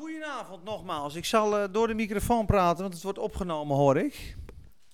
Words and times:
Goedenavond 0.00 0.64
nogmaals. 0.64 1.14
Ik 1.14 1.24
zal 1.24 1.58
eh, 1.58 1.68
door 1.72 1.86
de 1.86 1.94
microfoon 1.94 2.46
praten, 2.46 2.82
want 2.82 2.94
het 2.94 3.02
wordt 3.02 3.18
opgenomen, 3.18 3.76
hoor 3.76 3.96
ik. 3.96 4.36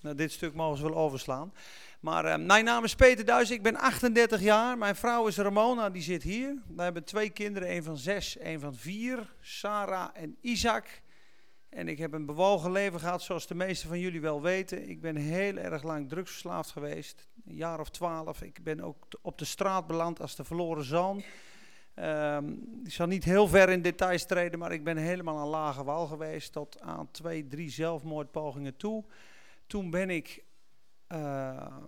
Nou, 0.00 0.14
dit 0.14 0.32
stuk 0.32 0.54
mogen 0.54 0.78
ze 0.78 0.82
wel 0.82 0.96
overslaan. 0.96 1.52
Maar 2.00 2.24
eh, 2.24 2.38
mijn 2.38 2.64
naam 2.64 2.84
is 2.84 2.94
Peter 2.94 3.24
Duis, 3.24 3.50
ik 3.50 3.62
ben 3.62 3.76
38 3.76 4.40
jaar. 4.40 4.78
Mijn 4.78 4.96
vrouw 4.96 5.26
is 5.26 5.36
Ramona, 5.36 5.90
die 5.90 6.02
zit 6.02 6.22
hier. 6.22 6.62
We 6.74 6.82
hebben 6.82 7.04
twee 7.04 7.30
kinderen, 7.30 7.70
een 7.70 7.82
van 7.82 7.96
zes, 7.96 8.36
een 8.40 8.60
van 8.60 8.74
vier. 8.74 9.32
Sarah 9.40 10.08
en 10.12 10.36
Isaac. 10.40 11.02
En 11.68 11.88
ik 11.88 11.98
heb 11.98 12.12
een 12.12 12.26
bewogen 12.26 12.72
leven 12.72 13.00
gehad, 13.00 13.22
zoals 13.22 13.46
de 13.46 13.54
meesten 13.54 13.88
van 13.88 13.98
jullie 13.98 14.20
wel 14.20 14.42
weten. 14.42 14.88
Ik 14.88 15.00
ben 15.00 15.16
heel 15.16 15.56
erg 15.56 15.82
lang 15.82 16.08
drugsverslaafd 16.08 16.70
geweest, 16.70 17.28
een 17.46 17.54
jaar 17.54 17.80
of 17.80 17.90
twaalf. 17.90 18.42
Ik 18.42 18.62
ben 18.62 18.80
ook 18.80 19.06
op 19.22 19.38
de 19.38 19.44
straat 19.44 19.86
beland 19.86 20.20
als 20.20 20.36
de 20.36 20.44
verloren 20.44 20.84
zoon. 20.84 21.22
Ehm, 21.96 22.52
ik 22.84 22.92
zal 22.92 23.06
niet 23.06 23.24
heel 23.24 23.48
ver 23.48 23.68
in 23.68 23.82
details 23.82 24.26
treden, 24.26 24.58
maar 24.58 24.72
ik 24.72 24.84
ben 24.84 24.96
helemaal 24.96 25.38
aan 25.38 25.48
lage 25.48 25.84
wal 25.84 26.06
geweest 26.06 26.52
tot 26.52 26.80
aan 26.80 27.10
twee, 27.10 27.46
drie 27.46 27.70
zelfmoordpogingen 27.70 28.76
toe. 28.76 29.04
Toen 29.66 29.90
ben 29.90 30.10
ik 30.10 30.44
ehm, 31.06 31.82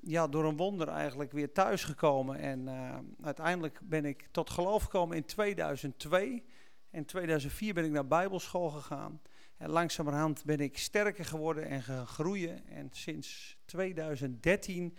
ja, 0.00 0.26
door 0.26 0.44
een 0.44 0.56
wonder 0.56 0.88
eigenlijk 0.88 1.32
weer 1.32 1.52
thuisgekomen 1.52 2.38
en 2.38 2.60
uh, 2.66 2.98
uiteindelijk 3.22 3.80
ben 3.82 4.04
ik 4.04 4.28
tot 4.30 4.50
geloof 4.50 4.82
gekomen 4.82 5.16
in 5.16 5.24
2002. 5.24 6.44
In 6.90 7.04
2004 7.04 7.74
ben 7.74 7.84
ik 7.84 7.90
naar 7.90 8.06
bijbelschool 8.06 8.70
gegaan. 8.70 9.20
En 9.56 9.70
langzamerhand 9.70 10.44
ben 10.44 10.60
ik 10.60 10.78
sterker 10.78 11.24
geworden 11.24 11.68
en 11.68 11.82
gaan 11.82 12.06
groeien. 12.06 12.68
En 12.68 12.88
sinds 12.92 13.56
2013 13.64 14.96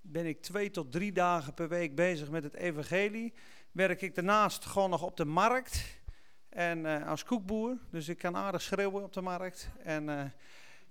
ben 0.00 0.26
ik 0.26 0.42
twee 0.42 0.70
tot 0.70 0.92
drie 0.92 1.12
dagen 1.12 1.54
per 1.54 1.68
week 1.68 1.94
bezig 1.94 2.30
met 2.30 2.44
het 2.44 2.54
evangelie 2.54 3.34
werk 3.78 4.02
ik 4.02 4.14
daarnaast 4.14 4.64
gewoon 4.64 4.90
nog 4.90 5.02
op 5.02 5.16
de 5.16 5.24
markt. 5.24 6.00
En 6.48 6.78
uh, 6.78 7.08
als 7.08 7.24
koekboer, 7.24 7.76
dus 7.90 8.08
ik 8.08 8.18
kan 8.18 8.36
aardig 8.36 8.62
schreeuwen 8.62 9.02
op 9.02 9.12
de 9.12 9.20
markt. 9.20 9.70
En 9.82 10.08
uh, 10.08 10.22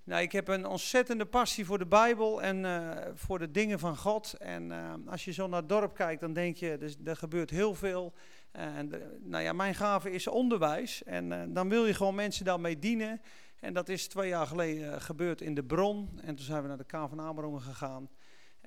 nou, 0.04 0.22
ik 0.22 0.32
heb 0.32 0.48
een 0.48 0.66
ontzettende 0.66 1.26
passie 1.26 1.66
voor 1.66 1.78
de 1.78 1.86
Bijbel 1.86 2.42
en 2.42 2.64
uh, 2.64 2.92
voor 3.14 3.40
de 3.40 3.52
dingen 3.52 3.80
van 3.80 3.98
God. 3.98 4.34
En 4.34 4.72
als 5.08 5.26
je 5.26 5.32
zo 5.32 5.48
naar 5.48 5.60
het 5.60 5.70
dorp 5.70 5.94
kijkt, 5.94 6.22
dan 6.22 6.34
denk 6.34 6.56
je, 6.56 6.78
dus, 6.78 6.96
er 7.04 7.16
gebeurt 7.16 7.50
heel 7.50 7.76
veel. 7.76 8.14
En 8.52 8.92
nou 9.20 9.44
ja, 9.44 9.54
mijn 9.54 9.76
gave 9.76 10.12
is 10.12 10.28
onderwijs. 10.28 11.04
En 11.04 11.54
dan 11.54 11.70
wil 11.70 11.86
je 11.86 11.94
gewoon 11.94 12.16
mensen 12.16 12.46
daarmee 12.46 12.80
dienen. 12.80 13.22
En 13.60 13.74
dat 13.74 13.90
is 13.90 14.08
twee 14.08 14.30
jaar 14.30 14.48
geleden 14.48 15.02
gebeurd 15.02 15.42
in 15.42 15.54
de 15.54 15.64
Bron. 15.64 16.20
En 16.22 16.36
toen 16.36 16.46
zijn 16.46 16.62
we 16.62 16.68
naar 16.68 16.78
de 16.78 16.84
K 16.84 16.92
van 16.92 17.22
Amerongen 17.22 17.62
gegaan. 17.62 18.10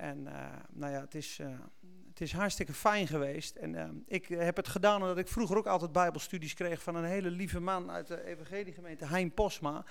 En 0.01 0.23
nou 0.73 0.93
ja, 0.93 1.01
het 1.01 1.15
is 1.15 1.41
het 2.21 2.29
is 2.29 2.33
hartstikke 2.33 2.73
fijn 2.73 3.07
geweest. 3.07 3.57
En 3.57 3.75
uh, 3.75 3.89
ik 4.07 4.29
heb 4.29 4.57
het 4.57 4.69
gedaan 4.69 5.01
omdat 5.01 5.19
ik 5.19 5.29
vroeger 5.29 5.57
ook 5.57 5.67
altijd 5.67 5.93
bijbelstudies 5.93 6.55
kreeg 6.55 6.83
van 6.83 6.95
een 6.95 7.05
hele 7.05 7.31
lieve 7.31 7.61
man 7.61 7.91
uit 7.91 8.07
de 8.07 8.25
evangeliegemeente, 8.25 9.07
Hein 9.07 9.35
Posma. 9.35 9.85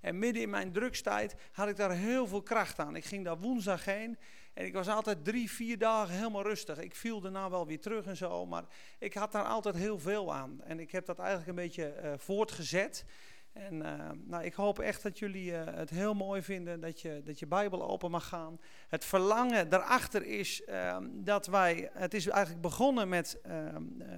En 0.00 0.18
midden 0.18 0.42
in 0.42 0.50
mijn 0.50 0.72
drugstijd 0.72 1.34
had 1.52 1.68
ik 1.68 1.76
daar 1.76 1.92
heel 1.92 2.26
veel 2.26 2.42
kracht 2.42 2.78
aan. 2.78 2.96
Ik 2.96 3.04
ging 3.04 3.24
daar 3.24 3.38
woensdag 3.38 3.84
heen 3.84 4.18
en 4.54 4.64
ik 4.64 4.72
was 4.72 4.88
altijd 4.88 5.24
drie, 5.24 5.50
vier 5.50 5.78
dagen 5.78 6.14
helemaal 6.14 6.42
rustig. 6.42 6.78
Ik 6.78 6.94
viel 6.94 7.20
daarna 7.20 7.50
wel 7.50 7.66
weer 7.66 7.80
terug 7.80 8.06
en 8.06 8.16
zo, 8.16 8.46
maar 8.46 8.64
ik 8.98 9.14
had 9.14 9.32
daar 9.32 9.44
altijd 9.44 9.74
heel 9.74 9.98
veel 9.98 10.34
aan. 10.34 10.60
En 10.62 10.80
ik 10.80 10.90
heb 10.90 11.06
dat 11.06 11.18
eigenlijk 11.18 11.48
een 11.48 11.54
beetje 11.54 12.14
voortgezet. 12.18 13.04
En 13.52 13.74
uh, 13.74 14.10
nou, 14.24 14.44
ik 14.44 14.54
hoop 14.54 14.78
echt 14.78 15.02
dat 15.02 15.18
jullie 15.18 15.50
uh, 15.50 15.60
het 15.64 15.90
heel 15.90 16.14
mooi 16.14 16.42
vinden 16.42 16.80
dat 16.80 17.00
je, 17.00 17.22
dat 17.24 17.38
je 17.38 17.46
Bijbel 17.46 17.88
open 17.88 18.10
mag 18.10 18.28
gaan. 18.28 18.60
Het 18.88 19.04
verlangen 19.04 19.68
daarachter 19.68 20.24
is 20.26 20.62
uh, 20.68 20.96
dat 21.10 21.46
wij, 21.46 21.90
het 21.92 22.14
is 22.14 22.26
eigenlijk 22.26 22.62
begonnen 22.62 23.08
met 23.08 23.40
ehm, 23.42 24.00
eh, 24.00 24.08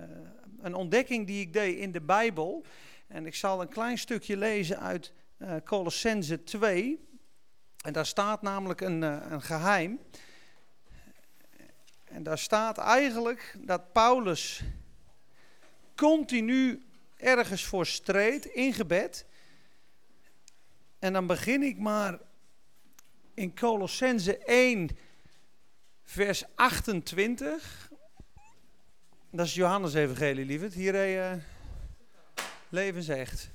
een 0.61 0.75
ontdekking 0.75 1.27
die 1.27 1.41
ik 1.41 1.53
deed 1.53 1.77
in 1.77 1.93
de 1.93 2.01
Bijbel. 2.01 2.65
En 3.07 3.27
ik 3.27 3.35
zal 3.35 3.61
een 3.61 3.69
klein 3.69 3.99
stukje 3.99 4.37
lezen 4.37 4.81
uit 4.81 5.13
Colossense 5.65 6.43
2. 6.43 7.09
En 7.85 7.93
daar 7.93 8.07
staat 8.07 8.43
namelijk 8.43 8.81
een, 8.81 9.03
een 9.03 9.43
geheim. 9.43 10.01
En 12.05 12.23
daar 12.23 12.39
staat 12.39 12.79
eigenlijk 12.79 13.57
dat 13.59 13.93
Paulus 13.93 14.63
continu 15.95 16.83
ergens 17.25 17.65
voor 17.65 17.87
streed, 17.87 18.45
ingebed. 18.45 19.27
En 20.99 21.13
dan 21.13 21.27
begin 21.27 21.63
ik 21.63 21.79
maar 21.79 22.19
in 23.35 23.55
Colossense 23.55 24.39
1, 24.39 24.89
vers 26.03 26.45
28. 26.55 27.91
Dat 29.31 29.47
is 29.47 29.55
Johannes 29.55 29.95
Evangelie, 29.95 30.45
lieverd. 30.45 30.75
Hier 30.75 31.17
uh, 31.17 31.43
leven 32.69 33.03
zegt. 33.03 33.51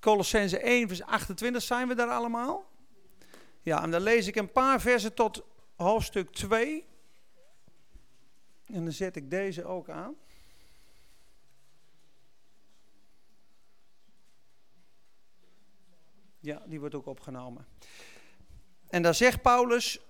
Colossense 0.00 0.58
1, 0.58 0.88
vers 0.88 1.02
28, 1.02 1.62
zijn 1.62 1.88
we 1.88 1.94
daar 1.94 2.10
allemaal? 2.10 2.66
Ja, 3.62 3.82
en 3.82 3.90
dan 3.90 4.00
lees 4.00 4.26
ik 4.26 4.36
een 4.36 4.52
paar 4.52 4.80
versen 4.80 5.14
tot 5.14 5.44
hoofdstuk 5.76 6.30
2. 6.30 6.86
En 8.66 8.84
dan 8.84 8.92
zet 8.92 9.16
ik 9.16 9.30
deze 9.30 9.64
ook 9.64 9.88
aan. 9.88 10.16
Ja, 16.48 16.62
die 16.66 16.80
wordt 16.80 16.94
ook 16.94 17.06
opgenomen. 17.06 17.66
En 18.88 19.02
daar 19.02 19.14
zegt 19.14 19.42
Paulus, 19.42 20.00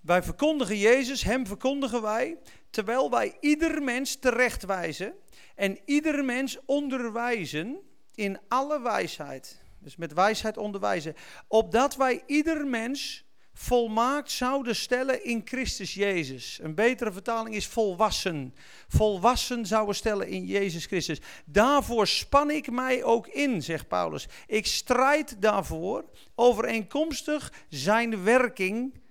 wij 0.00 0.22
verkondigen 0.22 0.78
Jezus, 0.78 1.22
hem 1.22 1.46
verkondigen 1.46 2.02
wij, 2.02 2.38
terwijl 2.70 3.10
wij 3.10 3.36
ieder 3.40 3.82
mens 3.82 4.16
terechtwijzen 4.16 5.14
en 5.54 5.78
ieder 5.84 6.24
mens 6.24 6.58
onderwijzen 6.64 7.80
in 8.14 8.38
alle 8.48 8.80
wijsheid. 8.80 9.62
Dus 9.78 9.96
met 9.96 10.12
wijsheid 10.12 10.56
onderwijzen. 10.56 11.14
Opdat 11.48 11.96
wij 11.96 12.22
ieder 12.26 12.66
mens 12.66 13.23
volmaakt 13.54 14.30
zouden 14.30 14.76
stellen 14.76 15.24
in 15.24 15.42
Christus 15.44 15.94
Jezus. 15.94 16.58
Een 16.62 16.74
betere 16.74 17.12
vertaling 17.12 17.54
is 17.54 17.66
volwassen. 17.66 18.54
Volwassen 18.88 19.66
zouden 19.66 19.94
stellen 19.94 20.28
in 20.28 20.44
Jezus 20.44 20.86
Christus. 20.86 21.20
Daarvoor 21.44 22.06
span 22.06 22.50
ik 22.50 22.70
mij 22.70 23.04
ook 23.04 23.26
in, 23.26 23.62
zegt 23.62 23.88
Paulus. 23.88 24.28
Ik 24.46 24.66
strijd 24.66 25.42
daarvoor 25.42 26.04
overeenkomstig 26.34 27.52
zijn 27.68 28.24
werking 28.24 29.02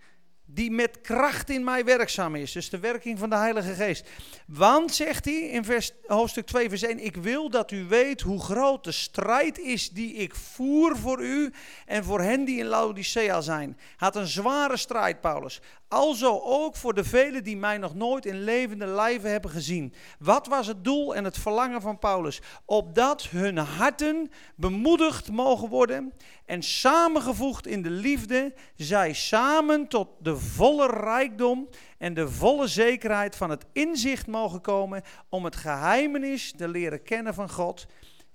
die 0.54 0.72
met 0.72 1.02
kracht 1.02 1.50
in 1.50 1.64
mij 1.64 1.86
werkzaam 1.86 2.36
is. 2.36 2.52
Dus 2.52 2.70
de 2.70 2.80
werking 2.80 3.20
van 3.20 3.30
de 3.30 3.36
Heilige 3.36 3.74
Geest. 3.74 4.10
Want, 4.48 4.94
zegt 4.94 5.26
hij 5.26 5.40
in 5.40 5.64
vers, 5.64 5.92
hoofdstuk 6.06 6.46
2, 6.46 6.70
vers 6.70 6.84
1, 6.84 7.00
ik 7.00 7.16
wil 7.16 7.50
dat 7.50 7.72
u 7.72 7.86
weet 7.86 8.22
hoe 8.22 8.42
groot 8.42 8.84
de 8.84 8.92
strijd 8.92 9.60
is 9.60 9.90
die 9.90 10.14
ik 10.14 10.36
voer 10.36 10.98
voor 10.98 11.22
u 11.22 11.54
en 11.86 12.04
voor 12.04 12.22
hen 12.22 12.46
die 12.46 12.60
in 12.60 12.66
Laodicea 12.66 13.42
zijn. 13.42 13.78
Had 13.96 14.16
een 14.16 14.28
zware 14.28 14.78
strijd, 14.78 15.22
Paulus. 15.22 15.62
Alzo 15.94 16.40
ook 16.44 16.76
voor 16.76 16.94
de 16.94 17.04
velen 17.04 17.44
die 17.44 17.58
mij 17.58 17.78
nog 17.78 17.96
nooit 17.96 18.26
in 18.26 18.44
levende 18.44 18.86
lijven 18.86 19.32
hebben 19.32 19.52
gezien. 19.52 19.94
Wat 20.20 20.48
was 20.48 20.68
het 20.68 20.84
doel 20.84 21.16
en 21.16 21.24
het 21.24 21.38
verlangen 21.38 21.82
van 21.82 22.00
Paulus? 22.00 22.42
Opdat 22.66 23.24
hun 23.24 23.58
harten 23.58 24.32
bemoedigd 24.56 25.32
mogen 25.32 25.70
worden 25.70 26.14
en 26.46 26.64
samengevoegd 26.64 27.68
in 27.68 27.82
de 27.82 27.90
liefde, 27.90 28.54
zij 28.76 29.14
samen 29.14 29.88
tot 29.88 30.08
de 30.20 30.38
volle 30.38 30.88
rijkdom 30.88 31.70
en 31.98 32.14
de 32.14 32.30
volle 32.30 32.68
zekerheid 32.68 33.36
van 33.36 33.50
het 33.50 33.66
inzicht 33.74 34.28
mogen 34.28 34.62
komen 34.62 35.04
om 35.30 35.46
het 35.46 35.56
geheimenis 35.56 36.54
te 36.58 36.68
leren 36.68 37.04
kennen 37.04 37.34
van 37.34 37.50
God 37.50 37.86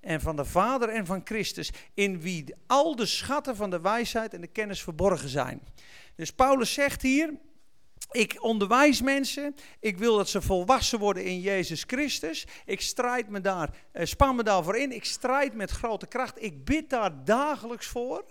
en 0.01 0.21
van 0.21 0.37
de 0.37 0.45
Vader 0.45 0.89
en 0.89 1.07
van 1.07 1.21
Christus, 1.25 1.73
in 1.95 2.21
wie 2.21 2.55
al 2.67 2.97
de 2.97 3.07
schatten 3.07 3.57
van 3.57 3.71
de 3.71 3.81
wijsheid 3.81 4.35
en 4.35 4.41
de 4.41 4.47
kennis 4.47 4.83
verborgen 4.83 5.29
zijn. 5.29 5.61
Dus 6.15 6.33
Paulus 6.33 6.73
zegt 6.73 7.03
hier, 7.03 7.35
ik 8.11 8.37
onderwijs 8.43 9.03
mensen. 9.03 9.55
Ik 9.81 9.99
wil 9.99 10.17
dat 10.17 10.29
ze 10.29 10.43
volwassen 10.43 10.99
worden 10.99 11.25
in 11.25 11.41
Jezus 11.41 11.85
Christus. 11.87 12.47
Ik 12.65 12.81
strijd 12.81 13.29
me 13.29 13.41
daar, 13.41 13.77
uh, 13.93 14.05
span 14.05 14.37
me 14.37 14.43
daarvoor 14.43 14.77
in. 14.77 14.93
Ik 14.93 15.05
strijd 15.05 15.55
met 15.55 15.71
grote 15.71 16.07
kracht. 16.07 16.43
Ik 16.43 16.65
bid 16.65 16.91
daar 16.91 17.25
dagelijks 17.25 17.87
voor. 17.87 18.25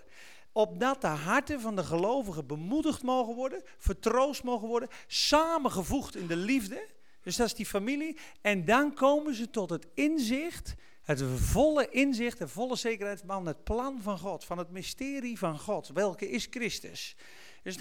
Opdat 0.52 1.00
de 1.00 1.06
harten 1.06 1.60
van 1.60 1.76
de 1.76 1.84
gelovigen 1.84 2.46
bemoedigd 2.46 3.02
mogen 3.02 3.34
worden, 3.34 3.62
vertroost 3.78 4.42
mogen 4.42 4.68
worden, 4.68 4.88
samengevoegd 5.06 6.16
in 6.16 6.26
de 6.26 6.36
liefde. 6.36 6.86
Dus 7.22 7.36
dat 7.36 7.46
is 7.46 7.54
die 7.54 7.66
familie. 7.66 8.18
En 8.40 8.64
dan 8.64 8.94
komen 8.94 9.34
ze 9.34 9.50
tot 9.50 9.70
het 9.70 9.86
inzicht, 9.94 10.74
het 11.02 11.22
volle 11.36 11.88
inzicht, 11.88 12.38
de 12.38 12.48
volle 12.48 12.76
zekerheid 12.76 13.22
van 13.26 13.46
het 13.46 13.64
plan 13.64 14.02
van 14.02 14.18
God, 14.18 14.44
van 14.44 14.58
het 14.58 14.70
mysterie 14.70 15.38
van 15.38 15.58
God. 15.58 15.88
Welke 15.88 16.30
is 16.30 16.46
Christus? 16.50 17.16
Dus 17.62 17.76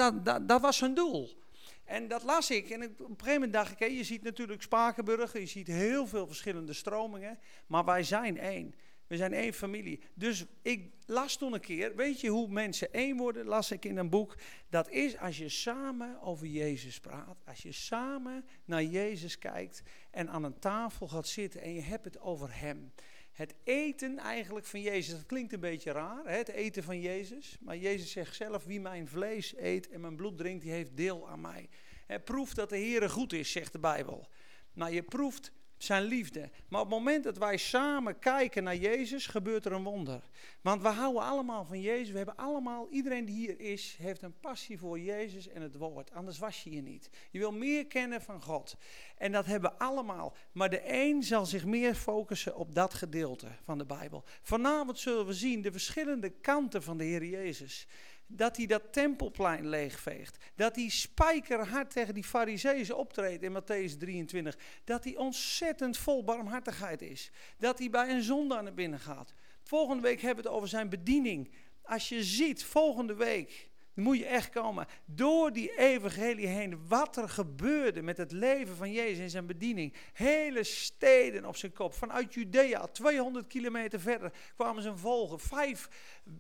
dat 0.46 0.62
was 0.62 0.80
hun 0.80 0.94
doel. 0.94 1.46
En 1.88 2.08
dat 2.08 2.24
las 2.24 2.52
ik. 2.52 2.70
En 2.70 2.84
op 2.84 3.00
een 3.00 3.06
gegeven 3.08 3.34
moment 3.34 3.54
dacht 3.54 3.82
ik, 3.82 3.90
je 3.90 4.04
ziet 4.04 4.24
natuurlijk 4.24 4.62
Spakenburg, 4.62 5.34
je 5.34 5.46
ziet 5.46 5.68
heel 5.68 6.08
veel 6.08 6.28
verschillende 6.28 6.74
stromingen. 6.74 7.40
Maar 7.68 7.86
wij 7.86 8.04
zijn 8.04 8.38
één. 8.38 8.76
We 9.08 9.18
zijn 9.18 9.34
één 9.34 9.54
familie. 9.54 10.00
Dus 10.14 10.46
ik 10.62 10.92
las 11.06 11.38
toen 11.38 11.54
een 11.54 11.60
keer, 11.60 11.96
weet 11.96 12.22
je 12.22 12.30
hoe 12.30 12.48
mensen 12.48 12.94
één 12.94 13.18
worden? 13.18 13.46
Las 13.46 13.72
ik 13.72 13.86
in 13.86 13.98
een 13.98 14.10
boek. 14.10 14.36
Dat 14.70 14.90
is 14.90 15.18
als 15.18 15.38
je 15.38 15.50
samen 15.50 16.22
over 16.22 16.48
Jezus 16.48 17.00
praat. 17.00 17.38
Als 17.46 17.62
je 17.62 17.72
samen 17.72 18.46
naar 18.66 18.84
Jezus 18.84 19.38
kijkt 19.38 19.82
en 20.12 20.30
aan 20.30 20.44
een 20.44 20.60
tafel 20.60 21.08
gaat 21.08 21.28
zitten 21.28 21.62
en 21.62 21.74
je 21.74 21.82
hebt 21.82 22.06
het 22.06 22.20
over 22.20 22.60
Hem. 22.60 22.92
Het 23.38 23.54
eten 23.64 24.18
eigenlijk 24.18 24.66
van 24.66 24.82
Jezus, 24.82 25.14
dat 25.14 25.26
klinkt 25.26 25.54
een 25.54 25.60
beetje 25.60 25.92
raar, 25.92 26.26
hè? 26.26 26.38
het 26.38 26.48
eten 26.48 26.84
van 26.84 27.00
Jezus. 27.00 27.58
Maar 27.60 27.78
Jezus 27.78 28.12
zegt 28.12 28.36
zelf, 28.36 28.64
wie 28.64 28.80
mijn 28.80 29.08
vlees 29.08 29.58
eet 29.58 29.90
en 29.90 30.02
mijn 30.02 30.16
bloed 30.16 30.38
drinkt, 30.38 30.64
die 30.64 30.72
heeft 30.72 30.98
deel 30.98 31.30
aan 31.30 31.42
mij. 31.42 31.70
He, 32.06 32.20
proef 32.20 32.54
dat 32.54 32.70
de 32.70 32.78
Heer 32.78 33.10
goed 33.10 33.34
is, 33.34 33.52
zegt 33.52 33.72
de 33.72 33.80
Bijbel. 33.80 34.28
Maar 34.74 34.92
je 34.92 35.04
proeft 35.04 35.52
zijn 35.78 36.04
liefde. 36.04 36.50
Maar 36.68 36.82
op 36.82 36.90
het 36.90 36.98
moment 36.98 37.24
dat 37.24 37.38
wij 37.38 37.58
samen 37.58 38.20
kijken 38.20 38.64
naar 38.64 38.76
Jezus, 38.76 39.28
gebeurt 39.28 39.66
er 39.66 39.72
een 39.72 39.84
wonder. 39.84 40.30
Want 40.62 40.82
we 40.82 40.88
houden 40.88 41.22
allemaal 41.22 41.66
van 41.66 41.82
Jezus. 41.82 42.10
We 42.10 42.18
hebben 42.18 42.36
allemaal, 42.36 42.88
iedereen 42.90 43.26
die 43.26 43.36
hier 43.36 43.60
is, 43.60 43.96
heeft 44.00 44.22
een 44.22 44.40
passie 44.40 44.80
voor 44.80 45.00
Jezus 45.00 45.48
en 45.48 45.62
het 45.62 45.76
woord. 45.76 46.12
Anders 46.14 46.38
was 46.38 46.64
je 46.64 46.70
hier 46.70 46.82
niet. 46.82 47.10
Je 47.30 47.40
wil 47.40 47.52
meer 47.52 47.88
kennen 47.88 48.22
van 48.22 48.42
God. 48.42 48.76
En 49.18 49.32
dat 49.32 49.46
hebben 49.46 49.72
we 49.72 49.78
allemaal. 49.78 50.36
Maar 50.52 50.70
de 50.70 50.82
een 50.94 51.24
zal 51.24 51.46
zich 51.46 51.66
meer 51.66 51.96
focussen 51.96 52.56
op 52.56 52.76
dat 52.76 52.94
gedeelte 52.94 53.48
van 53.64 53.78
de 53.78 53.86
Bijbel. 53.86 54.24
Vanavond 54.42 55.00
zullen 55.00 55.26
we 55.26 55.34
zien 55.34 55.62
de 55.62 55.72
verschillende 55.72 56.30
kanten 56.30 56.84
van 56.84 56.98
de 56.98 57.04
Heer 57.04 57.26
Jezus 57.26 57.88
dat 58.28 58.58
hij 58.58 58.66
dat 58.66 58.94
tempelplein 58.94 59.68
leegveegt. 59.68 60.38
Dat 60.56 60.76
hij 60.76 60.90
spijkerhard 60.90 61.92
tegen 61.92 62.14
die 62.14 62.24
fariseeën 62.24 62.94
optreedt 62.94 63.44
in 63.44 63.62
Matthäus 63.62 63.98
23. 63.98 64.58
Dat 64.84 65.04
hij 65.04 65.16
ontzettend 65.16 65.98
vol 65.98 66.24
barmhartigheid 66.24 67.02
is. 67.02 67.32
Dat 67.58 67.80
hij 67.80 67.90
bij 67.90 68.10
een 68.10 68.24
zondaar 68.24 68.64
naar 68.64 68.74
binnen 68.74 69.00
gaat. 69.00 69.34
Volgende 69.64 70.02
week 70.02 70.22
hebben 70.22 70.44
we 70.44 70.50
het 70.50 70.58
over 70.58 70.70
zijn 70.70 70.90
bediening. 70.90 71.52
Als 71.82 72.10
je 72.10 72.24
ziet, 72.24 72.64
volgende 72.64 73.16
week, 73.16 73.70
moet 73.98 74.18
je 74.18 74.26
echt 74.26 74.50
komen. 74.50 74.88
Door 75.06 75.54
die 75.54 75.78
evangelie 75.78 76.48
heen, 76.48 76.88
wat 76.88 77.18
er 77.18 77.30
gebeurde 77.30 78.02
met 78.02 78.18
het 78.18 78.32
leven 78.32 78.76
van 78.76 78.92
Jezus 78.92 79.20
en 79.20 79.30
zijn 79.30 79.46
bediening. 79.46 79.94
Hele 80.14 80.64
steden 80.64 81.46
op 81.46 81.56
zijn 81.56 81.74
kop. 81.74 81.94
Vanuit 81.94 82.34
Judea, 82.34 82.88
200 82.88 83.48
kilometer 83.48 84.00
verder, 84.00 84.32
kwamen 84.56 84.84
ze 84.84 84.98
volgen. 84.98 85.40
Vijf, 85.40 85.88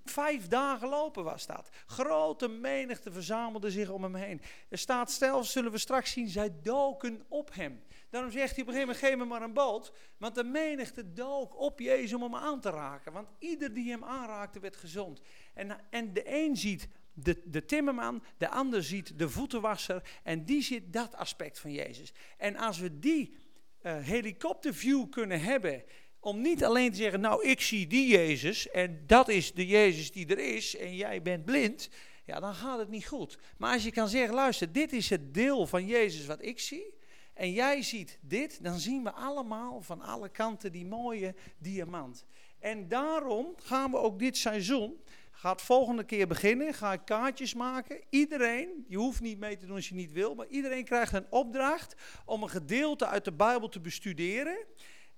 vijf 0.05 0.47
dagen 0.47 0.89
lopen 0.89 1.23
was 1.23 1.45
dat. 1.45 1.69
Grote 1.85 2.47
menigte 2.47 3.11
verzamelde 3.11 3.71
zich 3.71 3.89
om 3.89 4.03
hem 4.03 4.15
heen. 4.15 4.41
Er 4.69 4.77
staat 4.77 5.11
zelfs, 5.11 5.51
zullen 5.51 5.71
we 5.71 5.77
straks 5.77 6.11
zien, 6.11 6.27
zij 6.27 6.55
doken 6.61 7.23
op 7.27 7.53
hem. 7.53 7.81
Daarom 8.09 8.31
zegt 8.31 8.55
hij 8.55 8.61
op 8.61 8.67
een 8.67 8.73
gegeven 8.73 8.95
moment, 8.95 9.05
geef 9.05 9.17
me 9.17 9.25
maar 9.25 9.41
een 9.41 9.53
boot. 9.53 9.91
Want 10.17 10.35
de 10.35 10.43
menigte 10.43 11.13
dook 11.13 11.59
op 11.59 11.79
Jezus 11.79 12.13
om 12.13 12.21
hem 12.21 12.35
aan 12.35 12.59
te 12.59 12.69
raken. 12.69 13.11
Want 13.11 13.27
ieder 13.39 13.73
die 13.73 13.91
hem 13.91 14.03
aanraakte 14.03 14.59
werd 14.59 14.75
gezond. 14.75 15.21
En, 15.53 15.77
en 15.89 16.13
de 16.13 16.23
een 16.25 16.55
ziet 16.55 16.87
de, 17.23 17.41
de 17.45 17.65
timmerman, 17.65 18.23
de 18.37 18.49
ander 18.49 18.83
ziet 18.83 19.19
de 19.19 19.29
voetenwasser 19.29 20.01
en 20.23 20.45
die 20.45 20.61
ziet 20.61 20.93
dat 20.93 21.15
aspect 21.15 21.59
van 21.59 21.71
Jezus. 21.71 22.13
En 22.37 22.55
als 22.55 22.79
we 22.79 22.99
die 22.99 23.35
uh, 23.81 23.97
helikopterview 23.97 25.09
kunnen 25.09 25.41
hebben, 25.41 25.83
om 26.19 26.41
niet 26.41 26.63
alleen 26.63 26.91
te 26.91 26.97
zeggen, 26.97 27.19
nou 27.19 27.47
ik 27.47 27.61
zie 27.61 27.87
die 27.87 28.07
Jezus 28.07 28.69
en 28.69 29.03
dat 29.05 29.29
is 29.29 29.53
de 29.53 29.65
Jezus 29.65 30.11
die 30.11 30.27
er 30.27 30.55
is 30.55 30.75
en 30.75 30.95
jij 30.95 31.21
bent 31.21 31.45
blind, 31.45 31.89
ja 32.25 32.39
dan 32.39 32.53
gaat 32.53 32.79
het 32.79 32.89
niet 32.89 33.07
goed. 33.07 33.37
Maar 33.57 33.73
als 33.73 33.83
je 33.83 33.91
kan 33.91 34.09
zeggen, 34.09 34.35
luister, 34.35 34.71
dit 34.71 34.93
is 34.93 35.09
het 35.09 35.33
deel 35.33 35.67
van 35.67 35.85
Jezus 35.85 36.25
wat 36.25 36.43
ik 36.43 36.59
zie 36.59 36.95
en 37.33 37.51
jij 37.51 37.81
ziet 37.81 38.19
dit, 38.21 38.63
dan 38.63 38.79
zien 38.79 39.03
we 39.03 39.11
allemaal 39.11 39.81
van 39.81 40.01
alle 40.01 40.29
kanten 40.29 40.71
die 40.71 40.85
mooie 40.85 41.35
diamant. 41.57 42.25
En 42.59 42.87
daarom 42.87 43.53
gaan 43.57 43.91
we 43.91 43.97
ook 43.97 44.19
dit 44.19 44.37
seizoen 44.37 44.97
Gaat 45.37 45.61
volgende 45.61 46.03
keer 46.03 46.27
beginnen, 46.27 46.73
ga 46.73 46.93
ik 46.93 47.05
kaartjes 47.05 47.53
maken. 47.53 48.03
Iedereen, 48.09 48.85
je 48.87 48.97
hoeft 48.97 49.21
niet 49.21 49.39
mee 49.39 49.57
te 49.57 49.65
doen 49.65 49.75
als 49.75 49.89
je 49.89 49.95
niet 49.95 50.11
wil, 50.11 50.35
maar 50.35 50.47
iedereen 50.47 50.83
krijgt 50.83 51.13
een 51.13 51.25
opdracht 51.29 51.95
om 52.25 52.43
een 52.43 52.49
gedeelte 52.49 53.07
uit 53.07 53.25
de 53.25 53.31
Bijbel 53.31 53.69
te 53.69 53.79
bestuderen. 53.79 54.65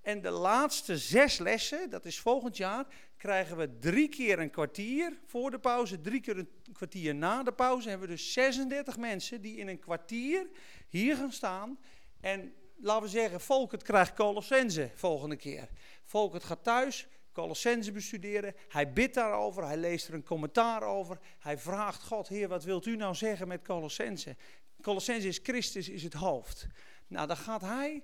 En 0.00 0.20
de 0.20 0.30
laatste 0.30 0.98
zes 0.98 1.38
lessen, 1.38 1.90
dat 1.90 2.04
is 2.04 2.20
volgend 2.20 2.56
jaar, 2.56 2.86
krijgen 3.16 3.56
we 3.56 3.78
drie 3.78 4.08
keer 4.08 4.38
een 4.38 4.50
kwartier 4.50 5.18
voor 5.26 5.50
de 5.50 5.58
pauze, 5.58 6.00
drie 6.00 6.20
keer 6.20 6.38
een 6.38 6.50
kwartier 6.72 7.14
na 7.14 7.42
de 7.42 7.52
pauze. 7.52 7.88
Hebben 7.88 8.08
we 8.08 8.14
dus 8.14 8.32
36 8.32 8.96
mensen 8.96 9.40
die 9.40 9.56
in 9.56 9.68
een 9.68 9.78
kwartier 9.78 10.46
hier 10.88 11.16
gaan 11.16 11.32
staan. 11.32 11.78
En 12.20 12.54
laten 12.76 13.02
we 13.02 13.08
zeggen, 13.08 13.40
Volkert 13.40 13.82
krijgt 13.82 14.14
Colossense 14.14 14.90
volgende 14.94 15.36
keer. 15.36 15.68
Volkert 16.04 16.44
gaat 16.44 16.64
thuis, 16.64 17.08
Colossense 17.40 17.92
bestuderen. 17.92 18.54
Hij 18.68 18.92
bidt 18.92 19.14
daarover, 19.14 19.64
hij 19.64 19.76
leest 19.76 20.08
er 20.08 20.14
een 20.14 20.24
commentaar 20.24 20.82
over. 20.82 21.18
Hij 21.38 21.58
vraagt 21.58 22.02
God, 22.02 22.28
Heer, 22.28 22.48
wat 22.48 22.64
wilt 22.64 22.86
u 22.86 22.96
nou 22.96 23.14
zeggen 23.14 23.48
met 23.48 23.62
Colossense? 23.62 24.36
Colossense 24.82 25.28
is 25.28 25.40
Christus, 25.42 25.88
is 25.88 26.02
het 26.02 26.12
hoofd. 26.12 26.66
Nou, 27.06 27.26
dan 27.26 27.36
gaat 27.36 27.60
hij 27.60 28.02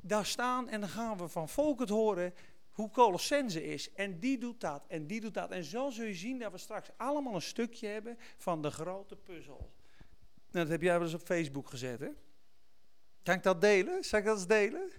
daar 0.00 0.26
staan 0.26 0.68
en 0.68 0.80
dan 0.80 0.88
gaan 0.88 1.16
we 1.16 1.28
van 1.28 1.48
het 1.78 1.88
horen 1.88 2.34
hoe 2.70 2.90
Colossense 2.90 3.64
is. 3.64 3.92
En 3.92 4.18
die 4.18 4.38
doet 4.38 4.60
dat 4.60 4.84
en 4.88 5.06
die 5.06 5.20
doet 5.20 5.34
dat. 5.34 5.50
En 5.50 5.64
zo 5.64 5.90
zul 5.90 6.04
je 6.04 6.14
zien 6.14 6.38
dat 6.38 6.52
we 6.52 6.58
straks 6.58 6.88
allemaal 6.96 7.34
een 7.34 7.42
stukje 7.42 7.86
hebben 7.86 8.18
van 8.36 8.62
de 8.62 8.70
grote 8.70 9.16
puzzel. 9.16 9.72
Nou, 10.50 10.64
dat 10.64 10.68
heb 10.68 10.82
jij 10.82 10.98
wel 10.98 11.02
eens 11.02 11.14
op 11.14 11.26
Facebook 11.26 11.68
gezet, 11.68 12.00
hè? 12.00 12.08
Kan 13.24 13.34
ik 13.34 13.42
dat 13.42 13.60
delen? 13.60 14.04
Zal 14.04 14.18
ik 14.18 14.24
dat 14.24 14.36
eens 14.36 14.46
delen? 14.46 14.90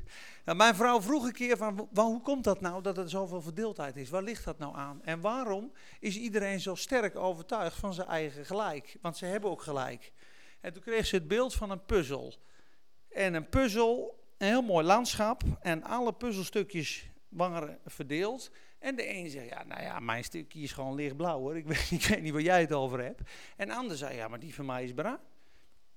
Mijn 0.45 0.75
vrouw 0.75 1.01
vroeg 1.01 1.25
een 1.25 1.33
keer 1.33 1.57
van, 1.57 1.89
hoe 1.93 2.21
komt 2.21 2.43
dat 2.43 2.61
nou 2.61 2.81
dat 2.81 2.97
er 2.97 3.09
zoveel 3.09 3.41
verdeeldheid 3.41 3.97
is? 3.97 4.09
Waar 4.09 4.23
ligt 4.23 4.45
dat 4.45 4.57
nou 4.57 4.75
aan? 4.75 5.03
En 5.03 5.21
waarom 5.21 5.71
is 5.99 6.17
iedereen 6.17 6.59
zo 6.59 6.75
sterk 6.75 7.15
overtuigd 7.15 7.77
van 7.77 7.93
zijn 7.93 8.07
eigen 8.07 8.45
gelijk? 8.45 8.97
Want 9.01 9.17
ze 9.17 9.25
hebben 9.25 9.49
ook 9.49 9.61
gelijk. 9.61 10.11
En 10.61 10.73
toen 10.73 10.81
kreeg 10.81 11.05
ze 11.05 11.15
het 11.15 11.27
beeld 11.27 11.53
van 11.53 11.69
een 11.69 11.85
puzzel. 11.85 12.33
En 13.09 13.33
een 13.33 13.49
puzzel, 13.49 14.23
een 14.37 14.47
heel 14.47 14.61
mooi 14.61 14.85
landschap. 14.85 15.41
En 15.61 15.83
alle 15.83 16.13
puzzelstukjes 16.13 17.09
waren 17.29 17.79
verdeeld. 17.85 18.51
En 18.79 18.95
de 18.95 19.09
een 19.09 19.29
zei, 19.29 19.47
ja, 19.47 19.63
nou 19.63 19.81
ja, 19.81 19.99
mijn 19.99 20.23
stukje 20.23 20.59
is 20.59 20.71
gewoon 20.71 20.95
lichtblauw 20.95 21.39
hoor. 21.39 21.57
Ik 21.57 21.67
weet, 21.75 21.91
ik 21.91 22.05
weet 22.05 22.21
niet 22.21 22.33
waar 22.33 22.41
jij 22.41 22.61
het 22.61 22.73
over 22.73 23.03
hebt. 23.03 23.21
En 23.55 23.67
de 23.67 23.73
ander 23.73 23.97
zei, 23.97 24.15
ja, 24.15 24.27
maar 24.27 24.39
die 24.39 24.55
van 24.55 24.65
mij 24.65 24.83
is 24.83 24.93
bruin. 24.93 25.19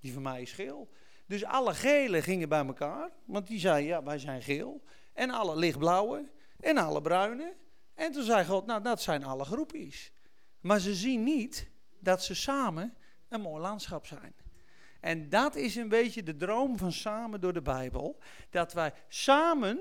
Die 0.00 0.12
van 0.12 0.22
mij 0.22 0.42
is 0.42 0.52
geel. 0.52 0.88
Dus 1.28 1.44
alle 1.44 1.74
gele 1.74 2.22
gingen 2.22 2.48
bij 2.48 2.66
elkaar, 2.66 3.10
want 3.24 3.46
die 3.46 3.58
zeiden, 3.58 3.88
ja, 3.88 4.02
wij 4.02 4.18
zijn 4.18 4.42
geel. 4.42 4.82
En 5.12 5.30
alle 5.30 5.56
lichtblauwe 5.56 6.28
en 6.60 6.76
alle 6.76 7.00
bruine. 7.00 7.56
En 7.94 8.12
toen 8.12 8.22
zei 8.22 8.44
God, 8.44 8.66
nou, 8.66 8.82
dat 8.82 9.02
zijn 9.02 9.24
alle 9.24 9.44
groepjes. 9.44 10.12
Maar 10.60 10.80
ze 10.80 10.94
zien 10.94 11.22
niet 11.22 11.70
dat 12.00 12.22
ze 12.22 12.34
samen 12.34 12.94
een 13.28 13.40
mooi 13.40 13.60
landschap 13.60 14.06
zijn. 14.06 14.34
En 15.00 15.28
dat 15.28 15.54
is 15.54 15.76
een 15.76 15.88
beetje 15.88 16.22
de 16.22 16.36
droom 16.36 16.78
van 16.78 16.92
samen 16.92 17.40
door 17.40 17.52
de 17.52 17.62
Bijbel. 17.62 18.18
Dat 18.50 18.72
wij 18.72 18.92
samen 19.08 19.80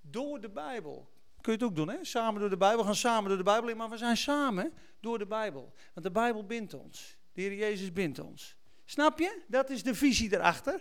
door 0.00 0.40
de 0.40 0.50
Bijbel. 0.50 1.10
Kun 1.40 1.52
je 1.52 1.58
het 1.58 1.68
ook 1.68 1.76
doen, 1.76 1.88
hè? 1.88 2.04
Samen 2.04 2.40
door 2.40 2.50
de 2.50 2.56
Bijbel. 2.56 2.78
We 2.78 2.84
gaan 2.84 2.94
samen 2.94 3.28
door 3.28 3.38
de 3.38 3.44
Bijbel 3.44 3.68
in, 3.70 3.76
maar 3.76 3.90
we 3.90 3.96
zijn 3.96 4.16
samen 4.16 4.72
door 5.00 5.18
de 5.18 5.26
Bijbel. 5.26 5.72
Want 5.94 6.06
de 6.06 6.12
Bijbel 6.12 6.46
bindt 6.46 6.74
ons. 6.74 7.16
De 7.32 7.40
Heer 7.40 7.54
Jezus 7.54 7.92
bindt 7.92 8.18
ons. 8.18 8.56
Snap 8.84 9.18
je? 9.18 9.42
Dat 9.46 9.70
is 9.70 9.82
de 9.82 9.94
visie 9.94 10.34
erachter. 10.34 10.80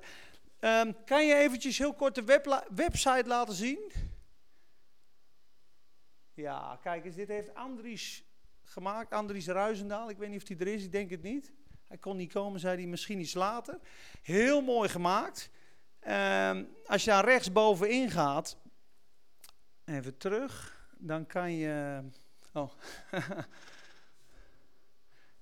Um, 0.59 1.03
kan 1.05 1.25
je 1.25 1.35
eventjes 1.35 1.77
heel 1.77 1.93
kort 1.93 2.15
de 2.15 2.41
website 2.69 3.27
laten 3.27 3.53
zien? 3.53 3.91
Ja, 6.33 6.79
kijk 6.81 7.05
eens, 7.05 7.15
dit 7.15 7.27
heeft 7.27 7.53
Andries 7.53 8.23
gemaakt. 8.63 9.13
Andries 9.13 9.47
Ruizendaal. 9.47 10.09
Ik 10.09 10.17
weet 10.17 10.29
niet 10.29 10.41
of 10.41 10.47
hij 10.47 10.57
er 10.57 10.73
is, 10.73 10.83
ik 10.83 10.91
denk 10.91 11.09
het 11.09 11.21
niet. 11.21 11.51
Hij 11.87 11.97
kon 11.97 12.17
niet 12.17 12.31
komen, 12.33 12.59
zei 12.59 12.77
hij 12.77 12.85
misschien 12.85 13.19
iets 13.19 13.33
later. 13.33 13.79
Heel 14.21 14.61
mooi 14.61 14.89
gemaakt. 14.89 15.49
Um, 16.07 16.75
als 16.85 17.03
je 17.03 17.09
daar 17.09 17.25
rechtsbovenin 17.25 18.09
gaat, 18.09 18.57
even 19.85 20.17
terug, 20.17 20.77
dan 20.97 21.25
kan 21.25 21.51
je. 21.51 22.03
Oh, 22.53 22.71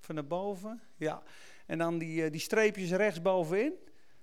van 0.06 0.16
naar 0.16 0.28
boven. 0.28 0.82
Ja. 0.96 1.24
En 1.72 1.78
dan 1.78 1.98
die, 1.98 2.24
eh, 2.24 2.32
die 2.32 2.40
streepjes 2.40 2.92
rechtsbovenin. 2.92 3.74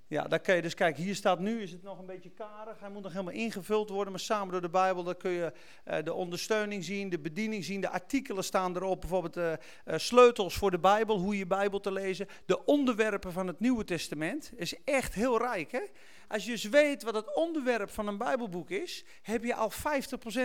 Ja, 0.06 0.22
daar 0.22 0.40
kun 0.40 0.54
je 0.54 0.62
dus 0.62 0.74
kijken. 0.74 1.02
Hier 1.02 1.14
staat 1.14 1.38
nu, 1.38 1.62
is 1.62 1.72
het 1.72 1.82
nog 1.82 1.98
een 1.98 2.06
beetje 2.06 2.30
karig. 2.30 2.80
Hij 2.80 2.90
moet 2.90 3.02
nog 3.02 3.12
helemaal 3.12 3.34
ingevuld 3.34 3.90
worden. 3.90 4.12
Maar 4.12 4.20
samen 4.20 4.52
door 4.52 4.60
de 4.60 4.68
Bijbel, 4.68 5.04
dan 5.04 5.16
kun 5.16 5.30
je 5.30 5.52
uh, 5.86 5.96
de 6.04 6.12
ondersteuning 6.12 6.84
zien, 6.84 7.08
de 7.08 7.18
bediening 7.18 7.64
zien. 7.64 7.80
De 7.80 7.88
artikelen 7.88 8.44
staan 8.44 8.76
erop. 8.76 9.00
Bijvoorbeeld 9.00 9.36
uh, 9.36 9.52
sleutels 9.96 10.54
voor 10.54 10.70
de 10.70 10.78
Bijbel, 10.78 11.18
hoe 11.18 11.38
je 11.38 11.46
Bijbel 11.46 11.80
te 11.80 11.92
lezen. 11.92 12.26
De 12.46 12.64
onderwerpen 12.64 13.32
van 13.32 13.46
het 13.46 13.60
Nieuwe 13.60 13.84
Testament. 13.84 14.52
Is 14.56 14.84
echt 14.84 15.14
heel 15.14 15.38
rijk, 15.38 15.72
hè? 15.72 15.82
Als 16.28 16.44
je 16.44 16.50
dus 16.50 16.64
weet 16.64 17.02
wat 17.02 17.14
het 17.14 17.34
onderwerp 17.34 17.90
van 17.90 18.08
een 18.08 18.18
Bijbelboek 18.18 18.70
is, 18.70 19.04
heb 19.22 19.44
je 19.44 19.54
al 19.54 19.70
50% 19.70 19.74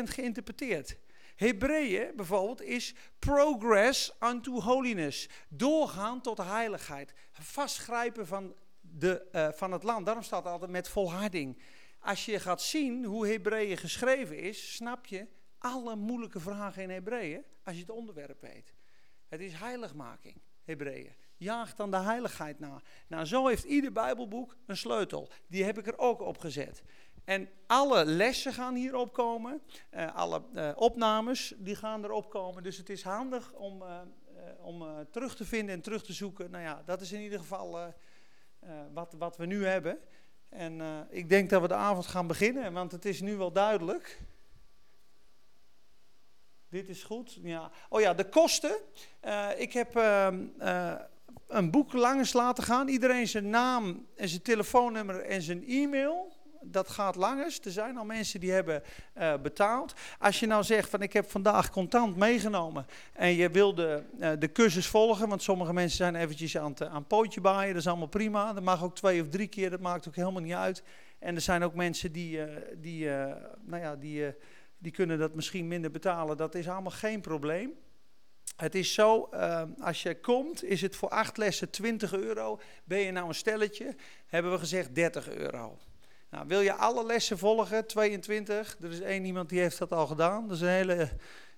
geïnterpreteerd. 0.04 0.98
Hebreeën 1.36 2.16
bijvoorbeeld 2.16 2.62
is 2.62 2.96
progress 3.20 4.14
unto 4.20 4.62
holiness. 4.62 5.30
Doorgaan 5.50 6.22
tot 6.22 6.38
heiligheid. 6.38 7.14
Vastgrijpen 7.32 8.28
van, 8.28 8.56
de, 8.82 9.28
uh, 9.32 9.50
van 9.52 9.72
het 9.72 9.84
land. 9.84 10.06
Daarom 10.06 10.24
staat 10.24 10.46
altijd 10.46 10.72
met 10.72 10.90
volharding. 10.90 11.62
Als 12.00 12.26
je 12.26 12.40
gaat 12.40 12.62
zien 12.62 13.06
hoe 13.06 13.28
Hebreeën 13.28 13.78
geschreven 13.78 14.38
is, 14.40 14.76
snap 14.76 15.06
je, 15.06 15.28
alle 15.58 15.96
moeilijke 15.96 16.40
vragen 16.40 16.84
in 16.84 16.90
Hebreeën 16.90 17.44
als 17.64 17.76
je 17.76 17.82
het 17.82 17.90
onderwerp 17.90 18.42
weet. 18.42 18.74
Het 19.28 19.42
is 19.42 19.54
heiligmaking, 19.54 20.42
Hebreeën. 20.64 21.16
Jaag 21.38 21.76
dan 21.76 21.92
de 21.92 21.98
heiligheid 21.98 22.60
na. 22.60 22.82
Nou, 23.08 23.26
zo 23.26 23.48
heeft 23.48 23.64
ieder 23.64 23.92
Bijbelboek 23.92 24.58
een 24.66 24.78
sleutel. 24.78 25.30
Die 25.48 25.64
heb 25.64 25.78
ik 25.78 25.88
er 25.88 25.98
ook 25.98 26.22
op 26.22 26.38
gezet. 26.38 26.84
En 27.24 27.50
alle 27.68 28.06
lessen 28.06 28.54
gaan 28.54 28.76
hierop 28.76 29.14
komen. 29.14 29.62
Uh, 29.92 30.16
alle 30.16 30.42
uh, 30.54 30.72
opnames 30.76 31.54
die 31.58 31.76
gaan 31.76 32.04
erop 32.04 32.30
komen. 32.30 32.64
Dus 32.64 32.78
het 32.78 32.90
is 32.90 33.04
handig 33.04 33.54
om, 33.54 33.82
uh, 33.82 34.00
om 34.62 34.86
terug 35.12 35.36
te 35.36 35.46
vinden 35.46 35.76
en 35.76 35.82
terug 35.82 36.04
te 36.04 36.14
zoeken. 36.14 36.52
Nou 36.52 36.64
ja, 36.64 36.82
dat 36.86 37.02
is 37.02 37.12
in 37.12 37.22
ieder 37.22 37.40
geval 37.40 37.94
wat, 38.94 39.16
wat 39.18 39.38
we 39.38 39.46
nu 39.46 39.66
hebben. 39.66 40.00
En 40.50 41.08
ik 41.10 41.30
denk 41.30 41.50
dat 41.50 41.62
we 41.62 41.68
de 41.68 41.74
avond 41.74 42.06
gaan 42.06 42.28
beginnen, 42.28 42.74
want 42.74 42.92
het 42.92 43.06
is 43.06 43.22
nu 43.22 43.36
wel 43.36 43.52
duidelijk. 43.52 44.22
Dit 46.70 46.90
is 46.90 47.04
goed. 47.04 47.40
Ja. 47.42 47.72
Oh 47.90 48.02
ja, 48.02 48.14
de 48.14 48.30
kosten. 48.30 48.76
ik 49.58 49.74
heb 49.74 49.96
ehm, 49.96 50.46
een 51.48 51.72
boek 51.72 51.94
langs 51.94 52.34
laten 52.34 52.64
gaan. 52.64 52.88
Iedereen 52.88 53.28
zijn 53.28 53.50
naam 53.50 54.08
en 54.16 54.30
zijn 54.30 54.42
telefoonnummer 54.42 55.22
en 55.22 55.42
zijn 55.42 55.68
e-mail. 55.68 56.33
Dat 56.66 56.90
gaat 56.90 57.16
langs. 57.16 57.60
Er 57.60 57.72
zijn 57.72 57.98
al 57.98 58.06
mensen 58.06 58.40
die 58.40 58.52
hebben 58.52 58.84
uh, 59.18 59.34
betaald. 59.42 59.94
Als 60.20 60.40
je 60.40 60.46
nou 60.46 60.64
zegt 60.64 60.90
van 60.90 61.02
ik 61.02 61.14
heb 61.14 61.32
vandaag 61.32 61.70
contant 61.70 62.16
meegenomen 62.16 62.86
en 63.14 63.34
je 63.34 63.50
wil 63.50 63.76
de, 63.76 64.04
uh, 64.20 64.32
de 64.40 64.52
cursus 64.52 64.88
volgen, 64.88 65.30
want 65.30 65.44
sommige 65.44 65.74
mensen 65.74 65.98
zijn 65.98 66.16
eventjes 66.16 66.58
aan 66.58 66.70
het 66.70 66.82
aan 66.82 67.08
pootje 67.08 67.42
baaien, 67.42 67.74
dat 67.74 67.82
is 67.82 67.88
allemaal 67.88 68.08
prima. 68.08 68.54
Dat 68.54 68.64
mag 68.64 68.84
ook 68.84 68.96
twee 68.96 69.22
of 69.22 69.30
drie 69.30 69.48
keer, 69.48 69.70
dat 69.70 69.80
maakt 69.80 70.08
ook 70.08 70.16
helemaal 70.16 70.42
niet 70.42 70.54
uit. 70.54 70.84
En 71.20 71.36
er 71.36 71.42
zijn 71.42 71.64
ook 71.64 71.76
mensen 71.76 72.12
die, 72.12 72.40
die, 72.78 73.08
nou 73.62 73.82
ja, 73.82 73.96
die, 73.96 74.34
die 74.78 74.92
kunnen 74.92 75.20
dat 75.20 75.36
misschien 75.36 75.68
minder 75.68 75.92
betalen. 75.92 76.38
Dat 76.38 76.56
is 76.56 76.70
allemaal 76.70 76.92
geen 76.92 77.22
probleem. 77.22 77.74
Het 78.56 78.76
is 78.76 78.94
zo, 78.94 79.30
als 79.80 80.04
je 80.04 80.20
komt, 80.20 80.64
is 80.64 80.82
het 80.82 80.96
voor 80.96 81.10
acht 81.10 81.38
lessen 81.38 81.70
20 81.70 82.14
euro. 82.14 82.60
Ben 82.84 83.00
je 83.00 83.12
nou 83.12 83.28
een 83.28 83.36
stelletje, 83.36 83.96
hebben 84.26 84.52
we 84.52 84.58
gezegd 84.58 84.96
30 84.96 85.30
euro. 85.30 85.78
Nou, 86.34 86.48
wil 86.48 86.62
je 86.62 86.74
alle 86.74 87.06
lessen 87.06 87.38
volgen, 87.38 87.88
22, 87.88 88.78
er 88.82 88.92
is 88.92 89.02
één 89.02 89.26
iemand 89.26 89.50
die 89.50 89.60
heeft 89.60 89.78
dat 89.78 89.92
al 89.92 90.08
gedaan. 90.08 90.48
Dat 90.48 90.56
is 90.56 90.62
een 90.62 90.68
hele 90.68 91.10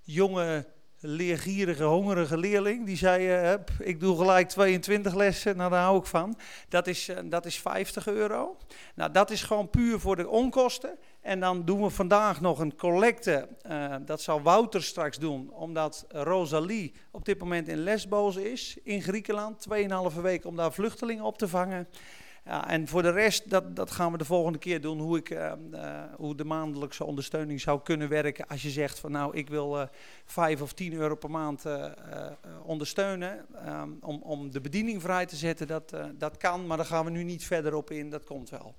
jonge, 0.02 0.66
leergierige, 1.00 1.84
hongerige 1.84 2.38
leerling. 2.38 2.86
Die 2.86 2.98
zei, 2.98 3.52
uh, 3.54 3.60
ik 3.80 4.00
doe 4.00 4.18
gelijk 4.18 4.50
22 4.50 5.14
lessen, 5.16 5.58
nou 5.58 5.72
daar 5.72 5.84
hou 5.84 5.98
ik 5.98 6.06
van. 6.06 6.38
Dat 6.70 6.88
is, 6.88 7.10
uh, 7.10 7.18
dat 7.26 7.46
is 7.46 7.60
50 7.60 8.08
euro. 8.08 8.58
Nou, 8.96 9.12
dat 9.12 9.32
is 9.32 9.44
gewoon 9.44 9.70
puur 9.70 10.00
voor 10.00 10.16
de 10.16 10.28
onkosten. 10.28 10.98
En 11.22 11.40
dan 11.40 11.66
doen 11.66 11.82
we 11.82 11.90
vandaag 11.90 12.42
nog 12.42 12.60
een 12.60 12.76
collecte. 12.76 13.48
Uh, 13.70 13.96
dat 14.02 14.22
zal 14.22 14.42
Wouter 14.42 14.84
straks 14.84 15.18
doen, 15.18 15.50
omdat 15.52 16.06
Rosalie 16.10 16.94
op 17.12 17.26
dit 17.26 17.40
moment 17.40 17.68
in 17.68 17.78
Lesbos 17.78 18.36
is, 18.36 18.78
in 18.84 19.02
Griekenland. 19.02 19.60
Tweeënhalve 19.60 20.22
week 20.22 20.46
om 20.46 20.56
daar 20.56 20.74
vluchtelingen 20.74 21.24
op 21.24 21.38
te 21.38 21.48
vangen. 21.48 21.88
Ja, 22.46 22.68
en 22.70 22.88
voor 22.88 23.02
de 23.02 23.10
rest, 23.10 23.50
dat, 23.50 23.76
dat 23.76 23.92
gaan 23.92 24.12
we 24.12 24.18
de 24.18 24.26
volgende 24.26 24.58
keer 24.58 24.82
doen, 24.82 25.00
hoe, 25.00 25.18
ik, 25.18 25.30
uh, 25.30 25.52
uh, 25.72 26.04
hoe 26.16 26.36
de 26.36 26.46
maandelijkse 26.46 27.04
ondersteuning 27.04 27.62
zou 27.62 27.82
kunnen 27.82 28.10
werken. 28.10 28.48
Als 28.48 28.62
je 28.62 28.70
zegt 28.70 29.00
van 29.00 29.12
nou, 29.12 29.38
ik 29.38 29.50
wil 29.50 29.80
uh, 29.80 29.88
5 30.26 30.62
of 30.62 30.74
10 30.74 30.94
euro 30.94 31.16
per 31.16 31.32
maand 31.32 31.66
ondersteunen 32.64 33.46
um, 33.68 33.98
om, 34.02 34.22
om 34.22 34.52
de 34.52 34.62
bediening 34.62 35.02
vrij 35.02 35.26
te 35.26 35.36
zetten, 35.36 35.68
dat, 35.68 35.96
dat 36.14 36.38
kan. 36.38 36.68
Maar 36.68 36.78
daar 36.78 36.86
gaan 36.86 37.06
we 37.06 37.12
nu 37.12 37.24
niet 37.24 37.46
verder 37.46 37.74
op 37.74 37.92
in, 37.92 38.10
dat 38.10 38.24
komt 38.24 38.50
wel. 38.50 38.76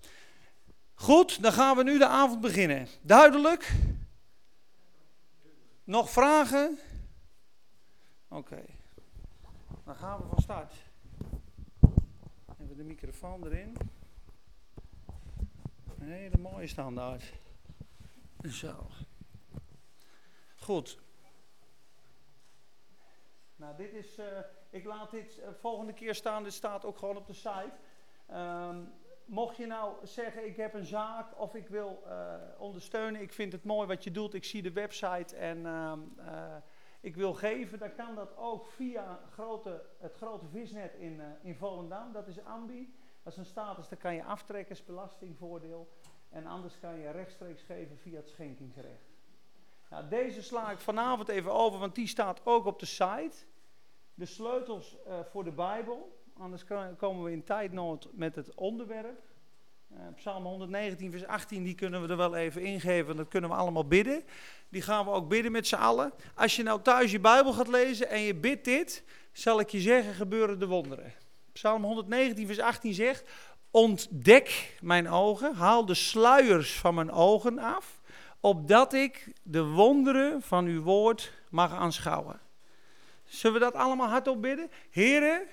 Goed, 0.94 1.42
dan 1.42 1.52
gaan 1.52 1.76
we 1.76 1.82
nu 1.82 1.98
de 1.98 2.06
avond 2.06 2.40
beginnen. 2.40 2.86
Duidelijk? 3.02 3.72
Nog 5.84 6.10
vragen? 6.10 6.78
Oké. 8.28 8.64
Dan 9.84 9.94
gaan 9.94 10.18
we 10.18 10.24
van 10.28 10.42
start. 10.42 10.72
Even 12.76 12.88
de 12.88 12.94
microfoon 12.94 13.46
erin. 13.46 13.76
Een 15.98 16.08
hele 16.08 16.38
mooie 16.38 16.66
standaard. 16.66 17.32
Zo. 18.48 18.90
Goed. 20.56 20.98
Nou, 23.56 23.76
dit 23.76 23.92
is. 23.92 24.18
Uh, 24.18 24.24
ik 24.70 24.84
laat 24.84 25.10
dit 25.10 25.38
uh, 25.38 25.48
volgende 25.60 25.92
keer 25.92 26.14
staan. 26.14 26.42
Dit 26.42 26.52
staat 26.52 26.84
ook 26.84 26.98
gewoon 26.98 27.16
op 27.16 27.26
de 27.26 27.32
site. 27.32 27.72
Um, 28.32 28.92
mocht 29.24 29.56
je 29.56 29.66
nou 29.66 30.06
zeggen, 30.06 30.46
ik 30.46 30.56
heb 30.56 30.74
een 30.74 30.86
zaak 30.86 31.40
of 31.40 31.54
ik 31.54 31.68
wil 31.68 32.02
uh, 32.06 32.34
ondersteunen, 32.58 33.20
ik 33.20 33.32
vind 33.32 33.52
het 33.52 33.64
mooi 33.64 33.86
wat 33.86 34.04
je 34.04 34.10
doet, 34.10 34.34
ik 34.34 34.44
zie 34.44 34.62
de 34.62 34.72
website 34.72 35.36
en 35.36 35.58
uh, 35.58 35.92
ik 37.06 37.16
wil 37.16 37.34
geven, 37.34 37.78
dan 37.78 37.94
kan 37.94 38.14
dat 38.14 38.36
ook 38.36 38.66
via 38.66 39.20
grote, 39.30 39.84
het 39.98 40.14
grote 40.14 40.46
visnet 40.46 40.94
in, 40.94 41.20
in 41.42 41.54
Volendam. 41.54 42.12
Dat 42.12 42.26
is 42.26 42.44
Ambi. 42.44 42.94
Dat 43.22 43.32
is 43.32 43.38
een 43.38 43.44
status, 43.44 43.88
daar 43.88 43.98
kan 43.98 44.14
je 44.14 44.24
aftrekken, 44.24 44.76
belastingvoordeel. 44.86 45.88
En 46.28 46.46
anders 46.46 46.78
kan 46.78 46.98
je 46.98 47.10
rechtstreeks 47.10 47.62
geven 47.62 47.98
via 47.98 48.16
het 48.16 48.28
schenkingsrecht. 48.28 49.10
Nou, 49.90 50.08
deze 50.08 50.42
sla 50.42 50.70
ik 50.70 50.78
vanavond 50.78 51.28
even 51.28 51.52
over, 51.52 51.78
want 51.78 51.94
die 51.94 52.06
staat 52.06 52.40
ook 52.44 52.64
op 52.64 52.78
de 52.78 52.86
site. 52.86 53.36
De 54.14 54.26
sleutels 54.26 54.96
voor 55.30 55.44
de 55.44 55.52
Bijbel 55.52 56.16
anders 56.38 56.64
komen 56.96 57.22
we 57.22 57.32
in 57.32 57.44
tijdnood 57.44 58.08
met 58.12 58.34
het 58.34 58.54
onderwerp. 58.54 59.22
Uh, 59.92 59.98
Psalm 60.16 60.44
119, 60.44 61.10
vers 61.10 61.26
18, 61.26 61.62
die 61.62 61.74
kunnen 61.74 62.02
we 62.02 62.08
er 62.08 62.16
wel 62.16 62.36
even 62.36 62.62
ingeven. 62.62 63.16
Dat 63.16 63.28
kunnen 63.28 63.50
we 63.50 63.56
allemaal 63.56 63.86
bidden. 63.86 64.24
Die 64.68 64.82
gaan 64.82 65.04
we 65.04 65.10
ook 65.10 65.28
bidden 65.28 65.52
met 65.52 65.66
z'n 65.66 65.74
allen. 65.74 66.12
Als 66.34 66.56
je 66.56 66.62
nou 66.62 66.82
thuis 66.82 67.10
je 67.10 67.20
Bijbel 67.20 67.52
gaat 67.52 67.68
lezen 67.68 68.08
en 68.08 68.20
je 68.20 68.34
bidt 68.34 68.64
dit, 68.64 69.04
zal 69.32 69.60
ik 69.60 69.70
je 69.70 69.80
zeggen, 69.80 70.14
gebeuren 70.14 70.58
de 70.58 70.66
wonderen. 70.66 71.12
Psalm 71.52 71.84
119, 71.84 72.46
vers 72.46 72.60
18 72.60 72.94
zegt: 72.94 73.28
Ontdek 73.70 74.76
mijn 74.80 75.08
ogen, 75.08 75.54
haal 75.54 75.84
de 75.86 75.94
sluiers 75.94 76.78
van 76.78 76.94
mijn 76.94 77.10
ogen 77.10 77.58
af, 77.58 78.00
opdat 78.40 78.92
ik 78.92 79.32
de 79.42 79.64
wonderen 79.64 80.42
van 80.42 80.66
uw 80.66 80.82
woord 80.82 81.32
mag 81.50 81.72
aanschouwen. 81.72 82.40
Zullen 83.24 83.58
we 83.58 83.64
dat 83.64 83.74
allemaal 83.74 84.08
hardop 84.08 84.42
bidden? 84.42 84.70
Heren, 84.90 85.46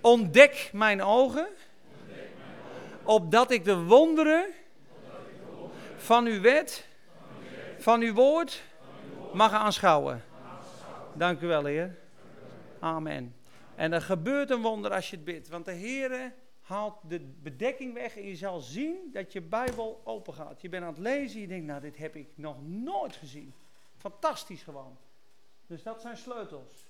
Ontdek 0.00 0.70
mijn 0.72 1.02
ogen, 1.02 1.48
opdat 3.08 3.50
ik 3.50 3.64
de 3.64 3.84
wonderen 3.84 4.46
van 5.96 6.26
uw 6.26 6.40
wet, 6.40 6.88
van 7.78 8.00
uw 8.00 8.14
woord, 8.14 8.62
mag 9.32 9.52
aanschouwen. 9.52 10.24
Dank 11.14 11.40
u 11.40 11.46
wel, 11.46 11.64
Heer. 11.64 11.98
Amen. 12.78 13.34
En 13.74 13.92
er 13.92 14.00
gebeurt 14.00 14.50
een 14.50 14.62
wonder 14.62 14.92
als 14.92 15.10
je 15.10 15.16
het 15.16 15.24
bidt, 15.24 15.48
want 15.48 15.64
de 15.64 15.72
Heer 15.72 16.34
haalt 16.60 16.94
de 17.08 17.20
bedekking 17.20 17.94
weg 17.94 18.16
en 18.16 18.26
je 18.26 18.36
zal 18.36 18.60
zien 18.60 19.10
dat 19.12 19.32
je 19.32 19.40
Bijbel 19.40 20.00
open 20.04 20.34
gaat. 20.34 20.60
Je 20.60 20.68
bent 20.68 20.82
aan 20.82 20.88
het 20.88 20.98
lezen, 20.98 21.40
je 21.40 21.46
denkt, 21.46 21.66
nou, 21.66 21.80
dit 21.80 21.96
heb 21.96 22.16
ik 22.16 22.28
nog 22.34 22.56
nooit 22.66 23.16
gezien. 23.16 23.54
Fantastisch 23.96 24.62
gewoon. 24.62 24.96
Dus 25.66 25.82
dat 25.82 26.00
zijn 26.00 26.16
sleutels. 26.16 26.87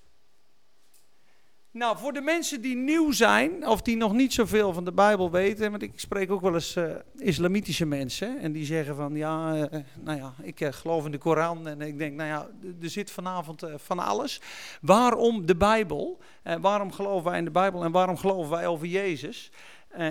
Nou, 1.71 1.97
voor 1.97 2.13
de 2.13 2.21
mensen 2.21 2.61
die 2.61 2.75
nieuw 2.75 3.11
zijn, 3.11 3.67
of 3.67 3.81
die 3.81 3.97
nog 3.97 4.13
niet 4.13 4.33
zoveel 4.33 4.73
van 4.73 4.85
de 4.85 4.91
Bijbel 4.91 5.31
weten, 5.31 5.71
want 5.71 5.83
ik 5.83 5.91
spreek 5.95 6.31
ook 6.31 6.41
wel 6.41 6.53
eens 6.53 6.75
uh, 6.75 6.95
islamitische 7.15 7.85
mensen, 7.85 8.39
en 8.39 8.51
die 8.51 8.65
zeggen 8.65 8.95
van, 8.95 9.15
ja, 9.15 9.55
uh, 9.55 9.79
nou 9.99 10.17
ja, 10.17 10.33
ik 10.41 10.59
uh, 10.59 10.71
geloof 10.71 11.05
in 11.05 11.11
de 11.11 11.17
Koran, 11.17 11.67
en 11.67 11.81
ik 11.81 11.97
denk, 11.97 12.15
nou 12.15 12.29
ja, 12.29 12.49
er 12.81 12.89
zit 12.89 13.11
vanavond 13.11 13.63
van 13.75 13.99
alles. 13.99 14.41
Waarom 14.81 15.45
de 15.45 15.55
Bijbel? 15.55 16.19
waarom 16.61 16.91
geloven 16.91 17.29
wij 17.29 17.37
in 17.37 17.45
de 17.45 17.51
Bijbel 17.51 17.83
en 17.83 17.91
waarom 17.91 18.17
geloven 18.17 18.51
wij 18.51 18.67
over 18.67 18.87
Jezus? 18.87 19.51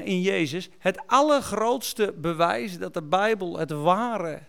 in 0.04 0.20
Jezus. 0.20 0.68
Het 0.78 1.06
allergrootste 1.06 2.14
bewijs 2.16 2.78
dat 2.78 2.94
de 2.94 3.02
Bijbel 3.02 3.58
het 3.58 3.70
ware 3.70 4.42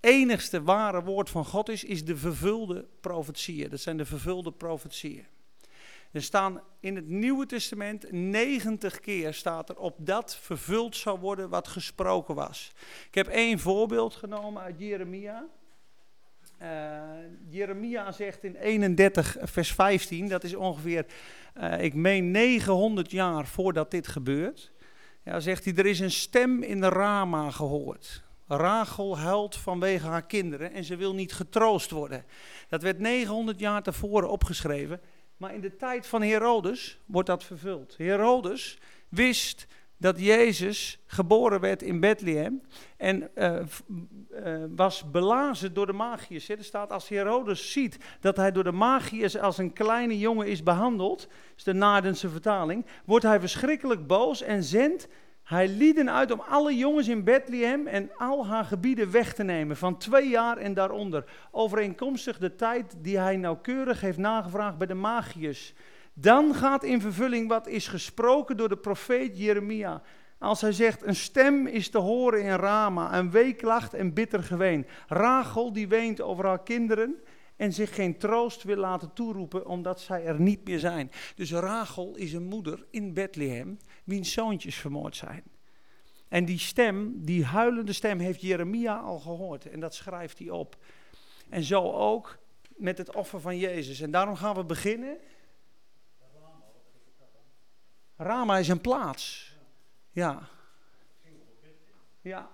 enigste 0.00 0.62
ware 0.62 1.02
woord 1.02 1.30
van 1.30 1.44
God 1.44 1.68
is, 1.68 1.84
is 1.84 2.04
de 2.04 2.16
vervulde 2.16 2.86
profetieën. 3.00 3.70
Dat 3.70 3.80
zijn 3.80 3.96
de 3.96 4.04
vervulde 4.04 4.52
profetieën. 4.52 5.26
Er 6.14 6.22
staan 6.22 6.62
in 6.80 6.96
het 6.96 7.08
Nieuwe 7.08 7.46
Testament 7.46 8.12
90 8.12 9.00
keer 9.00 9.34
staat 9.34 9.68
er 9.68 9.76
op 9.76 9.96
dat 9.98 10.36
vervuld 10.36 10.96
zou 10.96 11.18
worden 11.18 11.48
wat 11.48 11.68
gesproken 11.68 12.34
was. 12.34 12.72
Ik 13.06 13.14
heb 13.14 13.26
één 13.28 13.58
voorbeeld 13.58 14.14
genomen 14.14 14.62
uit 14.62 14.74
Jeremia. 14.78 15.46
Uh, 16.62 16.68
Jeremia 17.48 18.12
zegt 18.12 18.44
in 18.44 18.54
31 18.54 19.36
vers 19.40 19.72
15, 19.72 20.28
dat 20.28 20.44
is 20.44 20.54
ongeveer, 20.54 21.06
uh, 21.56 21.82
ik 21.82 21.94
meen 21.94 22.30
900 22.30 23.10
jaar 23.10 23.46
voordat 23.46 23.90
dit 23.90 24.08
gebeurt. 24.08 24.72
Ja, 25.24 25.40
zegt 25.40 25.64
hij, 25.64 25.74
er 25.74 25.86
is 25.86 26.00
een 26.00 26.10
stem 26.10 26.62
in 26.62 26.80
de 26.80 26.88
Rama 26.88 27.50
gehoord. 27.50 28.22
Rachel 28.46 29.18
huilt 29.18 29.56
vanwege 29.56 30.06
haar 30.06 30.26
kinderen 30.26 30.72
en 30.72 30.84
ze 30.84 30.96
wil 30.96 31.14
niet 31.14 31.32
getroost 31.32 31.90
worden. 31.90 32.24
Dat 32.68 32.82
werd 32.82 32.98
900 32.98 33.58
jaar 33.58 33.82
tevoren 33.82 34.30
opgeschreven. 34.30 35.00
Maar 35.44 35.54
in 35.54 35.60
de 35.60 35.76
tijd 35.76 36.06
van 36.06 36.22
Herodes 36.22 36.98
wordt 37.06 37.28
dat 37.28 37.44
vervuld. 37.44 37.94
Herodes 37.96 38.78
wist 39.08 39.66
dat 39.96 40.20
Jezus 40.20 40.98
geboren 41.06 41.60
werd 41.60 41.82
in 41.82 42.00
Bethlehem 42.00 42.62
en 42.96 43.30
uh, 43.34 43.56
uh, 44.30 44.64
was 44.76 45.10
belazen 45.10 45.74
door 45.74 45.86
de 45.86 45.92
magiërs. 45.92 46.48
Er 46.48 46.64
staat 46.64 46.92
als 46.92 47.08
Herodes 47.08 47.72
ziet 47.72 47.98
dat 48.20 48.36
hij 48.36 48.52
door 48.52 48.64
de 48.64 48.72
magiërs 48.72 49.38
als 49.38 49.58
een 49.58 49.72
kleine 49.72 50.18
jongen 50.18 50.46
is 50.46 50.62
behandeld, 50.62 51.28
is 51.56 51.64
de 51.64 51.74
Naardense 51.74 52.28
vertaling, 52.28 52.86
wordt 53.04 53.24
hij 53.24 53.40
verschrikkelijk 53.40 54.06
boos 54.06 54.42
en 54.42 54.62
zendt 54.62 55.08
hij 55.44 55.68
lieden 55.68 56.10
uit 56.10 56.30
om 56.30 56.40
alle 56.40 56.76
jongens 56.76 57.08
in 57.08 57.24
Bethlehem 57.24 57.86
en 57.86 58.10
al 58.16 58.46
haar 58.46 58.64
gebieden 58.64 59.10
weg 59.10 59.34
te 59.34 59.42
nemen, 59.42 59.76
van 59.76 59.98
twee 59.98 60.28
jaar 60.28 60.56
en 60.56 60.74
daaronder, 60.74 61.24
overeenkomstig 61.50 62.38
de 62.38 62.54
tijd 62.54 62.94
die 62.98 63.18
hij 63.18 63.36
nauwkeurig 63.36 64.00
heeft 64.00 64.18
nagevraagd 64.18 64.78
bij 64.78 64.86
de 64.86 64.94
magiërs. 64.94 65.74
Dan 66.12 66.54
gaat 66.54 66.84
in 66.84 67.00
vervulling 67.00 67.48
wat 67.48 67.66
is 67.66 67.88
gesproken 67.88 68.56
door 68.56 68.68
de 68.68 68.76
profeet 68.76 69.38
Jeremia. 69.38 70.02
Als 70.38 70.60
hij 70.60 70.72
zegt, 70.72 71.06
een 71.06 71.16
stem 71.16 71.66
is 71.66 71.88
te 71.90 71.98
horen 71.98 72.42
in 72.42 72.54
Rama, 72.54 73.18
een 73.18 73.30
weeklacht 73.30 73.94
en 73.94 74.12
bitter 74.12 74.42
geween. 74.42 74.86
Rachel 75.08 75.72
die 75.72 75.88
weent 75.88 76.20
over 76.20 76.44
haar 76.46 76.62
kinderen 76.62 77.16
en 77.56 77.72
zich 77.72 77.94
geen 77.94 78.18
troost 78.18 78.62
wil 78.62 78.76
laten 78.76 79.12
toeroepen 79.12 79.66
omdat 79.66 80.00
zij 80.00 80.24
er 80.24 80.40
niet 80.40 80.64
meer 80.64 80.78
zijn. 80.78 81.10
Dus 81.34 81.52
Rachel 81.52 82.14
is 82.16 82.32
een 82.32 82.44
moeder 82.44 82.86
in 82.90 83.14
Bethlehem 83.14 83.78
wiens 84.04 84.32
zoontjes 84.32 84.76
vermoord 84.76 85.16
zijn. 85.16 85.42
En 86.28 86.44
die 86.44 86.58
stem, 86.58 87.24
die 87.24 87.44
huilende 87.44 87.92
stem, 87.92 88.18
heeft 88.18 88.40
Jeremia 88.40 88.96
al 88.96 89.18
gehoord 89.18 89.68
en 89.68 89.80
dat 89.80 89.94
schrijft 89.94 90.38
hij 90.38 90.50
op. 90.50 90.76
En 91.48 91.62
zo 91.62 91.92
ook 91.92 92.38
met 92.76 92.98
het 92.98 93.14
offer 93.14 93.40
van 93.40 93.58
Jezus. 93.58 94.00
En 94.00 94.10
daarom 94.10 94.36
gaan 94.36 94.54
we 94.54 94.64
beginnen. 94.64 95.16
Rama 98.16 98.58
is 98.58 98.68
een 98.68 98.80
plaats. 98.80 99.54
Ja. 100.10 100.48
Ja. 102.20 102.50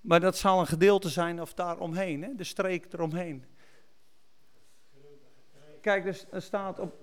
Maar 0.00 0.20
dat 0.20 0.36
zal 0.36 0.60
een 0.60 0.66
gedeelte 0.66 1.08
zijn 1.08 1.40
of 1.40 1.54
daar 1.54 1.78
omheen, 1.78 2.22
hè? 2.22 2.34
de 2.34 2.44
streek 2.44 2.92
eromheen. 2.92 3.44
Kijk, 5.84 6.26
er 6.30 6.42
staat 6.42 6.78
op. 6.78 6.94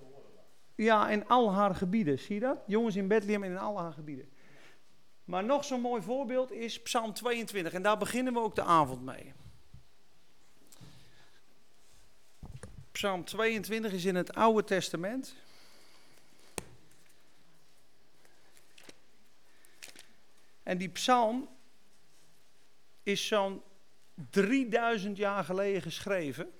Ja, 0.74 1.10
in 1.10 1.28
al 1.28 1.52
haar 1.52 1.74
gebieden, 1.74 2.18
zie 2.18 2.34
je 2.34 2.40
dat? 2.40 2.58
Jongens 2.66 2.96
in 2.96 3.08
Bethlehem 3.08 3.44
in 3.44 3.58
al 3.58 3.78
haar 3.78 3.92
gebieden. 3.92 4.28
Maar 5.24 5.44
nog 5.44 5.64
zo'n 5.64 5.80
mooi 5.80 6.02
voorbeeld 6.02 6.52
is 6.52 6.82
Psalm 6.82 7.12
22 7.12 7.72
en 7.72 7.82
daar 7.82 7.98
beginnen 7.98 8.32
we 8.32 8.38
ook 8.40 8.54
de 8.54 8.62
avond 8.62 9.02
mee. 9.02 9.32
Psalm 12.92 13.24
22 13.24 13.92
is 13.92 14.04
in 14.04 14.14
het 14.14 14.34
Oude 14.34 14.64
Testament. 14.64 15.34
En 20.62 20.78
die 20.78 20.88
psalm 20.88 21.48
is 23.02 23.26
zo'n 23.26 23.62
3000 24.30 25.16
jaar 25.16 25.44
geleden 25.44 25.82
geschreven. 25.82 26.52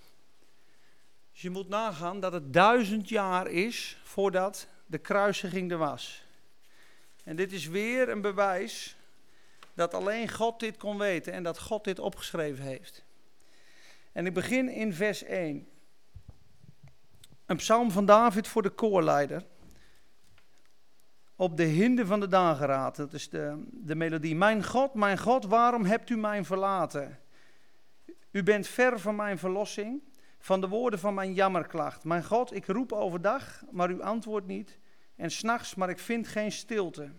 Dus 1.32 1.42
je 1.42 1.50
moet 1.50 1.68
nagaan 1.68 2.20
dat 2.20 2.32
het 2.32 2.52
duizend 2.52 3.08
jaar 3.08 3.46
is 3.46 4.00
voordat 4.02 4.66
de 4.86 4.98
kruisiging 4.98 5.70
er 5.70 5.78
was. 5.78 6.26
En 7.24 7.36
dit 7.36 7.52
is 7.52 7.66
weer 7.66 8.08
een 8.08 8.20
bewijs 8.20 8.96
dat 9.74 9.94
alleen 9.94 10.28
God 10.28 10.60
dit 10.60 10.76
kon 10.76 10.98
weten 10.98 11.32
en 11.32 11.42
dat 11.42 11.58
God 11.58 11.84
dit 11.84 11.98
opgeschreven 11.98 12.64
heeft. 12.64 13.04
En 14.12 14.26
ik 14.26 14.34
begin 14.34 14.68
in 14.68 14.94
vers 14.94 15.22
1. 15.22 15.68
Een 17.46 17.56
psalm 17.56 17.90
van 17.90 18.06
David 18.06 18.48
voor 18.48 18.62
de 18.62 18.70
koorleider. 18.70 19.44
Op 21.36 21.56
de 21.56 21.62
hinde 21.62 22.06
van 22.06 22.20
de 22.20 22.28
dageraad, 22.28 22.96
dat 22.96 23.12
is 23.12 23.28
de, 23.28 23.64
de 23.70 23.94
melodie. 23.94 24.34
Mijn 24.34 24.64
God, 24.64 24.94
mijn 24.94 25.18
God, 25.18 25.44
waarom 25.44 25.84
hebt 25.84 26.10
u 26.10 26.16
mij 26.16 26.44
verlaten? 26.44 27.18
U 28.30 28.42
bent 28.42 28.66
ver 28.66 29.00
van 29.00 29.16
mijn 29.16 29.38
verlossing 29.38 30.02
van 30.42 30.60
de 30.60 30.68
woorden 30.68 30.98
van 30.98 31.14
mijn 31.14 31.32
jammerklacht. 31.32 32.04
Mijn 32.04 32.24
God, 32.24 32.54
ik 32.54 32.66
roep 32.66 32.92
overdag, 32.92 33.62
maar 33.70 33.90
u 33.90 34.00
antwoordt 34.00 34.46
niet. 34.46 34.78
En 35.16 35.30
s'nachts, 35.30 35.74
maar 35.74 35.90
ik 35.90 35.98
vind 35.98 36.28
geen 36.28 36.52
stilte. 36.52 37.10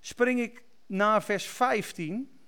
Spring 0.00 0.40
ik 0.40 0.64
naar 0.86 1.22
vers 1.22 1.46
15. 1.46 2.38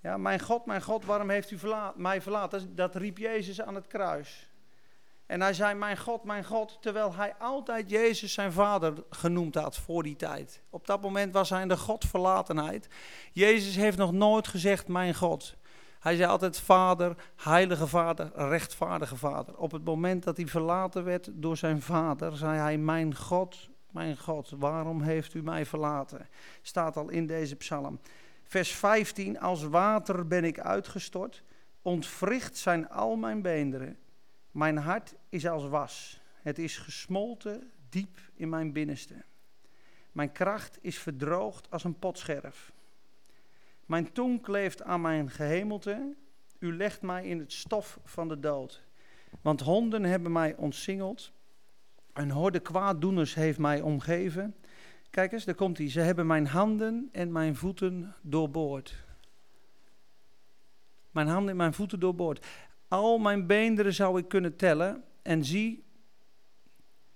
Ja, 0.00 0.16
mijn 0.16 0.40
God, 0.40 0.66
mijn 0.66 0.82
God, 0.82 1.04
waarom 1.04 1.30
heeft 1.30 1.50
u 1.50 1.58
mij 1.94 2.22
verlaten? 2.22 2.74
Dat 2.74 2.94
riep 2.94 3.18
Jezus 3.18 3.60
aan 3.60 3.74
het 3.74 3.86
kruis. 3.86 4.50
En 5.26 5.40
hij 5.40 5.54
zei, 5.54 5.74
mijn 5.74 5.98
God, 5.98 6.24
mijn 6.24 6.44
God, 6.44 6.78
terwijl 6.80 7.14
hij 7.14 7.34
altijd 7.38 7.90
Jezus 7.90 8.32
zijn 8.32 8.52
vader 8.52 9.04
genoemd 9.10 9.54
had 9.54 9.76
voor 9.76 10.02
die 10.02 10.16
tijd. 10.16 10.62
Op 10.70 10.86
dat 10.86 11.00
moment 11.00 11.32
was 11.32 11.50
hij 11.50 11.62
in 11.62 11.68
de 11.68 11.76
Godverlatenheid. 11.76 12.88
Jezus 13.32 13.76
heeft 13.76 13.98
nog 13.98 14.12
nooit 14.12 14.48
gezegd, 14.48 14.88
mijn 14.88 15.14
God. 15.14 15.56
Hij 16.02 16.16
zei 16.16 16.30
altijd 16.30 16.60
vader, 16.60 17.16
heilige 17.36 17.86
vader, 17.86 18.30
rechtvaardige 18.34 19.16
vader. 19.16 19.56
Op 19.56 19.72
het 19.72 19.84
moment 19.84 20.22
dat 20.22 20.36
hij 20.36 20.46
verlaten 20.46 21.04
werd 21.04 21.30
door 21.32 21.56
zijn 21.56 21.82
vader, 21.82 22.36
zei 22.36 22.58
hij, 22.58 22.78
mijn 22.78 23.16
God, 23.16 23.68
mijn 23.90 24.18
God, 24.18 24.50
waarom 24.58 25.02
heeft 25.02 25.34
u 25.34 25.42
mij 25.42 25.66
verlaten? 25.66 26.28
Staat 26.62 26.96
al 26.96 27.08
in 27.08 27.26
deze 27.26 27.56
psalm. 27.56 28.00
Vers 28.42 28.72
15, 28.72 29.40
als 29.40 29.62
water 29.62 30.26
ben 30.26 30.44
ik 30.44 30.60
uitgestort, 30.60 31.42
ontwricht 31.82 32.56
zijn 32.56 32.88
al 32.88 33.16
mijn 33.16 33.42
beenderen. 33.42 33.98
Mijn 34.50 34.76
hart 34.76 35.14
is 35.28 35.46
als 35.46 35.68
was, 35.68 36.20
het 36.34 36.58
is 36.58 36.78
gesmolten 36.78 37.70
diep 37.88 38.18
in 38.34 38.48
mijn 38.48 38.72
binnenste. 38.72 39.24
Mijn 40.12 40.32
kracht 40.32 40.78
is 40.80 40.98
verdroogd 40.98 41.70
als 41.70 41.84
een 41.84 41.98
potscherf. 41.98 42.72
Mijn 43.86 44.12
tong 44.12 44.42
kleeft 44.42 44.82
aan 44.82 45.00
mijn 45.00 45.30
gehemelte. 45.30 46.14
U 46.58 46.76
legt 46.76 47.02
mij 47.02 47.26
in 47.26 47.38
het 47.38 47.52
stof 47.52 47.98
van 48.04 48.28
de 48.28 48.40
dood. 48.40 48.82
Want 49.40 49.60
honden 49.60 50.04
hebben 50.04 50.32
mij 50.32 50.56
ontsingeld. 50.56 51.32
Een 52.12 52.30
horde 52.30 52.60
kwaaddoeners 52.60 53.34
heeft 53.34 53.58
mij 53.58 53.80
omgeven. 53.80 54.54
Kijk 55.10 55.32
eens, 55.32 55.44
daar 55.44 55.54
komt 55.54 55.78
hij. 55.78 55.90
Ze 55.90 56.00
hebben 56.00 56.26
mijn 56.26 56.46
handen 56.46 57.08
en 57.12 57.32
mijn 57.32 57.56
voeten 57.56 58.14
doorboord. 58.22 59.04
Mijn 61.10 61.26
handen 61.26 61.50
en 61.50 61.56
mijn 61.56 61.74
voeten 61.74 62.00
doorboord. 62.00 62.46
Al 62.88 63.18
mijn 63.18 63.46
beenderen 63.46 63.94
zou 63.94 64.18
ik 64.18 64.28
kunnen 64.28 64.56
tellen. 64.56 65.04
En 65.22 65.44
zie, 65.44 65.84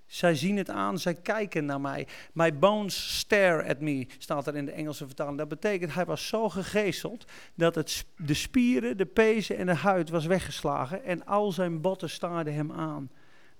zij 0.06 0.34
zien 0.34 0.56
het 0.56 0.70
aan, 0.70 0.98
zij 0.98 1.14
kijken 1.14 1.64
naar 1.64 1.80
mij. 1.80 2.06
My 2.32 2.58
bones 2.58 3.18
stare 3.18 3.68
at 3.68 3.80
me, 3.80 4.06
staat 4.18 4.46
er 4.46 4.56
in 4.56 4.64
de 4.64 4.72
Engelse 4.72 5.06
vertaling. 5.06 5.38
Dat 5.38 5.48
betekent, 5.48 5.94
hij 5.94 6.04
was 6.04 6.28
zo 6.28 6.48
gegezeld 6.48 7.24
dat 7.54 7.74
het, 7.74 8.06
de 8.16 8.34
spieren, 8.34 8.96
de 8.96 9.06
pezen 9.06 9.56
en 9.56 9.66
de 9.66 9.74
huid 9.74 10.10
was 10.10 10.26
weggeslagen. 10.26 11.04
En 11.04 11.26
al 11.26 11.52
zijn 11.52 11.80
botten 11.80 12.10
staarden 12.10 12.54
hem 12.54 12.72
aan. 12.72 13.10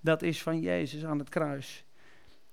Dat 0.00 0.22
is 0.22 0.42
van 0.42 0.60
Jezus 0.60 1.04
aan 1.04 1.18
het 1.18 1.28
kruis. 1.28 1.85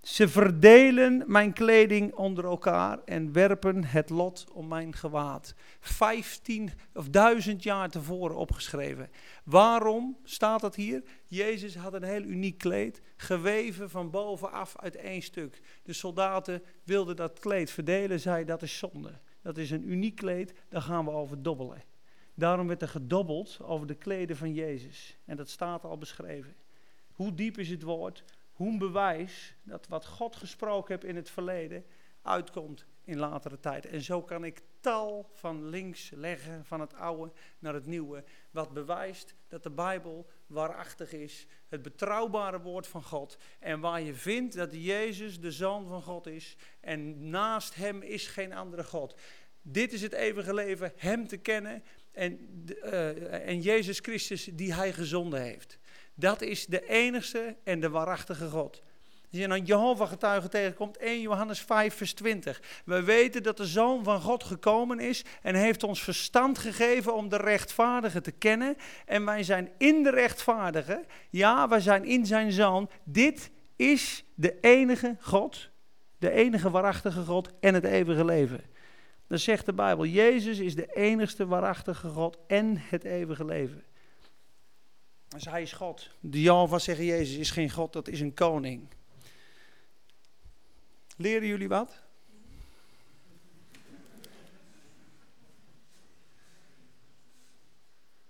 Ze 0.04 0.28
verdelen 0.28 1.24
mijn 1.28 1.54
kleding 1.54 2.14
onder 2.14 2.46
elkaar 2.46 3.00
en 3.06 3.32
werpen 3.32 3.84
het 3.84 4.10
lot 4.10 4.46
om 4.52 4.68
mijn 4.68 4.96
gewaad. 4.96 5.56
Vijftien 5.80 6.72
of 6.94 7.10
duizend 7.10 7.64
jaar 7.64 7.90
tevoren 7.90 8.36
opgeschreven. 8.36 9.10
Waarom 9.44 10.18
staat 10.24 10.62
dat 10.62 10.76
hier? 10.76 11.04
Jezus 11.26 11.76
had 11.76 11.94
een 11.94 12.04
heel 12.04 12.22
uniek 12.22 12.58
kleed, 12.58 13.02
geweven 13.16 13.90
van 13.90 14.10
bovenaf 14.10 14.78
uit 14.78 14.96
één 14.96 15.22
stuk. 15.22 15.62
De 15.84 15.94
soldaten 15.94 16.64
wilden 16.84 17.16
dat 17.16 17.40
kleed 17.40 17.72
verdelen, 17.72 18.20
zei 18.20 18.46
dat 18.46 18.62
is 18.62 18.78
zonde. 18.78 19.20
Dat 19.42 19.58
is 19.58 19.72
een 19.72 19.92
uniek 19.92 20.16
kleed, 20.16 20.54
daar 20.70 20.82
gaan 20.82 21.06
we 21.06 21.12
over 21.12 21.44
dobbelen. 21.44 21.84
Daarom 22.34 22.68
werd 22.68 22.82
er 22.82 22.88
gedobbeld 22.88 23.60
over 23.62 23.88
de 23.88 23.96
kleden 23.96 24.38
van 24.38 24.54
Jezus. 24.54 25.18
En 25.26 25.38
dat 25.38 25.50
staat 25.50 25.84
al 25.84 25.98
beschreven. 25.98 26.56
Hoe 27.12 27.34
diep 27.34 27.58
is 27.58 27.70
het 27.70 27.84
woord? 27.84 28.24
Hoe 28.54 28.78
bewijs 28.78 29.56
dat 29.64 29.88
wat 29.88 30.06
God 30.06 30.36
gesproken 30.36 30.94
heeft 30.94 31.08
in 31.08 31.16
het 31.16 31.30
verleden 31.30 31.86
uitkomt 32.22 32.86
in 33.04 33.18
latere 33.18 33.60
tijd. 33.60 33.86
En 33.86 34.02
zo 34.02 34.22
kan 34.22 34.44
ik 34.44 34.62
tal 34.80 35.30
van 35.34 35.70
links 35.70 36.12
leggen 36.16 36.66
van 36.66 36.80
het 36.80 36.94
oude 36.94 37.32
naar 37.60 37.74
het 37.74 37.86
nieuwe. 37.86 38.24
Wat 38.52 38.74
bewijst 38.74 39.36
dat 39.48 39.64
de 39.64 39.72
Bijbel 39.72 40.30
waarachtig 40.48 41.14
is. 41.14 41.46
Het 41.68 41.82
betrouwbare 41.82 42.62
woord 42.62 42.88
van 42.88 43.04
God. 43.04 43.38
En 43.60 43.80
waar 43.80 44.02
je 44.02 44.14
vindt 44.14 44.56
dat 44.56 44.70
Jezus 44.72 45.40
de 45.40 45.52
Zoon 45.52 45.88
van 45.88 46.02
God 46.02 46.28
is. 46.28 46.56
En 46.80 47.30
naast 47.30 47.76
hem 47.76 48.02
is 48.02 48.28
geen 48.28 48.54
andere 48.54 48.84
God. 48.84 49.20
Dit 49.62 49.94
is 49.94 50.02
het 50.02 50.14
eeuwige 50.14 50.54
leven, 50.54 50.94
hem 50.96 51.28
te 51.28 51.38
kennen. 51.38 51.84
En, 52.12 52.64
uh, 52.66 53.48
en 53.48 53.62
Jezus 53.62 54.00
Christus 54.00 54.44
die 54.44 54.74
hij 54.74 54.94
gezonden 54.94 55.42
heeft. 55.42 55.80
Dat 56.16 56.42
is 56.42 56.66
de 56.66 56.88
enigste 56.88 57.56
en 57.64 57.80
de 57.80 57.90
waarachtige 57.90 58.50
God. 58.50 58.82
Als 59.32 59.42
je 59.42 59.48
dan 59.48 59.66
Jehovah 59.66 60.10
getuige 60.10 60.48
tegenkomt, 60.48 60.98
1 60.98 61.22
Johannes 61.22 61.60
5 61.60 61.96
vers 61.96 62.14
20. 62.14 62.62
We 62.86 63.04
weten 63.04 63.44
dat 63.44 63.58
de 63.58 63.66
Zoon 63.66 64.04
van 64.04 64.22
God 64.22 64.44
gekomen 64.44 65.00
is 65.00 65.26
en 65.42 65.56
heeft 65.56 65.84
ons 65.84 66.04
verstand 66.04 66.58
gegeven 66.58 67.16
om 67.16 67.30
de 67.30 67.38
rechtvaardige 67.38 68.22
te 68.22 68.32
kennen. 68.32 68.76
En 69.06 69.26
wij 69.26 69.44
zijn 69.44 69.72
in 69.78 70.04
de 70.04 70.10
rechtvaardige, 70.10 71.06
ja, 71.30 71.68
wij 71.68 71.80
zijn 71.80 72.06
in 72.06 72.26
zijn 72.26 72.52
Zoon. 72.52 72.90
Dit 73.04 73.52
is 73.76 74.24
de 74.36 74.60
enige 74.60 75.16
God 75.20 75.72
de 76.24 76.32
enige 76.32 76.70
waarachtige 76.70 77.24
God 77.24 77.50
en 77.60 77.74
het 77.74 77.84
eeuwige 77.84 78.26
leven. 78.26 78.62
Dan 79.28 79.40
zegt 79.40 79.66
de 79.66 79.74
Bijbel, 79.74 80.06
Jezus 80.06 80.60
is 80.60 80.76
de 80.76 80.94
enigste 80.94 81.48
waarachtige 81.48 82.08
God 82.08 82.38
en 82.48 82.76
het 82.78 83.04
eeuwige 83.04 83.46
leven. 83.46 83.84
Dus 85.34 85.46
hij 85.46 85.62
is 85.62 85.72
God. 85.72 86.10
De 86.20 86.42
Jehovah 86.42 86.80
zeggen 86.80 87.06
Jezus 87.06 87.38
is 87.38 87.52
geen 87.52 87.70
God, 87.70 87.94
dat 87.94 88.08
is 88.08 88.20
een 88.20 88.34
koning. 88.34 88.88
Leren 91.18 91.48
jullie 91.48 91.68
wat? 91.68 92.02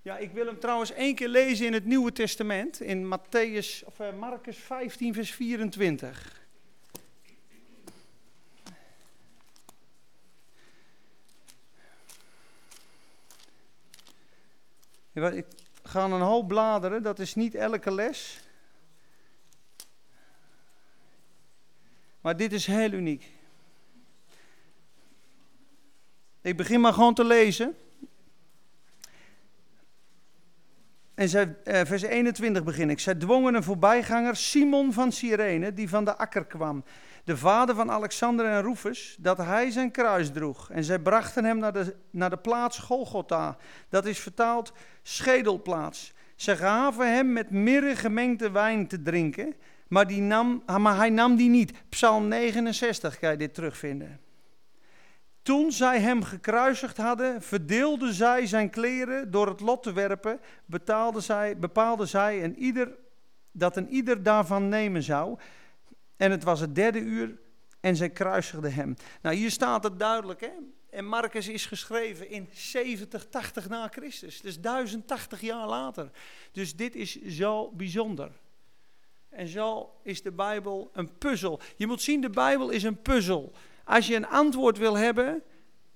Ja, 0.01 0.17
ik 0.17 0.31
wil 0.31 0.45
hem 0.45 0.59
trouwens 0.59 0.91
één 0.91 1.15
keer 1.15 1.27
lezen 1.27 1.65
in 1.65 1.73
het 1.73 1.85
Nieuwe 1.85 2.11
Testament, 2.11 2.81
in 2.81 3.05
Matthäus, 3.05 3.85
of 3.85 3.99
uh, 3.99 4.13
Marcus 4.19 4.57
15, 4.57 5.13
vers 5.13 5.31
24. 5.31 6.41
Ik 15.13 15.45
ga 15.93 16.03
een 16.03 16.21
hoop 16.21 16.47
bladeren, 16.47 17.03
dat 17.03 17.19
is 17.19 17.35
niet 17.35 17.55
elke 17.55 17.91
les. 17.91 18.39
Maar 22.21 22.37
dit 22.37 22.53
is 22.53 22.67
heel 22.67 22.91
uniek. 22.91 23.31
Ik 26.41 26.57
begin 26.57 26.81
maar 26.81 26.93
gewoon 26.93 27.13
te 27.13 27.23
lezen. 27.23 27.75
En 31.13 31.29
zij, 31.29 31.55
eh, 31.63 31.85
vers 31.85 32.01
21 32.01 32.63
begin 32.63 32.89
ik. 32.89 32.99
Zij 32.99 33.15
dwongen 33.15 33.55
een 33.55 33.63
voorbijganger, 33.63 34.35
Simon 34.35 34.93
van 34.93 35.11
Cyrene, 35.11 35.73
die 35.73 35.89
van 35.89 36.05
de 36.05 36.17
akker 36.17 36.45
kwam, 36.45 36.83
de 37.23 37.37
vader 37.37 37.75
van 37.75 37.91
Alexander 37.91 38.45
en 38.45 38.61
Rufus, 38.61 39.15
dat 39.19 39.37
hij 39.37 39.71
zijn 39.71 39.91
kruis 39.91 40.31
droeg. 40.31 40.69
En 40.69 40.83
zij 40.83 40.99
brachten 40.99 41.45
hem 41.45 41.57
naar 41.57 41.73
de, 41.73 41.95
naar 42.09 42.29
de 42.29 42.37
plaats 42.37 42.77
Golgotha. 42.77 43.57
Dat 43.89 44.05
is 44.05 44.19
vertaald 44.19 44.73
schedelplaats. 45.01 46.13
Ze 46.35 46.55
gaven 46.55 47.13
hem 47.13 47.33
met 47.33 47.49
mirre 47.49 47.95
gemengde 47.95 48.51
wijn 48.51 48.87
te 48.87 49.01
drinken, 49.01 49.55
maar, 49.87 50.07
die 50.07 50.21
nam, 50.21 50.63
maar 50.77 50.95
hij 50.95 51.09
nam 51.09 51.35
die 51.35 51.49
niet. 51.49 51.73
Psalm 51.89 52.27
69 52.27 53.19
kan 53.19 53.31
je 53.31 53.37
dit 53.37 53.53
terugvinden. 53.53 54.19
Toen 55.41 55.71
zij 55.71 55.99
hem 55.99 56.23
gekruisigd 56.23 56.97
hadden, 56.97 57.41
verdeelden 57.41 58.13
zij 58.13 58.45
zijn 58.45 58.69
kleren 58.69 59.31
door 59.31 59.47
het 59.47 59.59
lot 59.59 59.83
te 59.83 59.93
werpen, 59.93 60.39
betaalde 60.65 61.19
zij, 61.19 61.57
bepaalde 61.57 62.05
zij 62.05 62.43
een 62.43 62.57
ieder, 62.57 62.95
dat 63.51 63.77
een 63.77 63.89
ieder 63.89 64.23
daarvan 64.23 64.69
nemen 64.69 65.03
zou. 65.03 65.37
En 66.23 66.31
het 66.31 66.43
was 66.43 66.59
het 66.59 66.75
derde 66.75 66.99
uur 66.99 67.37
en 67.79 67.95
zij 67.95 68.09
kruisigden 68.09 68.73
hem. 68.73 68.95
Nou, 69.21 69.35
hier 69.35 69.51
staat 69.51 69.83
het 69.83 69.99
duidelijk, 69.99 70.41
hè? 70.41 70.49
En 70.89 71.05
Marcus 71.05 71.47
is 71.47 71.65
geschreven 71.65 72.29
in 72.29 72.49
70, 72.51 73.29
80 73.29 73.69
na 73.69 73.87
Christus. 73.87 74.41
Dus 74.41 74.59
1080 74.59 75.41
jaar 75.41 75.67
later. 75.67 76.09
Dus 76.51 76.75
dit 76.75 76.95
is 76.95 77.21
zo 77.21 77.71
bijzonder. 77.71 78.31
En 79.29 79.47
zo 79.47 79.93
is 80.03 80.21
de 80.21 80.31
Bijbel 80.31 80.89
een 80.93 81.17
puzzel. 81.17 81.59
Je 81.75 81.87
moet 81.87 82.01
zien, 82.01 82.21
de 82.21 82.29
Bijbel 82.29 82.69
is 82.69 82.83
een 82.83 83.01
puzzel. 83.01 83.51
Als 83.83 84.07
je 84.07 84.15
een 84.15 84.27
antwoord 84.27 84.77
wil 84.77 84.97
hebben, 84.97 85.43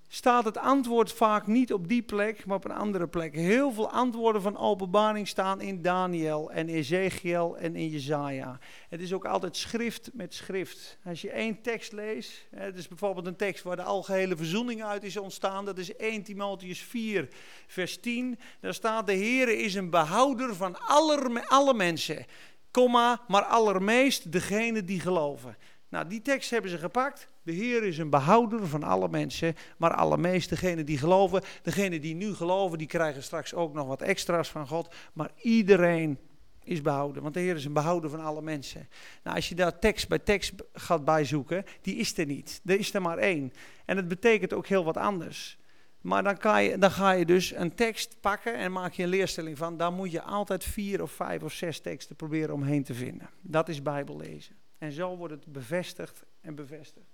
staat 0.07 0.45
het 0.45 0.57
antwoord 0.57 1.11
vaak 1.11 1.47
niet 1.47 1.73
op 1.73 1.87
die 1.87 2.01
plek, 2.01 2.45
maar 2.45 2.55
op 2.55 2.65
een 2.65 2.71
andere 2.71 3.07
plek. 3.07 3.35
Heel 3.35 3.71
veel 3.71 3.91
antwoorden 3.91 4.41
van 4.41 4.57
openbaring 4.57 5.27
staan 5.27 5.61
in 5.61 5.81
Daniel 5.81 6.51
en 6.51 6.69
Ezekiel 6.69 7.57
en 7.57 7.75
in 7.75 7.89
Jezaja. 7.89 8.59
Het 8.89 9.01
is 9.01 9.13
ook 9.13 9.25
altijd 9.25 9.57
schrift 9.57 10.09
met 10.13 10.33
schrift. 10.33 10.97
Als 11.05 11.21
je 11.21 11.31
één 11.31 11.61
tekst 11.61 11.91
leest, 11.91 12.47
het 12.55 12.77
is 12.77 12.87
bijvoorbeeld 12.87 13.25
een 13.25 13.35
tekst 13.35 13.63
waar 13.63 13.75
de 13.75 13.83
algehele 13.83 14.35
verzoening 14.35 14.83
uit 14.83 15.03
is 15.03 15.17
ontstaan, 15.17 15.65
dat 15.65 15.77
is 15.77 15.95
1 15.95 16.23
Timotheus 16.23 16.81
4, 16.81 17.27
vers 17.67 17.99
10. 17.99 18.39
Daar 18.59 18.73
staat, 18.73 19.07
de 19.07 19.13
Heer 19.13 19.49
is 19.49 19.75
een 19.75 19.89
behouder 19.89 20.55
van 20.55 20.79
aller, 20.79 21.45
alle 21.47 21.73
mensen, 21.73 22.25
komma, 22.71 23.21
maar 23.27 23.43
allermeest 23.43 24.31
degene 24.31 24.83
die 24.83 24.99
geloven. 24.99 25.57
Nou, 25.97 26.09
die 26.09 26.21
tekst 26.21 26.49
hebben 26.49 26.71
ze 26.71 26.77
gepakt. 26.77 27.27
De 27.43 27.51
Heer 27.51 27.83
is 27.83 27.97
een 27.97 28.09
behouder 28.09 28.67
van 28.67 28.83
alle 28.83 29.09
mensen, 29.09 29.55
maar 29.77 29.93
allermeest 29.93 30.49
degenen 30.49 30.85
die 30.85 30.97
geloven. 30.97 31.41
Degenen 31.61 32.01
die 32.01 32.15
nu 32.15 32.33
geloven, 32.33 32.77
die 32.77 32.87
krijgen 32.87 33.23
straks 33.23 33.53
ook 33.53 33.73
nog 33.73 33.87
wat 33.87 34.01
extra's 34.01 34.49
van 34.49 34.67
God. 34.67 34.95
Maar 35.13 35.31
iedereen 35.41 36.19
is 36.63 36.81
behouden, 36.81 37.21
want 37.21 37.33
de 37.33 37.39
Heer 37.39 37.55
is 37.55 37.65
een 37.65 37.73
behouder 37.73 38.09
van 38.09 38.19
alle 38.19 38.41
mensen. 38.41 38.87
Nou, 39.23 39.35
als 39.35 39.49
je 39.49 39.55
daar 39.55 39.79
tekst 39.79 40.07
bij 40.07 40.19
tekst 40.19 40.53
gaat 40.73 41.05
bijzoeken, 41.05 41.63
die 41.81 41.95
is 41.95 42.17
er 42.17 42.25
niet. 42.25 42.61
Er 42.65 42.79
is 42.79 42.93
er 42.93 43.01
maar 43.01 43.17
één. 43.17 43.53
En 43.85 43.97
het 43.97 44.07
betekent 44.07 44.53
ook 44.53 44.67
heel 44.67 44.83
wat 44.83 44.97
anders. 44.97 45.57
Maar 46.01 46.23
dan, 46.23 46.63
je, 46.63 46.77
dan 46.77 46.91
ga 46.91 47.11
je 47.11 47.25
dus 47.25 47.55
een 47.55 47.75
tekst 47.75 48.15
pakken 48.21 48.55
en 48.55 48.71
maak 48.71 48.93
je 48.93 49.03
een 49.03 49.09
leerstelling 49.09 49.57
van. 49.57 49.77
Daar 49.77 49.93
moet 49.93 50.11
je 50.11 50.21
altijd 50.21 50.63
vier 50.63 51.01
of 51.01 51.11
vijf 51.11 51.43
of 51.43 51.53
zes 51.53 51.79
teksten 51.79 52.15
proberen 52.15 52.53
omheen 52.53 52.83
te 52.83 52.93
vinden. 52.93 53.29
Dat 53.41 53.69
is 53.69 53.81
Bijbel 53.81 54.17
lezen. 54.17 54.55
En 54.77 54.91
zo 54.91 55.15
wordt 55.15 55.33
het 55.33 55.45
bevestigd 55.45 56.23
en 56.41 56.55
bevestigd. 56.55 57.07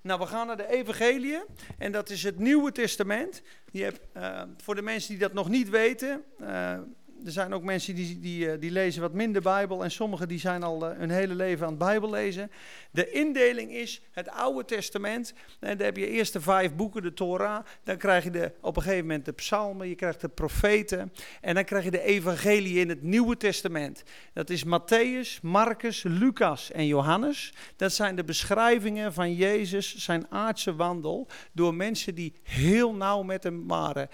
Nou, 0.00 0.20
we 0.20 0.26
gaan 0.26 0.46
naar 0.46 0.56
de 0.56 0.68
Evangelie 0.68 1.42
en 1.78 1.92
dat 1.92 2.10
is 2.10 2.22
het 2.22 2.38
Nieuwe 2.38 2.72
Testament. 2.72 3.42
Je 3.70 3.82
hebt, 3.82 4.00
uh, 4.16 4.42
voor 4.56 4.74
de 4.74 4.82
mensen 4.82 5.10
die 5.10 5.18
dat 5.18 5.32
nog 5.32 5.48
niet 5.48 5.68
weten, 5.68 6.24
uh, 6.40 6.78
er 7.24 7.32
zijn 7.32 7.52
ook 7.52 7.62
mensen 7.62 7.94
die, 7.94 8.20
die, 8.20 8.50
eh, 8.50 8.60
die 8.60 8.70
lezen 8.70 9.02
wat 9.02 9.12
minder 9.12 9.42
Bijbel 9.42 9.84
en 9.84 9.90
sommigen 9.90 10.28
die 10.28 10.38
zijn 10.38 10.62
al 10.62 10.84
hun 10.84 11.10
hele 11.10 11.34
leven 11.34 11.64
aan 11.64 11.70
het 11.70 11.78
Bijbel 11.78 12.10
lezen. 12.10 12.50
De 12.90 13.10
indeling 13.10 13.72
is 13.72 14.02
het 14.10 14.28
Oude 14.28 14.64
Testament. 14.64 15.32
En 15.60 15.76
dan 15.76 15.86
heb 15.86 15.96
je 15.96 16.08
eerst 16.08 16.32
de 16.32 16.40
vijf 16.40 16.74
boeken, 16.74 17.02
de 17.02 17.14
Torah. 17.14 17.64
Dan 17.82 17.96
krijg 17.96 18.24
je 18.24 18.30
de, 18.30 18.52
op 18.60 18.76
een 18.76 18.82
gegeven 18.82 19.06
moment 19.06 19.24
de 19.24 19.32
psalmen, 19.32 19.88
je 19.88 19.94
krijgt 19.94 20.20
de 20.20 20.28
profeten. 20.28 21.12
En 21.40 21.54
dan 21.54 21.64
krijg 21.64 21.84
je 21.84 21.90
de 21.90 22.02
evangelie 22.02 22.78
in 22.78 22.88
het 22.88 23.02
Nieuwe 23.02 23.36
Testament. 23.36 24.02
Dat 24.32 24.50
is 24.50 24.64
Matthäus, 24.64 25.40
Marcus, 25.42 26.02
Lucas 26.02 26.72
en 26.72 26.86
Johannes. 26.86 27.52
Dat 27.76 27.92
zijn 27.92 28.16
de 28.16 28.24
beschrijvingen 28.24 29.12
van 29.12 29.34
Jezus, 29.34 29.96
zijn 29.96 30.26
aardse 30.30 30.74
wandel, 30.74 31.26
door 31.52 31.74
mensen 31.74 32.14
die 32.14 32.32
heel 32.42 32.94
nauw 32.94 33.22
met 33.22 33.42
hem 33.42 33.66
waren. 33.66 34.08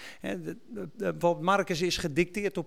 Bijvoorbeeld 0.96 1.40
Marcus 1.40 1.82
is 1.82 1.96
gedicteerd 1.96 2.54
door 2.54 2.64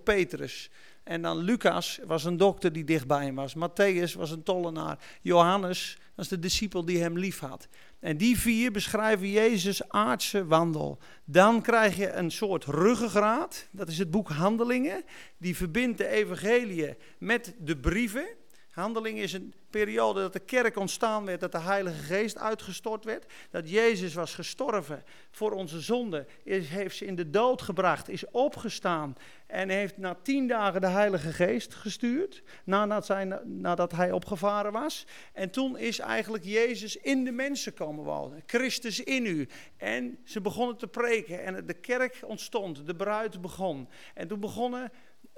En 1.04 1.22
dan 1.22 1.38
Lucas 1.38 2.00
was 2.06 2.24
een 2.24 2.38
dokter 2.38 2.74
die 2.74 2.84
dichtbij 2.84 3.26
hem 3.26 3.36
was. 3.36 3.56
Matthäus 3.56 4.14
was 4.18 4.32
een 4.32 4.44
tollenaar. 4.44 5.00
Johannes 5.22 5.98
was 6.16 6.28
de 6.28 6.40
discipel 6.40 6.86
die 6.86 7.02
hem 7.02 7.18
lief 7.18 7.40
had. 7.40 7.68
En 8.00 8.18
die 8.18 8.40
vier 8.40 8.72
beschrijven 8.72 9.30
Jezus' 9.30 9.90
aardse 9.90 10.46
wandel. 10.46 11.00
Dan 11.26 11.62
krijg 11.62 11.98
je 11.98 12.12
een 12.12 12.32
soort 12.32 12.66
ruggengraat. 12.66 13.68
Dat 13.72 13.88
is 13.88 13.98
het 13.98 14.12
boek 14.12 14.30
Handelingen. 14.30 15.04
Die 15.38 15.56
verbindt 15.56 15.98
de 15.98 16.08
evangelie 16.08 16.96
met 17.18 17.56
de 17.60 17.78
brieven. 17.78 18.28
Handelingen 18.76 19.24
is 19.24 19.34
een 19.34 19.54
periode 19.70 20.22
dat 20.22 20.34
de 20.34 20.40
kerk 20.40 20.78
ontstaan 20.78 21.26
werd, 21.26 21.40
dat 21.40 21.52
de 21.52 21.60
Heilige 21.60 22.04
Geest 22.04 22.38
uitgestort 22.38 23.06
werd, 23.06 23.26
dat 23.50 23.70
Jezus 23.70 24.14
was 24.14 24.34
gestorven 24.34 25.04
voor 25.32 25.52
onze 25.52 25.80
zonde, 25.80 26.26
is, 26.44 26.70
heeft 26.70 26.96
ze 26.96 27.06
in 27.06 27.16
de 27.16 27.30
dood 27.30 27.62
gebracht, 27.62 28.10
is 28.10 28.32
opgestaan 28.32 29.16
en 29.48 29.70
heeft 29.70 29.98
na 29.98 30.18
tien 30.22 30.48
dagen 30.48 30.82
de 30.82 30.88
Heilige 30.88 31.34
Geest 31.34 31.76
gestuurd, 31.76 32.44
nadat, 32.64 33.06
zij, 33.06 33.40
nadat 33.44 33.92
hij 33.92 34.12
opgevaren 34.12 34.72
was. 34.72 35.06
En 35.34 35.50
toen 35.50 35.78
is 35.78 36.00
eigenlijk 36.00 36.44
Jezus 36.44 36.98
in 36.98 37.24
de 37.24 37.32
mensen 37.32 37.74
komen 37.74 38.04
wonen, 38.04 38.44
Christus 38.46 39.04
in 39.04 39.26
u. 39.26 39.48
En 39.78 40.18
ze 40.24 40.42
begonnen 40.42 40.78
te 40.78 40.88
preken 40.88 41.44
en 41.44 41.66
de 41.66 41.74
kerk 41.74 42.20
ontstond, 42.26 42.86
de 42.88 42.96
bruid 42.96 43.42
begon. 43.42 43.90
En 44.14 44.28
toen 44.28 44.40
begonnen 44.40 44.92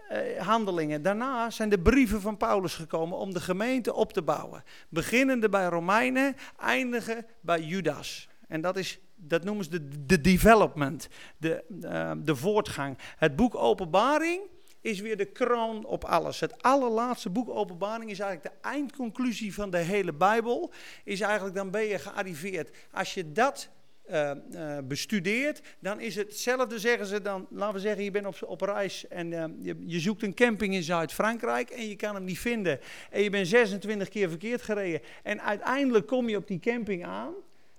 eh, 0.08 0.42
handelingen. 0.42 1.02
Daarna 1.02 1.50
zijn 1.50 1.70
de 1.70 1.80
brieven 1.80 2.22
van 2.22 2.38
Paulus 2.38 2.76
gekomen 2.76 3.18
om 3.18 3.34
de 3.34 3.40
gemeente 3.40 3.94
op 3.94 4.14
te 4.14 4.22
bouwen. 4.22 4.64
Beginnende 4.90 5.50
bij 5.50 5.66
Romeinen, 5.66 6.36
eindigen 6.60 7.26
bij 7.42 7.62
Judas. 7.62 8.30
En 8.48 8.62
dat, 8.62 8.78
is, 8.78 9.00
dat 9.16 9.44
noemen 9.44 9.64
ze 9.64 9.70
de, 9.70 10.06
de 10.06 10.22
development, 10.22 11.08
de, 11.38 11.64
uh, 11.70 12.12
de 12.18 12.36
voortgang. 12.36 12.98
Het 13.18 13.36
boek 13.36 13.56
Openbaring 13.56 14.42
is 14.82 15.00
weer 15.00 15.18
de 15.18 15.26
kroon 15.26 15.86
op 15.86 16.04
alles. 16.04 16.40
Het 16.40 16.64
allerlaatste 16.64 17.30
boek 17.30 17.50
Openbaring 17.50 18.12
is 18.12 18.20
eigenlijk 18.20 18.56
de 18.56 18.70
eindconclusie 18.70 19.54
van 19.54 19.70
de 19.70 19.78
hele 19.78 20.14
Bijbel. 20.14 20.72
Is 21.04 21.22
eigenlijk 21.22 21.56
dan 21.56 21.72
ben 21.72 21.84
je 21.84 22.00
gearriveerd. 22.00 22.76
Als 22.92 23.14
je 23.14 23.32
dat 23.32 23.70
uh, 24.12 24.32
uh, 24.52 24.78
bestudeert, 24.84 25.62
dan 25.80 26.00
is 26.00 26.16
het 26.16 26.28
hetzelfde, 26.28 26.80
zeggen 26.80 27.06
ze 27.06 27.22
dan, 27.22 27.48
laten 27.50 27.76
we 27.76 27.80
zeggen, 27.80 28.04
je 28.04 28.12
bent 28.12 28.26
op, 28.26 28.38
op 28.42 28.62
reis 28.62 29.08
en 29.08 29.32
uh, 29.32 29.44
je, 29.60 29.76
je, 29.86 30.00
zoekt 30.00 30.24
een 30.24 30.34
camping 30.34 30.74
in 30.74 30.84
Zuid-Frankrijk 30.84 31.70
en 31.70 31.88
je 31.88 31.96
kan 31.96 32.16
hem 32.16 32.24
niet 32.24 32.40
vinden. 32.40 32.80
En 33.10 33.24
je 33.24 33.30
bent 33.30 33.48
26 33.48 34.10
keer 34.10 34.30
verkeerd 34.30 34.62
gereden 34.62 35.02
en 35.24 35.42
uiteindelijk 35.42 36.08
kom 36.08 36.30
je 36.30 36.38
op 36.38 36.48
die 36.48 36.60
camping 36.60 37.06
aan, 37.06 37.34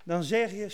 dan 0.04 0.22
zeg 0.22 0.50
je, 0.50 0.66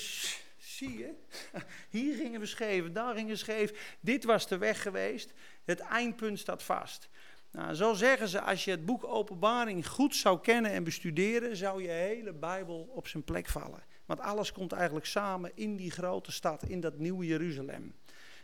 zie 0.58 0.98
je, 0.98 1.10
hier 1.98 2.14
gingen 2.14 2.40
we 2.40 2.46
scheef, 2.46 2.92
daar 2.92 3.14
gingen 3.14 3.30
we 3.30 3.36
scheef, 3.36 3.96
dit 4.00 4.24
was 4.24 4.48
de 4.48 4.58
weg 4.58 4.82
geweest, 4.82 5.32
het 5.64 5.80
eindpunt 5.80 6.38
staat 6.38 6.62
vast. 6.62 7.08
Nou, 7.50 7.74
zo 7.74 7.92
zeggen 7.92 8.28
ze, 8.28 8.40
als 8.40 8.64
je 8.64 8.70
het 8.70 8.84
boek 8.84 9.04
Openbaring 9.04 9.88
goed 9.88 10.16
zou 10.16 10.40
kennen 10.40 10.70
en 10.70 10.84
bestuderen, 10.84 11.56
zou 11.56 11.82
je 11.82 11.88
hele 11.88 12.32
Bijbel 12.32 12.88
op 12.94 13.08
zijn 13.08 13.22
plek 13.22 13.48
vallen. 13.48 13.82
Want 14.06 14.20
alles 14.20 14.52
komt 14.52 14.72
eigenlijk 14.72 15.06
samen 15.06 15.50
in 15.54 15.76
die 15.76 15.90
grote 15.90 16.32
stad, 16.32 16.62
in 16.62 16.80
dat 16.80 16.98
nieuwe 16.98 17.26
Jeruzalem. 17.26 17.94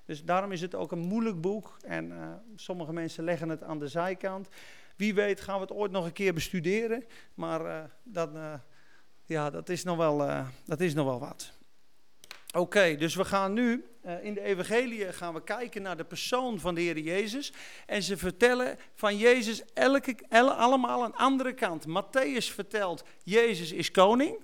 Dus 0.05 0.25
daarom 0.25 0.53
is 0.53 0.61
het 0.61 0.75
ook 0.75 0.93
een 0.93 0.99
moeilijk 0.99 1.41
boek 1.41 1.77
en 1.81 2.11
uh, 2.11 2.33
sommige 2.57 2.93
mensen 2.93 3.25
leggen 3.25 3.49
het 3.49 3.63
aan 3.63 3.79
de 3.79 3.89
zijkant. 3.89 4.49
Wie 4.97 5.15
weet 5.15 5.41
gaan 5.41 5.55
we 5.55 5.61
het 5.61 5.73
ooit 5.73 5.91
nog 5.91 6.05
een 6.05 6.13
keer 6.13 6.35
bestuderen, 6.35 7.05
maar 7.35 7.65
uh, 7.65 7.83
dat, 8.03 8.35
uh, 8.35 8.55
ja, 9.25 9.51
dat, 9.51 9.69
is 9.69 9.85
nog 9.85 9.97
wel, 9.97 10.45
dat 10.65 10.81
is 10.81 10.95
nog 10.95 11.07
wel 11.07 11.21
wat. 11.21 11.53
Oké, 12.53 12.97
dus 12.97 13.15
we 13.15 13.25
gaan 13.25 13.53
nu 13.53 13.85
in 14.23 14.35
de 14.35 14.41
evangelie 14.41 15.13
gaan 15.13 15.35
we 15.35 15.43
kijken 15.43 15.83
naar 15.83 15.97
de 15.97 16.05
persoon 16.05 16.61
van 16.61 16.75
de 16.75 16.81
Heer 16.81 16.99
Jezus. 16.99 17.53
En 17.87 18.03
ze 18.03 18.17
vertellen 18.17 18.79
van 18.95 19.17
Jezus 19.17 19.65
elke, 19.75 20.17
allemaal 20.29 21.05
een 21.05 21.15
andere 21.15 21.53
kant. 21.53 21.87
Matthäus 21.87 22.55
vertelt, 22.55 23.05
Jezus 23.23 23.73
is 23.73 23.91
koning. 23.91 24.39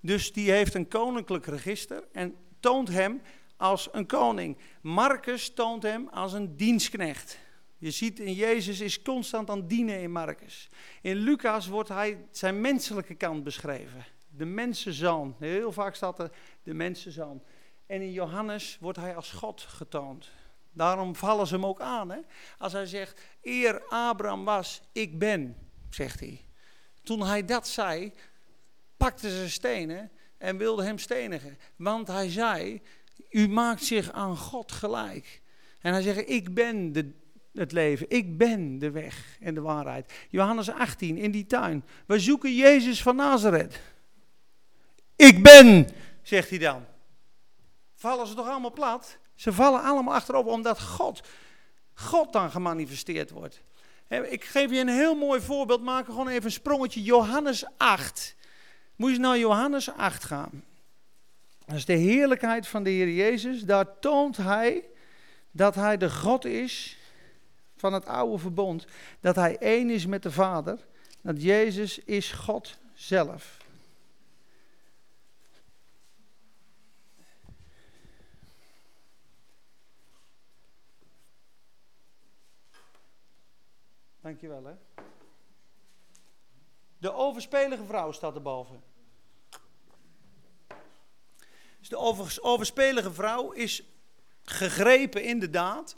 Dus 0.00 0.32
die 0.32 0.50
heeft 0.50 0.74
een 0.74 0.88
koninklijk 0.88 1.46
register 1.46 2.04
en 2.12 2.36
toont 2.60 2.88
hem 2.88 3.22
als 3.56 3.88
een 3.92 4.06
koning. 4.06 4.56
Marcus 4.82 5.54
toont 5.54 5.82
hem 5.82 6.08
als 6.08 6.32
een 6.32 6.56
dienstknecht. 6.56 7.38
Je 7.78 7.90
ziet 7.90 8.18
in 8.18 8.32
Jezus 8.32 8.80
is 8.80 9.02
constant 9.02 9.50
aan 9.50 9.66
dienen 9.66 10.00
in 10.00 10.12
Marcus. 10.12 10.68
In 11.02 11.16
Lucas 11.16 11.68
wordt 11.68 11.88
hij 11.88 12.26
zijn 12.30 12.60
menselijke 12.60 13.14
kant 13.14 13.44
beschreven 13.44 14.04
de 14.30 14.44
mensenzoon. 14.44 15.36
Heel 15.38 15.72
vaak 15.72 15.94
staat 15.94 16.18
er 16.18 16.30
de 16.62 16.74
mensenzoon. 16.74 17.42
En 17.86 18.00
in 18.00 18.12
Johannes 18.12 18.78
wordt 18.80 18.98
hij 18.98 19.16
als 19.16 19.30
God 19.30 19.60
getoond. 19.60 20.30
Daarom 20.72 21.16
vallen 21.16 21.46
ze 21.46 21.54
hem 21.54 21.66
ook 21.66 21.80
aan. 21.80 22.10
Hè? 22.10 22.18
Als 22.58 22.72
hij 22.72 22.86
zegt, 22.86 23.20
eer 23.42 23.82
Abraham 23.88 24.44
was, 24.44 24.82
ik 24.92 25.18
ben, 25.18 25.56
zegt 25.90 26.20
hij. 26.20 26.44
Toen 27.02 27.22
hij 27.22 27.44
dat 27.44 27.68
zei, 27.68 28.12
pakten 29.00 29.30
ze 29.30 29.50
stenen 29.50 30.10
en 30.38 30.56
wilden 30.56 30.84
hem 30.84 30.98
stenigen. 30.98 31.58
Want 31.76 32.06
hij 32.06 32.30
zei, 32.30 32.82
u 33.30 33.48
maakt 33.48 33.84
zich 33.84 34.12
aan 34.12 34.36
God 34.36 34.72
gelijk. 34.72 35.42
En 35.80 35.92
hij 35.92 36.02
zegt, 36.02 36.28
ik 36.28 36.54
ben 36.54 36.92
de, 36.92 37.10
het 37.52 37.72
leven. 37.72 38.10
Ik 38.10 38.38
ben 38.38 38.78
de 38.78 38.90
weg 38.90 39.36
en 39.40 39.54
de 39.54 39.60
waarheid. 39.60 40.12
Johannes 40.28 40.70
18, 40.70 41.16
in 41.16 41.30
die 41.30 41.46
tuin. 41.46 41.84
We 42.06 42.18
zoeken 42.18 42.54
Jezus 42.54 43.02
van 43.02 43.16
Nazareth. 43.16 43.80
Ik 45.16 45.42
ben, 45.42 45.88
zegt 46.22 46.50
hij 46.50 46.58
dan. 46.58 46.84
Vallen 47.94 48.26
ze 48.26 48.34
toch 48.34 48.48
allemaal 48.48 48.72
plat? 48.72 49.18
Ze 49.34 49.52
vallen 49.52 49.82
allemaal 49.82 50.14
achterover 50.14 50.52
omdat 50.52 50.82
God, 50.82 51.20
God 51.94 52.32
dan 52.32 52.50
gemanifesteerd 52.50 53.30
wordt. 53.30 53.62
Ik 54.08 54.44
geef 54.44 54.70
je 54.70 54.78
een 54.78 54.88
heel 54.88 55.14
mooi 55.14 55.40
voorbeeld, 55.40 55.82
maak 55.82 56.04
gewoon 56.04 56.28
even 56.28 56.44
een 56.44 56.50
sprongetje. 56.50 57.02
Johannes 57.02 57.64
8. 57.76 58.38
Moet 59.00 59.12
je 59.12 59.18
naar 59.18 59.38
Johannes 59.38 59.90
8 59.90 60.24
gaan. 60.24 60.64
Dat 61.66 61.76
is 61.76 61.84
de 61.84 61.92
heerlijkheid 61.92 62.68
van 62.68 62.82
de 62.82 62.90
Heer 62.90 63.10
Jezus. 63.10 63.62
Daar 63.62 63.98
toont 63.98 64.36
hij 64.36 64.84
dat 65.50 65.74
hij 65.74 65.96
de 65.96 66.10
God 66.10 66.44
is 66.44 66.98
van 67.76 67.92
het 67.92 68.06
oude 68.06 68.38
verbond. 68.38 68.86
Dat 69.20 69.36
hij 69.36 69.58
één 69.58 69.90
is 69.90 70.06
met 70.06 70.22
de 70.22 70.30
Vader. 70.30 70.86
Dat 71.20 71.42
Jezus 71.42 71.98
is 71.98 72.32
God 72.32 72.78
zelf. 72.94 73.58
Dankjewel 84.20 84.64
hè. 84.64 84.74
De 86.98 87.12
overspelige 87.12 87.84
vrouw 87.84 88.12
staat 88.12 88.34
erboven. 88.34 88.88
Dus 91.78 91.79
de 91.90 91.96
over, 91.96 92.38
overspelige 92.40 93.12
vrouw 93.12 93.50
is 93.50 93.82
gegrepen 94.44 95.24
in 95.24 95.38
de 95.38 95.50
daad. 95.50 95.96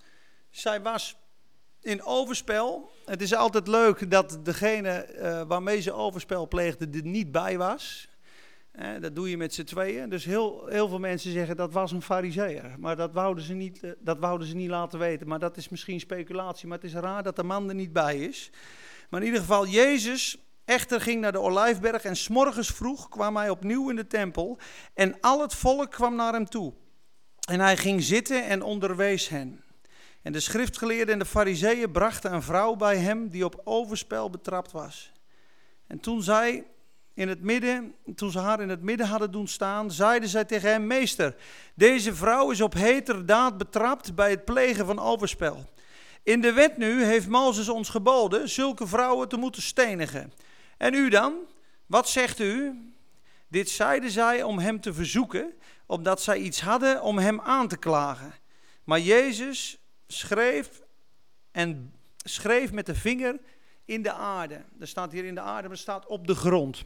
Zij 0.51 0.83
was 0.83 1.17
in 1.81 2.03
overspel. 2.03 2.91
Het 3.05 3.23
is 3.23 3.35
altijd 3.35 3.69
leuk 3.69 4.11
dat 4.11 4.39
degene 4.43 5.15
uh, 5.15 5.43
waarmee 5.47 5.81
ze 5.81 5.93
overspel 5.93 6.49
pleegde 6.49 6.89
er 6.93 7.05
niet 7.05 7.33
bij 7.33 7.59
was 7.59 8.11
dat 9.01 9.15
doe 9.15 9.31
je 9.31 9.37
met 9.37 9.55
z'n 9.55 9.65
tweeën. 9.65 10.09
Dus 10.09 10.25
heel, 10.25 10.67
heel 10.67 10.89
veel 10.89 10.99
mensen 10.99 11.33
zeggen 11.33 11.57
dat 11.57 11.73
was 11.73 11.93
een 11.93 12.03
fariseer. 12.03 12.75
Maar 12.79 12.97
dat 12.97 13.13
wouden, 13.13 13.45
ze 13.45 13.53
niet, 13.53 13.83
eh, 13.83 13.91
dat 13.99 14.19
wouden 14.19 14.47
ze 14.47 14.55
niet 14.55 14.71
laten 14.71 14.99
weten. 14.99 15.29
Maar 15.29 15.39
dat 15.39 15.57
is 15.57 15.69
misschien 15.69 16.01
speculatie. 16.01 16.69
Maar 16.69 16.79
het 16.79 16.87
is 16.87 16.95
raar 16.95 17.23
dat 17.23 17.37
de 17.37 17.43
man 17.43 17.69
er 17.69 17.75
niet 17.75 17.93
bij 17.93 18.19
is. 18.19 18.51
Maar 19.11 19.21
in 19.21 19.27
ieder 19.27 19.41
geval, 19.41 19.67
Jezus 19.67 20.39
echter 20.65 21.01
ging 21.01 21.21
naar 21.21 21.33
de 21.33 21.41
Olijfberg. 21.41 22.05
En 22.05 22.17
s'morgens 22.17 22.69
vroeg 22.69 23.09
kwam 23.09 23.37
hij 23.37 23.51
opnieuw 23.51 23.91
in 23.91 23.97
de 23.97 24.07
tempel. 24.07 24.59
En 24.95 25.21
al 25.21 25.41
het 25.41 25.55
volk 25.55 25.91
kwam 25.91 26.15
naar 26.15 26.33
hem 26.33 26.49
toe. 26.49 26.73
En 27.49 27.61
hij 27.61 27.77
ging 27.77 28.03
zitten 28.03 28.45
en 28.45 28.63
onderwees 28.63 29.29
hen. 29.29 29.65
En 30.23 30.33
de 30.33 30.41
schriftgeleerden 30.41 31.13
en 31.13 31.19
de 31.19 31.25
fariseeën 31.25 31.93
brachten 31.93 32.33
een 32.33 32.43
vrouw 32.43 32.75
bij 32.75 32.97
hem 32.97 33.29
die 33.29 33.45
op 33.45 33.61
overspel 33.65 34.31
betrapt 34.31 34.73
was. 34.73 35.13
En 35.87 36.01
toen 36.01 36.23
zij 36.23 36.65
in 37.15 37.29
het 37.29 37.43
midden, 37.43 37.95
toen 38.15 38.31
ze 38.31 38.39
haar 38.39 38.61
in 38.61 38.69
het 38.69 38.83
midden 38.83 39.07
hadden 39.07 39.31
doen 39.31 39.49
staan, 39.49 39.91
zeiden 39.91 40.29
zij 40.29 40.45
tegen 40.45 40.71
hem: 40.71 40.87
Meester, 40.87 41.37
deze 41.75 42.15
vrouw 42.15 42.51
is 42.51 42.61
op 42.61 42.75
heterdaad 42.75 43.59
betrapt 43.59 44.15
bij 44.15 44.31
het 44.31 44.45
plegen 44.45 44.87
van 44.87 44.99
overspel. 44.99 45.71
In 46.23 46.41
de 46.41 46.53
wet 46.53 46.77
nu 46.77 47.05
heeft 47.05 47.29
Mozes 47.29 47.69
ons 47.69 47.89
geboden 47.89 48.49
zulke 48.49 48.87
vrouwen 48.87 49.29
te 49.29 49.37
moeten 49.37 49.63
stenigen. 49.63 50.33
En 50.83 50.95
u 50.95 51.09
dan? 51.09 51.35
Wat 51.87 52.09
zegt 52.09 52.41
u? 52.41 52.79
Dit 53.49 53.71
zeiden 53.71 54.11
zij 54.11 54.43
om 54.43 54.59
hem 54.59 54.81
te 54.81 54.95
verzoeken, 54.95 55.53
omdat 55.87 56.23
zij 56.23 56.39
iets 56.39 56.61
hadden 56.61 57.03
om 57.03 57.19
hem 57.19 57.41
aan 57.41 57.69
te 57.69 57.77
klagen. 57.77 58.33
Maar 58.85 59.01
Jezus 59.01 59.79
schreef 60.07 60.83
en 61.51 61.95
schreef 62.17 62.73
met 62.73 62.87
de 62.87 62.95
vinger 62.95 63.41
in 63.85 64.03
de 64.03 64.13
aarde. 64.13 64.65
Er 64.81 64.89
staat 64.89 65.13
hier 65.13 65.25
in 65.25 65.35
de 65.35 65.41
aarde, 65.41 65.63
maar 65.63 65.77
er 65.77 65.83
staat 65.83 66.07
op 66.07 66.27
de 66.27 66.35
grond. 66.35 66.85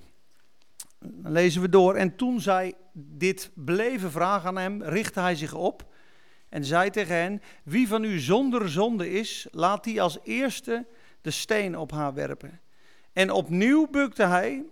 Dan 0.99 1.33
lezen 1.33 1.61
we 1.61 1.69
door. 1.69 1.95
En 1.95 2.17
toen 2.17 2.41
zij 2.41 2.75
dit 2.93 3.51
bleven 3.55 4.11
vragen 4.11 4.49
aan 4.49 4.57
hem, 4.57 4.83
richtte 4.83 5.21
hij 5.21 5.35
zich 5.35 5.55
op 5.55 5.95
en 6.49 6.65
zei 6.65 6.91
tegen 6.91 7.15
hen: 7.15 7.43
Wie 7.65 7.89
van 7.89 8.05
u 8.05 8.19
zonder 8.19 8.69
zonde 8.69 9.11
is, 9.11 9.47
laat 9.51 9.85
die 9.85 10.03
als 10.03 10.19
eerste 10.23 10.87
de 11.21 11.31
steen 11.31 11.79
op 11.79 11.91
haar 11.91 12.15
werpen. 12.15 12.61
En 13.17 13.31
opnieuw 13.31 13.87
bukte 13.87 14.23
hij 14.23 14.65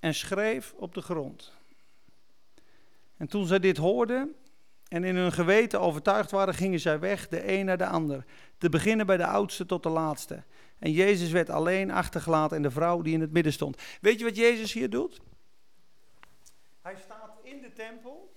en 0.00 0.14
schreef 0.14 0.72
op 0.76 0.94
de 0.94 1.00
grond. 1.00 1.52
En 3.16 3.26
toen 3.26 3.46
zij 3.46 3.58
dit 3.58 3.76
hoorden 3.76 4.34
en 4.88 5.04
in 5.04 5.16
hun 5.16 5.32
geweten 5.32 5.80
overtuigd 5.80 6.30
waren, 6.30 6.54
gingen 6.54 6.80
zij 6.80 6.98
weg, 6.98 7.28
de 7.28 7.52
een 7.52 7.64
naar 7.64 7.78
de 7.78 7.86
ander. 7.86 8.24
Te 8.58 8.68
beginnen 8.68 9.06
bij 9.06 9.16
de 9.16 9.26
oudste 9.26 9.66
tot 9.66 9.82
de 9.82 9.88
laatste. 9.88 10.42
En 10.78 10.92
Jezus 10.92 11.30
werd 11.30 11.50
alleen 11.50 11.90
achtergelaten 11.90 12.56
en 12.56 12.62
de 12.62 12.70
vrouw 12.70 13.02
die 13.02 13.14
in 13.14 13.20
het 13.20 13.32
midden 13.32 13.52
stond. 13.52 13.82
Weet 14.00 14.18
je 14.18 14.24
wat 14.24 14.36
Jezus 14.36 14.72
hier 14.72 14.90
doet? 14.90 15.20
Hij 16.82 16.96
staat 17.04 17.38
in 17.42 17.60
de 17.60 17.72
tempel 17.72 18.32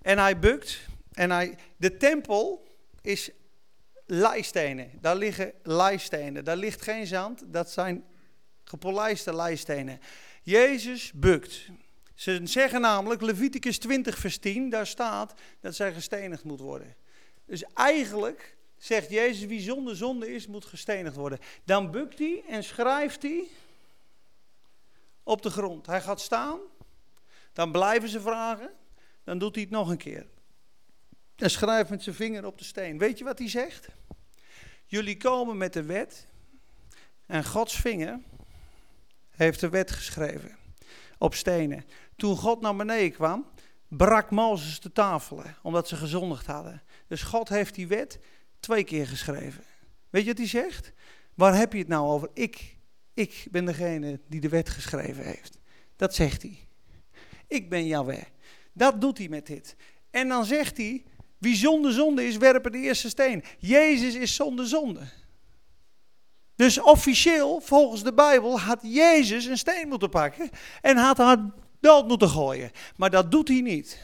en 0.00 0.18
hij 0.18 0.38
bukt. 0.38 0.86
En 1.12 1.30
hij, 1.30 1.58
de 1.76 1.96
tempel 1.96 2.66
is 3.02 3.30
leistenen. 4.06 4.90
Daar 5.00 5.16
liggen 5.16 5.52
leistenen. 5.62 6.44
Daar 6.44 6.56
ligt 6.56 6.82
geen 6.82 7.06
zand. 7.06 7.42
Dat 7.46 7.70
zijn 7.70 8.04
gepolijste 8.64 9.34
leistenen. 9.34 10.00
Jezus 10.42 11.12
bukt. 11.12 11.68
Ze 12.14 12.40
zeggen 12.44 12.80
namelijk, 12.80 13.20
Leviticus 13.20 13.78
20 13.78 14.18
vers 14.18 14.38
10, 14.38 14.70
daar 14.70 14.86
staat 14.86 15.34
dat 15.60 15.74
zij 15.74 15.92
gestenigd 15.92 16.44
moet 16.44 16.60
worden. 16.60 16.96
Dus 17.46 17.64
eigenlijk 17.74 18.56
zegt 18.76 19.10
Jezus, 19.10 19.46
wie 19.46 19.60
zonder 19.60 19.96
zonde 19.96 20.34
is, 20.34 20.46
moet 20.46 20.64
gestenigd 20.64 21.16
worden. 21.16 21.38
Dan 21.64 21.90
bukt 21.90 22.18
hij 22.18 22.42
en 22.48 22.64
schrijft 22.64 23.22
hij 23.22 23.44
op 25.22 25.42
de 25.42 25.50
grond. 25.50 25.86
Hij 25.86 26.00
gaat 26.00 26.20
staan 26.20 26.60
dan 27.52 27.72
blijven 27.72 28.08
ze 28.08 28.20
vragen. 28.20 28.70
Dan 29.24 29.38
doet 29.38 29.54
hij 29.54 29.64
het 29.64 29.72
nog 29.72 29.88
een 29.88 29.96
keer. 29.96 30.26
En 31.36 31.50
schrijft 31.50 31.90
met 31.90 32.02
zijn 32.02 32.14
vinger 32.14 32.46
op 32.46 32.58
de 32.58 32.64
steen. 32.64 32.98
Weet 32.98 33.18
je 33.18 33.24
wat 33.24 33.38
hij 33.38 33.48
zegt? 33.48 33.88
Jullie 34.86 35.16
komen 35.16 35.56
met 35.56 35.72
de 35.72 35.82
wet. 35.82 36.26
En 37.26 37.44
Gods 37.44 37.76
vinger 37.76 38.20
heeft 39.42 39.60
de 39.60 39.68
wet 39.68 39.90
geschreven. 39.90 40.56
Op 41.18 41.34
stenen. 41.34 41.84
Toen 42.16 42.36
God 42.36 42.60
naar 42.60 42.76
beneden 42.76 43.12
kwam, 43.12 43.46
brak 43.88 44.30
Mozes 44.30 44.80
de 44.80 44.92
tafelen. 44.92 45.56
Omdat 45.62 45.88
ze 45.88 45.96
gezondigd 45.96 46.46
hadden. 46.46 46.82
Dus 47.06 47.22
God 47.22 47.48
heeft 47.48 47.74
die 47.74 47.86
wet 47.86 48.18
twee 48.60 48.84
keer 48.84 49.06
geschreven. 49.06 49.64
Weet 50.10 50.22
je 50.22 50.28
wat 50.28 50.38
hij 50.38 50.48
zegt? 50.48 50.92
Waar 51.34 51.56
heb 51.56 51.72
je 51.72 51.78
het 51.78 51.88
nou 51.88 52.08
over? 52.08 52.28
Ik, 52.34 52.76
ik 53.14 53.46
ben 53.50 53.64
degene 53.64 54.20
die 54.28 54.40
de 54.40 54.48
wet 54.48 54.68
geschreven 54.68 55.24
heeft. 55.24 55.58
Dat 55.96 56.14
zegt 56.14 56.42
hij. 56.42 56.58
Ik 57.46 57.70
ben 57.70 57.86
Yahweh. 57.86 58.24
Dat 58.72 59.00
doet 59.00 59.18
hij 59.18 59.28
met 59.28 59.46
dit. 59.46 59.76
En 60.10 60.28
dan 60.28 60.44
zegt 60.44 60.76
hij, 60.76 61.04
wie 61.38 61.56
zonder 61.56 61.92
zonde 61.92 62.26
is, 62.26 62.36
werpen 62.36 62.72
de 62.72 62.78
eerste 62.78 63.08
steen. 63.08 63.44
Jezus 63.58 64.14
is 64.14 64.34
zonder 64.34 64.66
zonde. 64.66 65.00
Dus 66.62 66.80
officieel, 66.80 67.60
volgens 67.60 68.02
de 68.02 68.12
Bijbel, 68.12 68.60
had 68.60 68.78
Jezus 68.82 69.44
een 69.44 69.58
steen 69.58 69.88
moeten 69.88 70.08
pakken 70.08 70.50
en 70.80 70.96
had 70.96 71.18
haar 71.18 71.38
dood 71.80 72.08
moeten 72.08 72.28
gooien. 72.28 72.70
Maar 72.96 73.10
dat 73.10 73.30
doet 73.30 73.48
hij 73.48 73.60
niet 73.60 74.00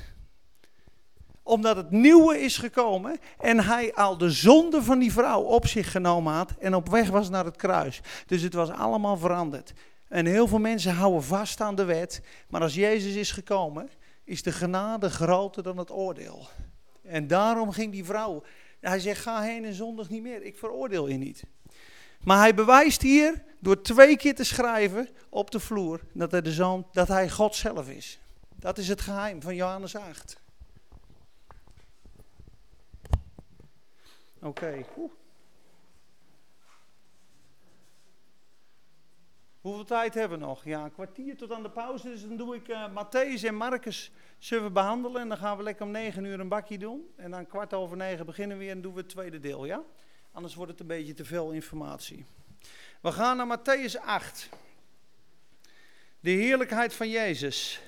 omdat 1.42 1.76
het 1.76 1.90
nieuwe 1.90 2.40
is 2.40 2.56
gekomen 2.56 3.18
en 3.40 3.64
hij 3.64 3.94
al 3.94 4.18
de 4.18 4.30
zonde 4.30 4.82
van 4.82 4.98
die 4.98 5.12
vrouw 5.12 5.42
op 5.42 5.66
zich 5.66 5.90
genomen 5.90 6.32
had 6.32 6.54
en 6.58 6.74
op 6.74 6.88
weg 6.88 7.08
was 7.08 7.28
naar 7.28 7.44
het 7.44 7.56
kruis. 7.56 8.00
Dus 8.26 8.42
het 8.42 8.54
was 8.54 8.70
allemaal 8.70 9.16
veranderd. 9.16 9.72
En 10.08 10.26
heel 10.26 10.48
veel 10.48 10.58
mensen 10.58 10.94
houden 10.94 11.22
vast 11.22 11.60
aan 11.60 11.74
de 11.74 11.84
wet, 11.84 12.22
maar 12.48 12.60
als 12.60 12.74
Jezus 12.74 13.14
is 13.14 13.32
gekomen, 13.32 13.90
is 14.24 14.42
de 14.42 14.52
genade 14.52 15.10
groter 15.10 15.62
dan 15.62 15.78
het 15.78 15.90
oordeel. 15.90 16.48
En 17.02 17.26
daarom 17.26 17.70
ging 17.70 17.92
die 17.92 18.04
vrouw, 18.04 18.42
hij 18.80 19.00
zegt 19.00 19.22
ga 19.22 19.42
heen 19.42 19.64
en 19.64 19.74
zondig 19.74 20.08
niet 20.08 20.22
meer, 20.22 20.42
ik 20.42 20.58
veroordeel 20.58 21.08
je 21.08 21.16
niet. 21.16 21.42
Maar 22.28 22.38
hij 22.38 22.54
bewijst 22.54 23.02
hier 23.02 23.42
door 23.58 23.82
twee 23.82 24.16
keer 24.16 24.34
te 24.34 24.44
schrijven 24.44 25.08
op 25.28 25.50
de 25.50 25.60
vloer 25.60 26.00
dat 26.12 26.30
hij, 26.30 26.42
de 26.42 26.82
dat 26.92 27.08
hij 27.08 27.30
God 27.30 27.54
zelf 27.54 27.88
is. 27.88 28.18
Dat 28.56 28.78
is 28.78 28.88
het 28.88 29.00
geheim 29.00 29.42
van 29.42 29.54
Johannes 29.54 29.96
8. 29.96 30.40
Oké. 34.40 34.84
Hoeveel 39.60 39.84
tijd 39.84 40.14
hebben 40.14 40.38
we 40.38 40.44
nog? 40.44 40.64
Ja, 40.64 40.84
een 40.84 40.92
kwartier 40.92 41.36
tot 41.36 41.52
aan 41.52 41.62
de 41.62 41.70
pauze. 41.70 42.08
Dus 42.08 42.22
dan 42.22 42.36
doe 42.36 42.54
ik 42.54 42.68
uh, 42.68 42.88
Matthäus 42.88 43.44
en 43.44 43.54
Marcus 43.54 44.12
zullen 44.38 44.72
behandelen. 44.72 45.20
En 45.20 45.28
dan 45.28 45.38
gaan 45.38 45.56
we 45.56 45.62
lekker 45.62 45.86
om 45.86 45.90
negen 45.90 46.24
uur 46.24 46.40
een 46.40 46.48
bakje 46.48 46.78
doen. 46.78 47.10
En 47.16 47.30
dan 47.30 47.46
kwart 47.46 47.74
over 47.74 47.96
negen 47.96 48.26
beginnen 48.26 48.58
we 48.58 48.64
weer 48.64 48.72
en 48.72 48.82
doen 48.82 48.92
we 48.92 49.00
het 49.00 49.08
tweede 49.08 49.38
deel, 49.38 49.64
ja? 49.64 49.82
Anders 50.32 50.54
wordt 50.54 50.70
het 50.70 50.80
een 50.80 50.86
beetje 50.86 51.14
te 51.14 51.24
veel 51.24 51.50
informatie. 51.50 52.24
We 53.00 53.12
gaan 53.12 53.36
naar 53.36 53.58
Matthäus 53.58 54.00
8. 54.00 54.48
De 56.20 56.30
heerlijkheid 56.30 56.94
van 56.94 57.08
Jezus. 57.08 57.80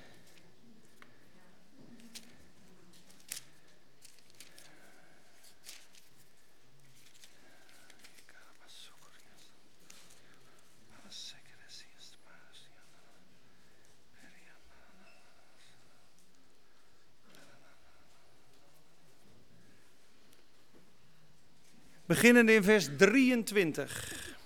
Beginnende 22.11 22.55
in 22.55 22.63
vers 22.63 22.89
23. 22.97 24.37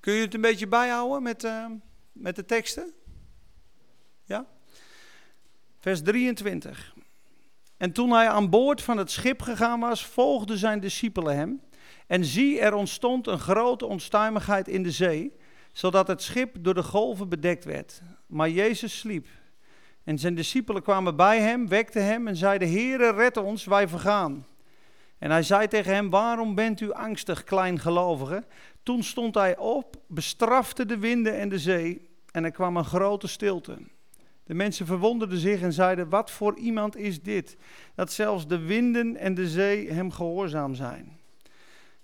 Kun 0.00 0.12
je 0.12 0.20
het 0.20 0.34
een 0.34 0.40
beetje 0.40 0.66
bijhouden 0.66 1.22
met, 1.22 1.44
uh, 1.44 1.66
met 2.12 2.36
de 2.36 2.44
teksten? 2.44 2.92
Ja? 4.24 4.46
Vers 5.78 6.02
23. 6.02 6.94
En 7.76 7.92
toen 7.92 8.10
hij 8.10 8.28
aan 8.28 8.50
boord 8.50 8.82
van 8.82 8.96
het 8.96 9.10
schip 9.10 9.42
gegaan 9.42 9.80
was, 9.80 10.06
volgden 10.06 10.58
zijn 10.58 10.80
discipelen 10.80 11.36
hem. 11.36 11.60
En 12.06 12.24
zie, 12.24 12.60
er 12.60 12.74
ontstond 12.74 13.26
een 13.26 13.40
grote 13.40 13.86
onstuimigheid 13.86 14.68
in 14.68 14.82
de 14.82 14.90
zee, 14.90 15.36
zodat 15.72 16.08
het 16.08 16.22
schip 16.22 16.56
door 16.60 16.74
de 16.74 16.82
golven 16.82 17.28
bedekt 17.28 17.64
werd. 17.64 18.02
Maar 18.26 18.50
Jezus 18.50 18.98
sliep. 18.98 19.26
En 20.04 20.18
zijn 20.18 20.34
discipelen 20.34 20.82
kwamen 20.82 21.16
bij 21.16 21.40
hem, 21.40 21.68
wekten 21.68 22.04
hem 22.04 22.28
en 22.28 22.36
zeiden: 22.36 22.68
Heere, 22.68 23.12
red 23.12 23.36
ons, 23.36 23.64
wij 23.64 23.88
vergaan. 23.88 24.46
En 25.18 25.30
hij 25.30 25.42
zei 25.42 25.68
tegen 25.68 25.94
hem: 25.94 26.10
Waarom 26.10 26.54
bent 26.54 26.80
u 26.80 26.92
angstig, 26.92 27.44
kleingelovige? 27.44 28.44
Toen 28.82 29.02
stond 29.02 29.34
hij 29.34 29.56
op, 29.56 29.96
bestrafte 30.06 30.86
de 30.86 30.98
winden 30.98 31.38
en 31.38 31.48
de 31.48 31.58
zee, 31.58 32.08
en 32.30 32.44
er 32.44 32.50
kwam 32.50 32.76
een 32.76 32.84
grote 32.84 33.26
stilte. 33.26 33.78
De 34.44 34.54
mensen 34.54 34.86
verwonderden 34.86 35.38
zich 35.38 35.60
en 35.60 35.72
zeiden: 35.72 36.08
Wat 36.08 36.30
voor 36.30 36.56
iemand 36.58 36.96
is 36.96 37.22
dit? 37.22 37.56
Dat 37.94 38.12
zelfs 38.12 38.46
de 38.46 38.58
winden 38.58 39.16
en 39.16 39.34
de 39.34 39.48
zee 39.48 39.90
hem 39.90 40.10
gehoorzaam 40.10 40.74
zijn. 40.74 41.20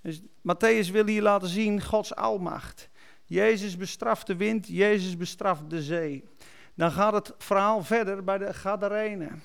Dus 0.01 0.21
Matthäus 0.21 0.91
wil 0.93 1.07
hier 1.07 1.23
laten 1.23 1.49
zien 1.49 1.83
Gods 1.83 2.15
almacht. 2.15 2.89
Jezus 3.25 3.77
bestraft 3.77 4.27
de 4.27 4.37
wind, 4.37 4.67
Jezus 4.67 5.17
bestraft 5.17 5.71
de 5.71 5.83
zee. 5.83 6.25
Dan 6.79 6.91
gaat 6.91 7.13
het 7.13 7.33
verhaal 7.39 7.83
verder 7.85 8.25
bij 8.25 8.39
de 8.39 8.55
Gadarenen. 8.55 9.43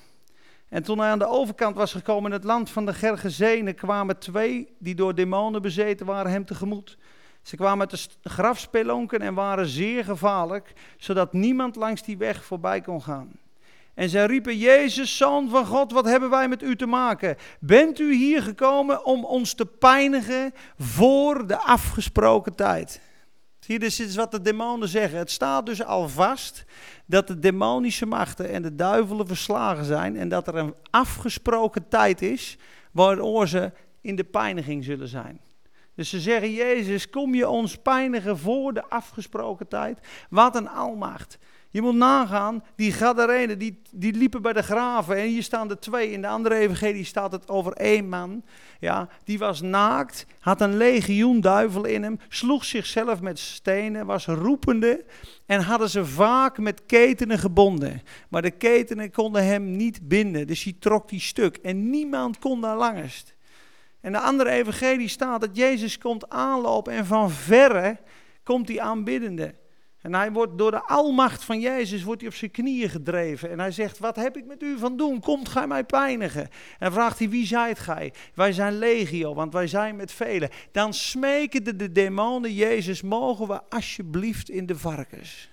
En 0.68 0.82
toen 0.82 0.98
hij 0.98 1.10
aan 1.10 1.18
de 1.18 1.28
overkant 1.28 1.76
was 1.76 1.92
gekomen 1.92 2.24
in 2.24 2.36
het 2.36 2.44
land 2.44 2.70
van 2.70 2.86
de 2.86 2.94
Gergezenen, 2.94 3.74
kwamen 3.74 4.18
twee 4.18 4.74
die 4.78 4.94
door 4.94 5.14
demonen 5.14 5.62
bezeten 5.62 6.06
waren 6.06 6.30
hem 6.30 6.44
tegemoet. 6.44 6.98
Ze 7.42 7.56
kwamen 7.56 7.90
uit 7.90 8.18
de 8.22 8.28
grafspelonken 8.28 9.20
en 9.20 9.34
waren 9.34 9.66
zeer 9.66 10.04
gevaarlijk, 10.04 10.72
zodat 10.96 11.32
niemand 11.32 11.76
langs 11.76 12.02
die 12.02 12.16
weg 12.16 12.44
voorbij 12.44 12.80
kon 12.80 13.02
gaan. 13.02 13.30
En 13.94 14.08
zij 14.08 14.26
riepen, 14.26 14.58
Jezus, 14.58 15.16
Zoon 15.16 15.48
van 15.48 15.66
God, 15.66 15.92
wat 15.92 16.04
hebben 16.04 16.30
wij 16.30 16.48
met 16.48 16.62
u 16.62 16.76
te 16.76 16.86
maken? 16.86 17.36
Bent 17.60 17.98
u 17.98 18.14
hier 18.14 18.42
gekomen 18.42 19.04
om 19.04 19.24
ons 19.24 19.54
te 19.54 19.66
pijnigen 19.66 20.54
voor 20.78 21.46
de 21.46 21.58
afgesproken 21.58 22.54
tijd? 22.54 23.00
Zie 23.64 23.78
dit 23.78 23.98
is 23.98 24.16
wat 24.16 24.30
de 24.30 24.40
demonen 24.40 24.88
zeggen. 24.88 25.18
Het 25.18 25.30
staat 25.30 25.66
dus 25.66 25.84
al 25.84 26.08
vast 26.08 26.64
dat 27.06 27.26
de 27.26 27.38
demonische 27.38 28.06
machten 28.06 28.48
en 28.48 28.62
de 28.62 28.74
duivelen 28.74 29.26
verslagen 29.26 29.84
zijn 29.84 30.16
en 30.16 30.28
dat 30.28 30.48
er 30.48 30.54
een 30.54 30.74
afgesproken 30.90 31.88
tijd 31.88 32.22
is 32.22 32.58
waardoor 32.92 33.48
ze 33.48 33.72
in 34.00 34.16
de 34.16 34.24
pijniging 34.24 34.84
zullen 34.84 35.08
zijn. 35.08 35.40
Dus 35.94 36.08
ze 36.08 36.20
zeggen, 36.20 36.52
Jezus, 36.52 37.10
kom 37.10 37.34
je 37.34 37.48
ons 37.48 37.76
pijnigen 37.76 38.38
voor 38.38 38.74
de 38.74 38.88
afgesproken 38.88 39.68
tijd? 39.68 39.98
Wat 40.30 40.56
een 40.56 40.68
almacht. 40.68 41.38
Je 41.74 41.82
moet 41.82 41.94
nagaan, 41.94 42.64
die 42.76 42.92
Gadarenen, 42.92 43.58
die, 43.58 43.82
die 43.90 44.12
liepen 44.12 44.42
bij 44.42 44.52
de 44.52 44.62
graven. 44.62 45.16
En 45.16 45.26
hier 45.26 45.42
staan 45.42 45.70
er 45.70 45.78
twee. 45.78 46.10
In 46.10 46.20
de 46.22 46.28
andere 46.28 46.54
evangelie 46.54 47.04
staat 47.04 47.32
het 47.32 47.48
over 47.48 47.72
één 47.72 48.08
man. 48.08 48.44
Ja, 48.80 49.08
die 49.24 49.38
was 49.38 49.60
naakt, 49.60 50.26
had 50.40 50.60
een 50.60 50.76
legioen 50.76 51.40
duivel 51.40 51.84
in 51.84 52.02
hem, 52.02 52.18
sloeg 52.28 52.64
zichzelf 52.64 53.20
met 53.20 53.38
stenen, 53.38 54.06
was 54.06 54.26
roepende. 54.26 55.04
En 55.46 55.60
hadden 55.60 55.90
ze 55.90 56.04
vaak 56.04 56.58
met 56.58 56.86
ketenen 56.86 57.38
gebonden. 57.38 58.02
Maar 58.28 58.42
de 58.42 58.50
ketenen 58.50 59.10
konden 59.10 59.44
hem 59.44 59.76
niet 59.76 60.08
binden. 60.08 60.46
Dus 60.46 60.64
hij 60.64 60.76
trok 60.78 61.08
die 61.08 61.20
stuk. 61.20 61.56
En 61.56 61.90
niemand 61.90 62.38
kon 62.38 62.60
daar 62.60 62.76
langest. 62.76 63.34
En 64.00 64.12
de 64.12 64.20
andere 64.20 64.50
evangelie 64.50 65.08
staat 65.08 65.40
dat 65.40 65.56
Jezus 65.56 65.98
komt 65.98 66.28
aanlopen 66.28 66.92
en 66.92 67.06
van 67.06 67.30
verre 67.30 67.98
komt 68.42 68.68
hij 68.68 68.80
aanbiddende. 68.80 69.54
En 70.04 70.14
hij 70.14 70.32
wordt 70.32 70.58
door 70.58 70.70
de 70.70 70.82
almacht 70.82 71.44
van 71.44 71.60
Jezus 71.60 72.02
wordt 72.02 72.20
hij 72.20 72.30
op 72.30 72.36
zijn 72.36 72.50
knieën 72.50 72.88
gedreven. 72.88 73.50
En 73.50 73.60
hij 73.60 73.70
zegt, 73.70 73.98
wat 73.98 74.16
heb 74.16 74.36
ik 74.36 74.46
met 74.46 74.62
u 74.62 74.78
van 74.78 74.96
doen? 74.96 75.20
Komt 75.20 75.48
gij 75.48 75.66
mij 75.66 75.84
pijnigen? 75.84 76.48
En 76.78 76.92
vraagt 76.92 77.18
hij, 77.18 77.28
wie 77.28 77.46
zijt 77.46 77.78
gij? 77.78 78.12
Wij 78.34 78.52
zijn 78.52 78.78
legio, 78.78 79.34
want 79.34 79.52
wij 79.52 79.66
zijn 79.66 79.96
met 79.96 80.12
velen. 80.12 80.50
Dan 80.72 80.94
smeken 80.94 81.64
de, 81.64 81.76
de 81.76 81.92
demonen 81.92 82.54
Jezus, 82.54 83.02
mogen 83.02 83.46
we 83.46 83.60
alsjeblieft 83.68 84.50
in 84.50 84.66
de 84.66 84.78
varkens. 84.78 85.48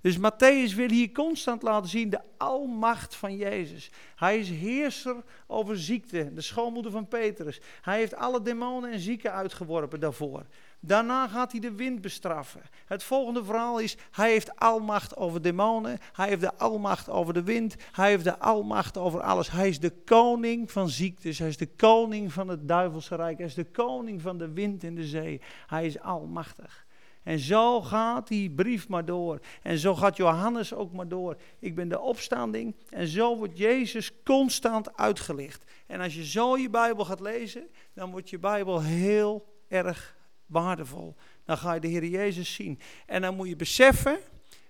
Dus 0.00 0.16
Matthäus 0.18 0.74
wil 0.74 0.88
hier 0.88 1.12
constant 1.12 1.62
laten 1.62 1.90
zien 1.90 2.10
de 2.10 2.20
almacht 2.36 3.16
van 3.16 3.36
Jezus. 3.36 3.90
Hij 4.16 4.38
is 4.38 4.50
heerser 4.50 5.16
over 5.46 5.78
ziekte, 5.78 6.32
de 6.34 6.40
schoonmoeder 6.40 6.92
van 6.92 7.08
Petrus. 7.08 7.60
Hij 7.82 7.98
heeft 7.98 8.14
alle 8.14 8.42
demonen 8.42 8.92
en 8.92 9.00
zieken 9.00 9.32
uitgeworpen 9.32 10.00
daarvoor. 10.00 10.46
Daarna 10.86 11.28
gaat 11.28 11.52
hij 11.52 11.60
de 11.60 11.74
wind 11.74 12.00
bestraffen. 12.00 12.62
Het 12.86 13.02
volgende 13.02 13.44
verhaal 13.44 13.78
is, 13.78 13.96
hij 14.10 14.30
heeft 14.30 14.56
almacht 14.56 15.16
over 15.16 15.42
demonen, 15.42 15.98
hij 16.12 16.28
heeft 16.28 16.40
de 16.40 16.54
almacht 16.54 17.10
over 17.10 17.34
de 17.34 17.42
wind, 17.42 17.76
hij 17.92 18.08
heeft 18.08 18.24
de 18.24 18.38
almacht 18.38 18.98
over 18.98 19.20
alles. 19.20 19.50
Hij 19.50 19.68
is 19.68 19.80
de 19.80 19.92
koning 20.04 20.70
van 20.72 20.88
ziektes, 20.88 21.38
hij 21.38 21.48
is 21.48 21.56
de 21.56 21.74
koning 21.76 22.32
van 22.32 22.48
het 22.48 22.68
duivelse 22.68 23.16
rijk, 23.16 23.36
hij 23.36 23.46
is 23.46 23.54
de 23.54 23.64
koning 23.64 24.22
van 24.22 24.38
de 24.38 24.52
wind 24.52 24.84
en 24.84 24.94
de 24.94 25.04
zee. 25.04 25.40
Hij 25.66 25.86
is 25.86 26.00
almachtig. 26.00 26.86
En 27.22 27.38
zo 27.38 27.82
gaat 27.82 28.28
die 28.28 28.50
brief 28.50 28.88
maar 28.88 29.04
door. 29.04 29.40
En 29.62 29.78
zo 29.78 29.94
gaat 29.94 30.16
Johannes 30.16 30.74
ook 30.74 30.92
maar 30.92 31.08
door. 31.08 31.36
Ik 31.58 31.74
ben 31.74 31.88
de 31.88 32.00
opstanding. 32.00 32.76
En 32.90 33.06
zo 33.06 33.36
wordt 33.36 33.58
Jezus 33.58 34.22
constant 34.24 34.96
uitgelicht. 34.96 35.64
En 35.86 36.00
als 36.00 36.14
je 36.14 36.26
zo 36.26 36.56
je 36.56 36.70
Bijbel 36.70 37.04
gaat 37.04 37.20
lezen, 37.20 37.66
dan 37.94 38.10
wordt 38.10 38.30
je 38.30 38.38
Bijbel 38.38 38.82
heel 38.82 39.44
erg 39.68 40.16
waardevol. 40.46 41.16
Dan 41.44 41.58
ga 41.58 41.72
je 41.72 41.80
de 41.80 41.88
Heer 41.88 42.04
Jezus 42.04 42.54
zien. 42.54 42.80
En 43.06 43.22
dan 43.22 43.36
moet 43.36 43.48
je 43.48 43.56
beseffen 43.56 44.18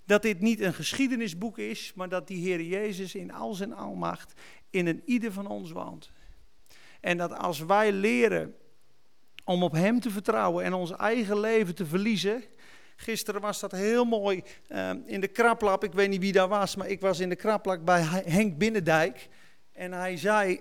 dat 0.05 0.23
dit 0.23 0.41
niet 0.41 0.61
een 0.61 0.75
geschiedenisboek 0.75 1.59
is, 1.59 1.93
maar 1.95 2.09
dat 2.09 2.27
die 2.27 2.47
Heer 2.47 2.63
Jezus 2.63 3.15
in 3.15 3.33
al 3.33 3.55
zijn 3.55 3.75
almacht 3.75 4.33
in 4.71 4.87
een 4.87 5.03
ieder 5.05 5.33
van 5.33 5.47
ons 5.47 5.71
woont. 5.71 6.11
En 7.01 7.17
dat 7.17 7.39
als 7.39 7.59
wij 7.59 7.93
leren 7.93 8.55
om 9.45 9.63
op 9.63 9.73
Hem 9.73 10.01
te 10.01 10.11
vertrouwen 10.11 10.65
en 10.65 10.73
ons 10.73 10.91
eigen 10.91 11.41
leven 11.41 11.75
te 11.75 11.87
verliezen. 11.87 12.45
Gisteren 12.97 13.41
was 13.41 13.61
dat 13.61 13.73
heel 13.73 14.05
mooi 14.05 14.43
uh, 14.69 14.91
in 15.07 15.21
de 15.21 15.29
kraplap. 15.29 15.85
Ik 15.85 15.93
weet 15.93 16.09
niet 16.09 16.21
wie 16.21 16.33
daar 16.33 16.49
was, 16.49 16.77
maar 16.77 16.89
ik 16.89 17.01
was 17.01 17.21
in 17.21 17.29
de 17.29 17.37
kraplap 17.37 17.85
bij 17.85 18.03
Henk 18.03 18.59
Binnendijk. 18.59 19.29
En 19.73 19.93
hij 19.93 20.17
zei 20.17 20.61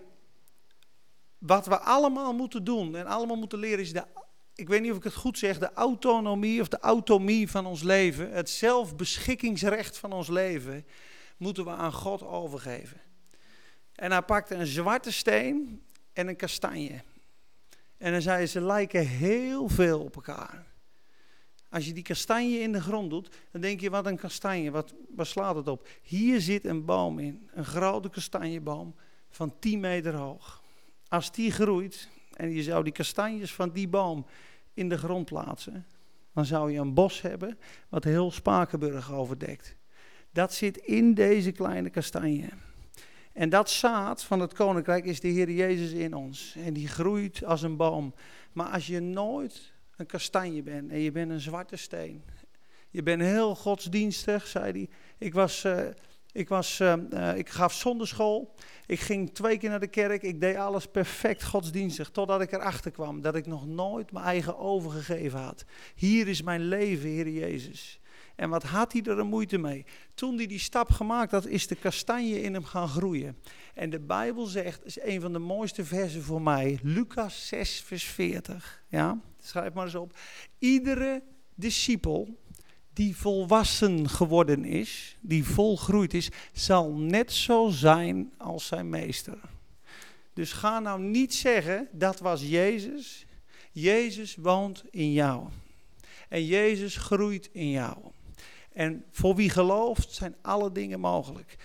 wat 1.38 1.66
we 1.66 1.80
allemaal 1.80 2.34
moeten 2.34 2.64
doen 2.64 2.96
en 2.96 3.06
allemaal 3.06 3.38
moeten 3.38 3.60
leren 3.60 3.80
is 3.80 3.94
de, 3.94 4.04
ik 4.56 4.68
weet 4.68 4.82
niet 4.82 4.92
of 4.92 4.98
ik 4.98 5.04
het 5.04 5.16
goed 5.16 5.38
zeg, 5.38 5.60
de 5.60 5.74
autonomie 5.74 6.62
of 6.62 6.68
de 6.68 6.80
autonomie 6.80 7.50
van 7.50 7.66
ons 7.66 7.84
leven, 7.84 8.32
het 8.32 8.50
zelfbeschikkingsrecht 8.50 9.98
van 9.98 10.14
ons 10.14 10.28
leven, 10.28 10.86
moeten 11.38 11.66
we 11.66 11.72
aan 11.72 11.94
God 11.94 12.24
overgeven. 12.24 13.02
En 13.96 14.12
hij 14.12 14.22
pakte 14.22 14.56
een 14.56 14.68
zwarte 14.68 15.12
steen 15.12 15.84
en 16.14 16.28
een 16.28 16.36
kastanje. 16.36 17.02
En 17.98 18.12
dan 18.12 18.22
zei 18.22 18.46
ze 18.46 18.62
lijken 18.62 19.08
heel 19.08 19.70
veel 19.70 20.00
op 20.00 20.16
elkaar. 20.16 20.66
Als 21.70 21.86
je 21.86 21.94
die 21.94 22.04
kastanje 22.04 22.60
in 22.60 22.72
de 22.72 22.82
grond 22.82 23.10
doet, 23.10 23.36
dan 23.52 23.62
denk 23.62 23.80
je, 23.80 23.90
wat 23.90 24.06
een 24.06 24.18
kastanje, 24.18 24.72
wat, 24.72 24.94
waar 25.16 25.26
slaat 25.26 25.56
het 25.56 25.68
op? 25.68 25.88
Hier 26.02 26.42
zit 26.42 26.66
een 26.66 26.86
boom 26.86 27.20
in, 27.20 27.50
een 27.54 27.66
grote 27.66 28.10
kastanjeboom 28.10 28.96
van 29.30 29.60
10 29.60 29.80
meter 29.80 30.16
hoog. 30.16 30.64
Als 31.08 31.32
die 31.32 31.52
groeit 31.52 32.10
en 32.36 32.52
je 32.52 32.64
zou 32.64 32.84
die 32.84 32.94
kastanjes 32.94 33.54
van 33.54 33.70
die 33.70 33.88
boom 33.88 34.26
in 34.74 34.90
de 34.90 34.98
grond 34.98 35.26
plaatsen, 35.26 35.86
dan 36.34 36.46
zou 36.46 36.72
je 36.72 36.80
een 36.80 36.94
bos 36.94 37.22
hebben 37.22 37.58
wat 37.90 38.04
heel 38.04 38.32
Spakenburg 38.32 39.14
overdekt. 39.14 39.76
Dat 40.32 40.54
zit 40.54 40.78
in 40.78 41.14
deze 41.14 41.52
kleine 41.52 41.90
kastanje. 41.90 42.50
En 43.34 43.50
dat 43.50 43.70
zaad 43.70 44.24
van 44.24 44.40
het 44.40 44.54
koninkrijk 44.54 45.06
is 45.06 45.20
de 45.20 45.28
Heer 45.28 45.52
Jezus 45.52 45.92
in 45.92 46.14
ons. 46.14 46.56
En 46.66 46.74
die 46.74 46.88
groeit 46.88 47.44
als 47.44 47.62
een 47.62 47.78
boom. 47.78 48.14
Maar 48.52 48.68
als 48.68 48.88
je 48.88 49.00
nooit 49.00 49.74
een 49.96 50.06
kastanje 50.06 50.64
bent 50.64 50.92
en 50.92 51.00
je 51.00 51.12
bent 51.12 51.32
een 51.32 51.40
zwarte 51.40 51.76
steen. 51.76 52.24
Je 52.90 53.04
bent 53.04 53.22
heel 53.22 53.56
godsdienstig, 53.56 54.48
zei 54.48 54.72
hij. 54.72 54.90
Ik 55.18 55.34
was, 55.34 55.64
uh, 55.64 55.80
ik 56.34 56.50
was, 56.50 56.80
uh, 56.80 57.38
ik 57.38 57.50
gaf. 57.50 57.86
Ik 58.86 59.00
ging 59.00 59.34
twee 59.34 59.58
keer 59.58 59.70
naar 59.70 59.80
de 59.80 59.88
kerk. 59.88 60.22
Ik 60.22 60.42
deed 60.42 60.56
alles 60.56 60.86
perfect 60.86 61.44
godsdienstig. 61.44 62.10
Totdat 62.10 62.42
ik 62.42 62.52
erachter 62.52 62.92
kwam 62.92 63.22
dat 63.22 63.36
ik 63.36 63.46
nog 63.46 63.68
nooit 63.68 64.12
mijn 64.12 64.26
eigen 64.26 64.58
overgegeven 64.58 65.40
had. 65.40 65.66
Hier 65.96 66.28
is 66.28 66.42
mijn 66.42 66.62
leven, 66.62 67.10
Heer 67.10 67.30
Jezus. 67.30 68.00
En 68.36 68.50
wat 68.50 68.64
had 68.64 68.94
hij 68.94 69.02
er 69.02 69.20
een 69.20 69.28
moeite 69.28 69.58
mee? 69.58 69.86
Toen 70.14 70.36
hij 70.36 70.46
die 70.46 70.60
stap 70.60 70.90
gemaakt 70.90 71.32
had, 71.32 71.46
is 71.46 71.68
de 71.68 71.76
kastanje 71.76 72.42
in 72.42 72.54
hem 72.54 72.66
gaan 72.66 72.88
groeien. 72.88 73.38
En 73.74 73.90
de 73.90 74.00
Bijbel 74.00 74.46
zegt, 74.46 74.86
is 74.86 75.02
een 75.02 75.22
van 75.22 75.34
de 75.34 75.40
mooiste 75.40 75.86
versen 75.86 76.24
voor 76.24 76.42
mij, 76.42 76.80
Lucas 76.84 77.48
6, 77.48 77.82
vers 77.82 78.04
40. 78.04 78.84
Ja, 78.88 79.20
schrijf 79.42 79.74
maar 79.74 79.86
eens 79.86 79.96
op. 79.96 80.18
Iedere 80.60 81.24
discipel 81.56 82.43
die 82.94 83.18
volwassen 83.18 84.10
geworden 84.10 84.66
is, 84.66 85.18
die 85.22 85.44
volgroeid 85.44 86.14
is, 86.14 86.30
zal 86.54 86.92
net 86.92 87.32
zo 87.32 87.70
zijn 87.70 88.34
als 88.38 88.68
zijn 88.68 88.90
meester. 88.90 89.38
Dus 90.34 90.52
ga 90.52 90.80
nou 90.80 91.02
niet 91.02 91.34
zeggen, 91.34 91.88
dat 91.92 92.20
was 92.20 92.42
Jezus. 92.42 93.26
Jezus 93.72 94.36
woont 94.36 94.84
in 94.92 95.12
jou. 95.12 95.48
En 96.30 96.46
Jezus 96.46 96.98
groeit 96.98 97.50
in 97.52 97.70
jou. 97.70 97.98
En 98.74 99.06
voor 99.12 99.36
wie 99.36 99.50
gelooft 99.50 100.12
zijn 100.12 100.36
alle 100.42 100.72
dingen 100.72 101.00
mogelijk. 101.00 101.58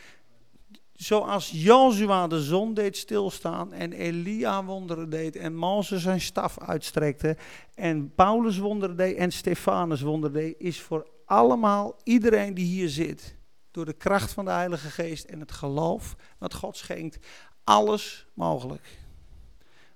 Zoals 0.93 1.51
Jozua 1.55 2.27
de 2.27 2.43
zon 2.43 2.75
deed 2.75 2.97
stilstaan 2.97 3.73
en 3.73 3.93
Elia 3.93 4.65
wonderen 4.65 5.11
deed 5.11 5.37
en 5.37 5.55
Mozes 5.55 6.03
zijn 6.03 6.21
staf 6.21 6.59
uitstrekte 6.59 7.37
en 7.75 8.13
Paulus 8.15 8.59
wonderen 8.59 8.97
deed 8.97 9.17
en 9.17 9.33
Stefanus 9.33 10.01
wonderen 10.01 10.37
deed, 10.37 10.55
is 10.59 10.81
voor 10.81 11.07
allemaal 11.29 11.97
iedereen 12.05 12.55
die 12.55 12.65
hier 12.65 12.89
zit, 12.89 13.37
door 13.71 13.85
de 13.85 13.93
kracht 13.93 14.33
van 14.33 14.45
de 14.45 14.51
Heilige 14.51 14.91
Geest 14.91 15.25
en 15.25 15.41
het 15.41 15.53
geloof 15.53 16.17
wat 16.39 16.55
God 16.55 16.77
schenkt, 16.77 17.27
alles 17.65 18.27
mogelijk. 18.35 18.99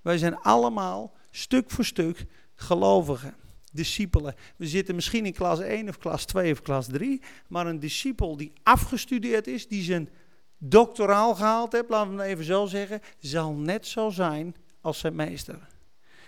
Wij 0.03 0.19
zijn 0.19 0.37
allemaal 0.37 1.13
stuk 1.31 1.71
voor 1.71 1.85
stuk 1.85 2.27
gelovigen 2.55 3.35
discipelen. 3.73 4.35
We 4.57 4.67
zitten 4.67 4.95
misschien 4.95 5.27
in 5.27 5.33
klas 5.33 5.61
1 5.61 5.89
of 5.89 5.99
klas 5.99 6.25
2 6.25 6.53
of 6.53 6.63
klas 6.63 6.87
3, 6.87 7.23
maar 7.49 7.67
een 7.67 7.81
discipel 7.81 8.37
die 8.37 8.53
afgestudeerd 8.63 9.47
is, 9.47 9.69
die 9.69 9.83
zijn 9.83 10.09
doctoraal 10.59 11.35
gehaald 11.35 11.73
heeft, 11.73 11.89
laten 11.89 12.17
we 12.17 12.23
het 12.23 12.31
even 12.31 12.45
zo 12.45 12.67
zeggen, 12.67 13.01
zal 13.19 13.53
net 13.53 13.87
zo 13.87 14.11
zijn 14.11 14.55
als 14.81 14.99
zijn 14.99 15.15
meester. 15.15 15.69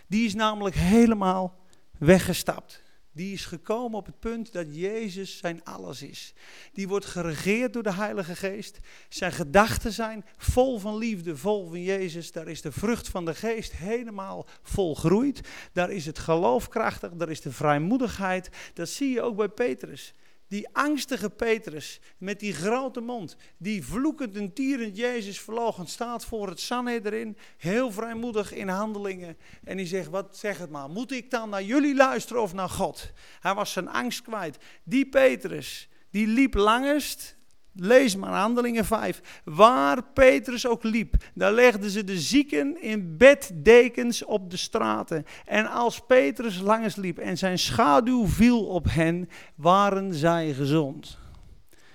Die 0.07 0.27
is 0.27 0.35
namelijk 0.35 0.75
helemaal 0.75 1.59
weggestapt 1.99 2.84
die 3.15 3.33
is 3.33 3.45
gekomen 3.45 3.99
op 3.99 4.07
het 4.07 4.19
punt 4.19 4.53
dat 4.53 4.67
Jezus 4.77 5.39
zijn 5.39 5.65
alles 5.65 6.03
is. 6.03 6.33
Die 6.73 6.89
wordt 6.89 7.05
geregeerd 7.05 7.73
door 7.73 7.83
de 7.83 7.93
Heilige 7.93 8.37
Geest. 8.37 8.79
Zijn 9.09 9.33
gedachten 9.33 9.93
zijn 9.93 10.25
vol 10.37 10.79
van 10.79 10.97
liefde, 10.97 11.37
vol 11.37 11.69
van 11.69 11.83
Jezus. 11.83 12.33
Daar 12.33 12.49
is 12.49 12.63
de 12.63 12.73
vrucht 12.73 13.09
van 13.09 13.25
de 13.25 13.35
Geest 13.35 13.73
helemaal 13.73 14.47
volgroeid. 14.63 15.41
Daar 15.73 15.91
is 15.91 16.07
het 16.07 16.19
geloof 16.19 16.69
krachtig, 16.69 17.11
daar 17.13 17.31
is 17.31 17.41
de 17.41 17.53
vrijmoedigheid. 17.53 18.51
Dat 18.75 18.89
zie 18.89 19.11
je 19.11 19.23
ook 19.23 19.37
bij 19.37 19.49
Petrus. 19.49 20.15
Die 20.55 20.69
angstige 20.73 21.31
Petrus 21.31 22.01
met 22.19 22.41
die 22.41 22.53
grote 22.53 23.01
mond, 23.01 23.37
die 23.57 23.85
vloekend 23.85 24.37
en 24.37 24.53
tierend 24.53 24.97
Jezus 24.97 25.41
verloochend 25.41 25.91
staat 25.91 26.25
voor 26.25 26.49
het 26.49 26.61
Sanhedrin, 26.61 27.37
heel 27.57 27.91
vrijmoedig 27.91 28.53
in 28.53 28.69
handelingen. 28.69 29.37
En 29.65 29.77
die 29.77 29.87
zegt, 29.87 30.09
wat 30.09 30.37
zeg 30.37 30.59
het 30.59 30.71
maar, 30.71 30.89
moet 30.89 31.13
ik 31.13 31.31
dan 31.31 31.49
naar 31.49 31.63
jullie 31.63 31.95
luisteren 31.95 32.43
of 32.43 32.53
naar 32.53 32.69
God? 32.69 33.13
Hij 33.41 33.55
was 33.55 33.73
zijn 33.73 33.89
angst 33.89 34.23
kwijt. 34.23 34.59
Die 34.85 35.07
Petrus, 35.07 35.89
die 36.11 36.27
liep 36.27 36.55
langest 36.55 37.37
Lees 37.77 38.17
maar 38.17 38.33
Handelingen 38.33 38.85
5. 38.85 39.41
Waar 39.45 40.03
Petrus 40.03 40.67
ook 40.67 40.83
liep, 40.83 41.15
daar 41.35 41.53
legden 41.53 41.91
ze 41.91 42.05
de 42.05 42.19
zieken 42.19 42.83
in 42.83 43.17
beddekens 43.17 44.25
op 44.25 44.51
de 44.51 44.57
straten. 44.57 45.27
En 45.45 45.67
als 45.67 46.01
Petrus 46.01 46.61
langs 46.61 46.97
liep 46.97 47.19
en 47.19 47.39
zijn 47.39 47.59
schaduw 47.59 48.27
viel 48.27 48.67
op 48.67 48.87
hen, 48.91 49.29
waren 49.55 50.15
zij 50.15 50.53
gezond. 50.53 51.19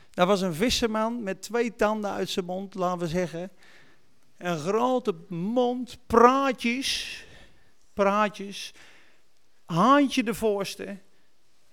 Daar 0.10 0.28
was 0.28 0.42
een 0.42 0.54
visserman 0.54 1.24
met 1.24 1.42
twee 1.42 1.76
tanden 1.76 2.12
uit 2.12 2.30
zijn 2.30 2.46
mond, 2.46 2.76
laten 2.76 3.00
we 3.00 3.08
zeggen. 3.08 3.52
Een 4.38 4.58
grote 4.58 5.16
mond, 5.28 5.98
praatjes, 6.08 7.24
praatjes, 7.94 8.74
handje 9.66 10.24
de 10.24 10.34
voorste 10.34 10.98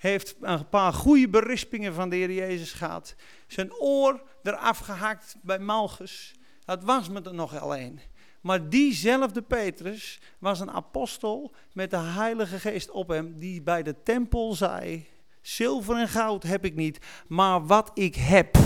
heeft 0.06 0.36
een 0.40 0.68
paar 0.68 0.92
goede 0.92 1.28
berispingen 1.28 1.94
van 1.94 2.08
de 2.08 2.16
Heer 2.16 2.32
Jezus 2.32 2.72
gehad. 2.72 3.14
Zijn 3.46 3.74
oor 3.74 4.22
eraf 4.42 4.78
gehakt 4.78 5.36
bij 5.42 5.58
Malchus. 5.58 6.34
Dat 6.64 6.84
was 6.84 7.08
me 7.08 7.22
er 7.22 7.34
nog 7.34 7.60
alleen. 7.60 8.00
Maar 8.40 8.68
diezelfde 8.68 9.42
Petrus 9.42 10.20
was 10.38 10.60
een 10.60 10.70
apostel 10.70 11.54
met 11.72 11.90
de 11.90 11.96
Heilige 11.96 12.58
Geest 12.58 12.90
op 12.90 13.08
hem, 13.08 13.38
die 13.38 13.62
bij 13.62 13.82
de 13.82 14.02
tempel 14.02 14.54
zei: 14.54 15.06
Zilver 15.40 15.96
en 15.96 16.08
goud 16.08 16.42
heb 16.42 16.64
ik 16.64 16.74
niet, 16.74 16.98
maar 17.26 17.66
wat 17.66 17.90
ik 17.94 18.14
heb, 18.14 18.58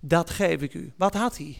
dat 0.00 0.30
geef 0.30 0.62
ik 0.62 0.74
u. 0.74 0.92
Wat 0.96 1.14
had 1.14 1.36
hij? 1.36 1.56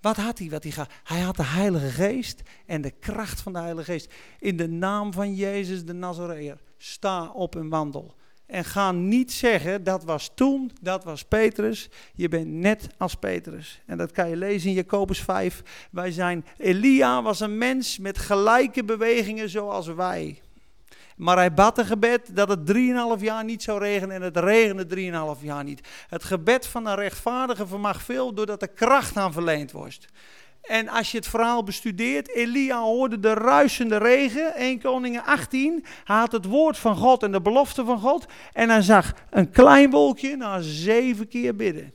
Wat 0.00 0.16
had 0.16 0.38
hij? 0.38 0.50
Wat 0.50 0.62
hij, 0.62 0.72
gaat? 0.72 0.92
hij 1.04 1.20
had 1.20 1.36
de 1.36 1.44
Heilige 1.44 1.90
Geest 1.90 2.42
en 2.66 2.80
de 2.82 2.90
kracht 2.90 3.40
van 3.40 3.52
de 3.52 3.58
Heilige 3.58 3.92
Geest. 3.92 4.12
In 4.38 4.56
de 4.56 4.68
naam 4.68 5.12
van 5.12 5.34
Jezus 5.34 5.84
de 5.84 5.92
Nazareër 5.92 6.58
sta 6.78 7.30
op 7.30 7.56
en 7.56 7.68
wandel. 7.68 8.14
En 8.46 8.64
ga 8.64 8.92
niet 8.92 9.32
zeggen, 9.32 9.84
dat 9.84 10.04
was 10.04 10.30
toen, 10.34 10.70
dat 10.80 11.04
was 11.04 11.24
Petrus. 11.24 11.88
Je 12.14 12.28
bent 12.28 12.46
net 12.46 12.88
als 12.98 13.14
Petrus. 13.14 13.80
En 13.86 13.98
dat 13.98 14.12
kan 14.12 14.28
je 14.28 14.36
lezen 14.36 14.68
in 14.68 14.74
Jacobus 14.74 15.20
5. 15.20 15.62
Wij 15.90 16.10
zijn, 16.10 16.44
Elia 16.56 17.22
was 17.22 17.40
een 17.40 17.58
mens 17.58 17.98
met 17.98 18.18
gelijke 18.18 18.84
bewegingen 18.84 19.48
zoals 19.48 19.86
wij. 19.86 20.40
Maar 21.20 21.36
hij 21.36 21.54
bad 21.54 21.78
een 21.78 21.86
gebed 21.86 22.36
dat 22.36 22.48
het 22.48 22.72
3,5 23.18 23.22
jaar 23.22 23.44
niet 23.44 23.62
zou 23.62 23.78
regenen 23.78 24.16
en 24.16 24.22
het 24.22 24.36
regende 24.36 24.86
3,5 25.36 25.44
jaar 25.44 25.64
niet. 25.64 25.88
Het 26.08 26.24
gebed 26.24 26.66
van 26.66 26.86
een 26.86 26.94
rechtvaardige 26.94 27.66
vermag 27.66 28.02
veel 28.02 28.34
doordat 28.34 28.62
er 28.62 28.68
kracht 28.68 29.16
aan 29.16 29.32
verleend 29.32 29.72
wordt. 29.72 30.06
En 30.62 30.88
als 30.88 31.10
je 31.10 31.16
het 31.16 31.26
verhaal 31.26 31.62
bestudeert, 31.62 32.28
Elia 32.34 32.80
hoorde 32.80 33.20
de 33.20 33.34
ruisende 33.34 33.96
regen, 33.96 34.54
1 34.54 34.80
Koningen 34.80 35.24
18. 35.24 35.84
Hij 36.04 36.16
had 36.16 36.32
het 36.32 36.44
woord 36.44 36.78
van 36.78 36.96
God 36.96 37.22
en 37.22 37.32
de 37.32 37.40
belofte 37.40 37.84
van 37.84 37.98
God. 37.98 38.26
En 38.52 38.68
hij 38.70 38.82
zag 38.82 39.12
een 39.30 39.50
klein 39.50 39.90
wolkje 39.90 40.36
na 40.36 40.60
zeven 40.60 41.28
keer 41.28 41.56
bidden. 41.56 41.92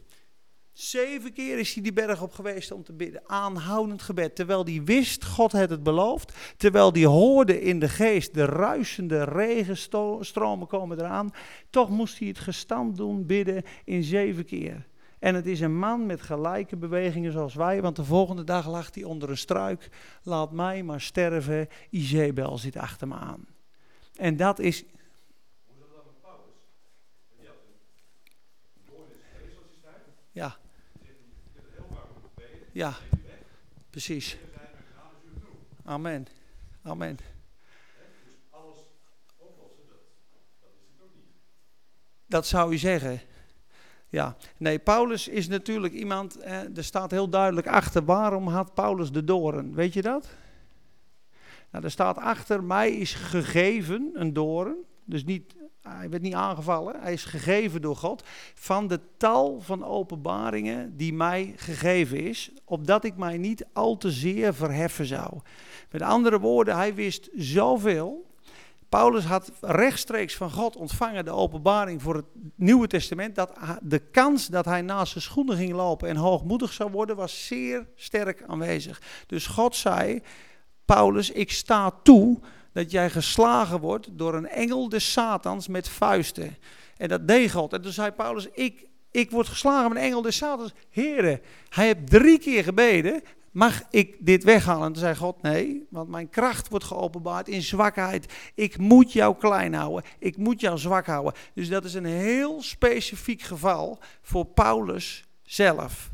Zeven 0.76 1.34
keer 1.34 1.60
is 1.60 1.74
hij 1.74 1.84
die 1.84 1.94
berg 1.94 2.22
op 2.22 2.34
geweest 2.34 2.72
om 2.72 2.84
te 2.84 2.94
bidden. 2.94 3.22
Aanhoudend 3.26 4.02
gebed. 4.02 4.36
Terwijl 4.36 4.66
hij 4.66 4.82
wist, 4.84 5.26
God 5.26 5.52
had 5.52 5.70
het 5.70 5.84
beloofd. 5.84 6.34
Terwijl 6.58 6.92
hij 6.92 7.06
hoorde 7.06 7.62
in 7.62 7.80
de 7.80 7.90
geest 7.90 8.34
de 8.34 8.46
ruisende 8.46 9.24
regenstromen 9.24 10.68
komen 10.68 11.00
eraan. 11.00 11.32
Toch 11.70 11.90
moest 11.90 12.20
hij 12.20 12.28
het 12.28 12.40
gestand 12.40 12.96
doen, 12.96 13.26
bidden 13.26 13.64
in 13.84 14.04
zeven 14.04 14.46
keer. 14.46 14.88
En 15.20 15.36
het 15.36 15.46
is 15.46 15.60
een 15.60 15.78
man 15.78 16.06
met 16.06 16.22
gelijke 16.22 16.78
bewegingen 16.78 17.32
zoals 17.32 17.54
wij, 17.54 17.82
want 17.82 17.96
de 17.96 18.06
volgende 18.06 18.44
dag 18.44 18.68
lag 18.68 18.94
hij 18.94 19.04
onder 19.04 19.30
een 19.30 19.38
struik. 19.38 19.90
Laat 20.24 20.52
mij 20.52 20.84
maar 20.84 21.02
sterven, 21.02 21.68
Izebel 21.90 22.58
zit 22.58 22.78
achter 22.78 23.08
me 23.08 23.16
aan. 23.16 23.48
En 24.16 24.38
dat 24.38 24.60
is. 24.60 24.86
Ja. 30.32 30.64
Ja, 32.76 32.94
precies. 33.90 34.38
Amen. 35.84 36.28
Amen. 36.82 37.18
Dat 42.26 42.48
zou 42.48 42.74
u 42.74 42.78
zeggen. 42.78 43.22
Ja, 44.10 44.36
nee, 44.58 44.80
Paulus 44.80 45.28
is 45.28 45.48
natuurlijk 45.48 45.94
iemand, 45.94 46.38
eh, 46.38 46.78
er 46.78 46.84
staat 46.84 47.12
heel 47.12 47.30
duidelijk 47.30 47.68
achter, 47.68 48.06
waarom 48.06 48.48
had 48.48 48.74
Paulus 48.74 49.12
de 49.12 49.24
doren? 49.24 49.74
Weet 49.74 49.94
je 49.94 50.02
dat? 50.02 50.30
Nou, 51.72 51.84
er 51.84 51.92
staat 51.92 52.18
achter, 52.18 52.64
mij 52.64 52.92
is 52.92 53.14
gegeven 53.14 54.12
een 54.14 54.34
doren, 54.34 54.86
dus 55.04 55.24
niet, 55.24 55.56
hij 55.90 56.10
werd 56.10 56.22
niet 56.22 56.34
aangevallen, 56.34 57.02
hij 57.02 57.14
is 57.14 57.26
gegeven 57.26 57.82
door 57.82 57.96
God, 57.96 58.24
van 58.54 58.88
de 58.88 59.00
tal 59.18 59.62
van 59.62 59.84
openbaringen 59.84 60.98
die 60.98 61.14
mij 61.14 61.54
gegeven 61.56 62.20
is, 62.20 62.52
opdat 62.66 63.04
ik 63.04 63.18
mij 63.18 63.38
niet 63.38 63.66
al 63.74 63.98
te 63.98 64.12
zeer 64.12 64.54
verheffen 64.54 65.06
zou. 65.06 65.40
Met 65.92 66.02
andere 66.02 66.40
woorden, 66.40 66.76
hij 66.76 66.94
wist 66.94 67.30
zoveel, 67.34 68.26
Paulus 68.90 69.24
had 69.24 69.52
rechtstreeks 69.62 70.36
van 70.36 70.52
God 70.52 70.76
ontvangen 70.76 71.26
de 71.26 71.32
openbaring 71.32 72.02
voor 72.02 72.16
het 72.16 72.26
Nieuwe 72.56 72.88
Testament. 72.88 73.36
Dat 73.36 73.52
de 73.82 74.00
kans 74.00 74.48
dat 74.48 74.66
hij 74.66 74.82
naast 74.82 75.12
zijn 75.12 75.24
schoenen 75.24 75.58
ging 75.58 75.74
lopen 75.74 76.10
en 76.10 76.16
hoogmoedig 76.16 76.74
zou 76.74 76.92
worden, 76.92 77.16
was 77.16 77.46
zeer 77.46 77.88
sterk 77.96 78.44
aanwezig. 78.48 79.02
Dus 79.28 79.48
God 79.48 79.76
zei: 79.76 80.22
Paulus, 80.86 81.32
ik 81.32 81.52
sta 81.52 81.92
toe 82.04 82.40
dat 82.76 82.92
jij 82.92 83.10
geslagen 83.10 83.80
wordt 83.80 84.08
door 84.12 84.34
een 84.34 84.48
engel 84.48 84.90
des 84.90 85.12
Satans 85.12 85.68
met 85.68 85.90
vuisten. 85.90 86.58
En 86.98 87.08
dat 87.08 87.28
deed 87.28 87.52
God. 87.52 87.74
En 87.74 87.82
toen 87.82 87.92
zei 87.92 88.12
Paulus: 88.12 88.48
Ik, 88.54 88.88
ik 89.12 89.32
word 89.32 89.48
geslagen 89.48 89.90
met 89.90 89.98
een 89.98 90.04
engel 90.04 90.22
des 90.22 90.38
Satans. 90.38 90.74
Heren, 90.90 91.42
hij 91.70 91.86
heeft 91.86 92.10
drie 92.10 92.40
keer 92.40 92.64
gebeden 92.64 93.22
mag 93.56 93.82
ik 93.90 94.16
dit 94.20 94.44
weghalen? 94.44 94.86
En 94.86 94.92
toen 94.92 95.02
zei 95.02 95.16
God, 95.16 95.42
nee, 95.42 95.88
want 95.90 96.10
mijn 96.10 96.30
kracht 96.30 96.70
wordt 96.70 96.86
geopenbaard 96.86 97.48
in 97.48 97.62
zwakheid. 97.62 98.34
Ik 98.56 98.78
moet 98.78 99.14
jou 99.14 99.36
klein 99.36 99.74
houden, 99.74 100.04
ik 100.20 100.38
moet 100.38 100.62
jou 100.62 100.78
zwak 100.78 101.06
houden. 101.06 101.34
Dus 101.54 101.70
dat 101.70 101.86
is 101.86 101.94
een 101.94 102.06
heel 102.06 102.62
specifiek 102.62 103.42
geval 103.42 104.00
voor 104.22 104.46
Paulus 104.46 105.24
zelf. 105.44 106.10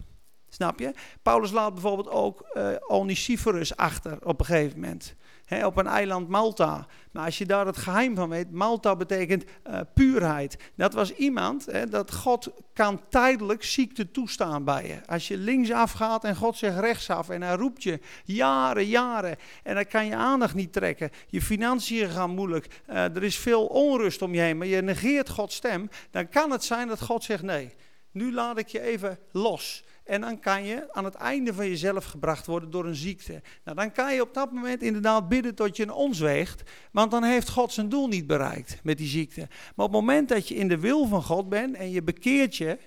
Snap 0.50 0.80
je? 0.80 0.94
Paulus 1.22 1.52
laat 1.52 1.74
bijvoorbeeld 1.74 2.10
ook 2.10 2.50
uh, 2.54 3.76
achter 3.76 4.18
op 4.26 4.40
een 4.40 4.46
gegeven 4.46 4.80
moment 4.80 5.16
op 5.52 5.78
een 5.78 5.88
eiland 5.88 6.28
Malta. 6.28 6.88
Maar 7.12 7.26
als 7.26 7.38
je 7.38 7.46
daar 7.46 7.66
het 7.66 7.78
geheim 7.78 8.16
van 8.16 8.30
weet, 8.30 8.52
Malta 8.52 8.96
betekent 8.96 9.44
uh, 9.44 9.80
puurheid. 9.94 10.58
Dat 10.76 10.94
was 10.94 11.14
iemand, 11.14 11.68
dat 11.92 12.14
God 12.14 12.52
kan 12.74 13.02
tijdelijk 13.10 13.64
ziekte 13.64 14.12
toestaan 14.12 14.64
bij 14.64 14.88
je. 14.88 15.06
Als 15.06 15.28
je 15.28 15.38
linksaf 15.38 15.92
gaat 15.92 16.24
en 16.24 16.36
God 16.36 16.58
zegt 16.58 16.80
rechtsaf 16.80 17.30
en 17.30 17.42
hij 17.42 17.56
roept 17.56 17.84
je 17.84 18.00
jaren, 18.24 18.86
jaren. 18.86 19.36
En 19.64 19.76
dan 19.76 19.88
kan 19.88 20.06
je 20.06 20.16
aandacht 20.16 20.56
niet 20.56 20.74
trekken. 20.74 21.10
Je 21.28 21.42
financiën 21.42 22.10
gaan 22.10 22.30
moeilijk. 22.30 22.82
Uh, 22.90 23.04
er 23.04 23.24
is 23.24 23.38
veel 23.38 23.66
onrust 23.66 24.22
om 24.22 24.34
je 24.34 24.42
heen, 24.42 24.58
maar 24.58 24.68
je 24.68 24.82
negeert 24.82 25.30
Gods 25.30 25.56
stem. 25.56 25.90
Dan 26.12 26.30
kan 26.30 26.52
het 26.52 26.64
zijn 26.64 26.88
dat 26.88 27.02
God 27.02 27.24
zegt 27.24 27.44
nee, 27.44 27.74
nu 28.12 28.34
laat 28.34 28.58
ik 28.58 28.68
je 28.68 28.82
even 28.82 29.20
los. 29.32 29.84
En 30.04 30.22
dan 30.22 30.40
kan 30.40 30.64
je 30.64 30.94
aan 30.94 31.06
het 31.06 31.16
einde 31.16 31.54
van 31.54 31.68
jezelf 31.68 32.06
gebracht 32.06 32.46
worden 32.46 32.72
door 32.72 32.86
een 32.86 32.96
ziekte. 32.96 33.42
Nou, 33.64 33.78
dan 33.78 33.92
kan 33.92 34.14
je 34.14 34.22
op 34.22 34.34
dat 34.34 34.52
moment 34.52 34.82
inderdaad 34.82 35.28
bidden 35.30 35.56
tot 35.56 35.78
je 35.78 35.84
een 35.84 35.92
ons 35.92 36.20
weegt. 36.20 36.64
Want 36.92 37.12
dan 37.12 37.24
heeft 37.24 37.50
God 37.50 37.72
zijn 37.72 37.90
doel 37.90 38.08
niet 38.08 38.28
bereikt 38.28 38.80
met 38.84 38.98
die 38.98 39.08
ziekte. 39.08 39.48
Maar 39.76 39.86
op 39.86 39.92
het 39.92 40.02
moment 40.02 40.30
dat 40.30 40.48
je 40.48 40.56
in 40.56 40.68
de 40.68 40.80
wil 40.80 41.08
van 41.08 41.24
God 41.24 41.50
bent 41.50 41.76
en 41.76 41.92
je 41.92 42.04
bekeert 42.04 42.56
je. 42.56 42.78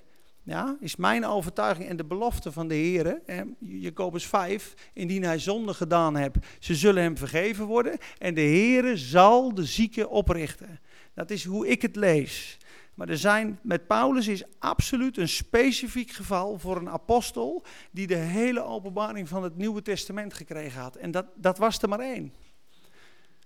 Ja, 0.43 0.77
is 0.81 0.97
mijn 0.97 1.27
overtuiging 1.27 1.89
en 1.89 1.97
de 1.97 2.05
belofte 2.05 2.53
van 2.53 2.69
de 2.69 2.75
Heer. 2.75 3.21
Jacobus 3.59 4.27
5, 4.27 4.75
indien 4.93 5.23
hij 5.23 5.39
zonde 5.39 5.75
gedaan 5.75 6.17
hebt, 6.17 6.47
ze 6.59 6.75
zullen 6.75 7.03
hem 7.03 7.17
vergeven 7.17 7.67
worden. 7.67 7.99
En 8.19 8.35
de 8.35 8.41
Heer 8.41 8.99
zal 8.99 9.55
de 9.55 9.65
zieke 9.65 10.09
oprichten. 10.09 10.81
Dat 11.15 11.31
is 11.31 11.45
hoe 11.45 11.69
ik 11.69 11.83
het 11.83 11.97
lees. 11.97 12.59
Maar 12.95 13.09
er 13.09 13.18
zijn, 13.18 13.59
met 13.62 13.86
Paulus 13.86 14.28
is 14.28 14.45
absoluut 14.59 15.16
een 15.18 15.28
specifiek 15.28 16.11
geval 16.11 16.59
voor 16.59 16.76
een 16.76 16.88
apostel 16.88 17.64
die 17.90 18.07
de 18.07 18.14
hele 18.14 18.62
openbaring 18.62 19.28
van 19.28 19.42
het 19.42 19.57
Nieuwe 19.57 19.82
Testament 19.82 20.34
gekregen 20.34 20.80
had. 20.80 20.97
En 20.97 21.11
dat, 21.11 21.26
dat 21.34 21.59
was 21.59 21.82
er 21.82 21.88
maar 21.88 22.01
één. 22.01 22.34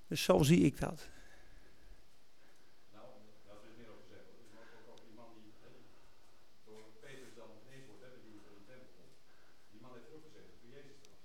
Dus 0.07 0.23
zo 0.23 0.43
zie 0.43 0.61
ik 0.61 0.81
dat. 0.81 1.09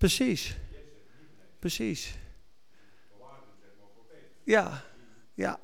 Precies. 0.03 0.55
Precies. 1.59 2.15
Ja, 4.43 4.83
ja. 5.33 5.59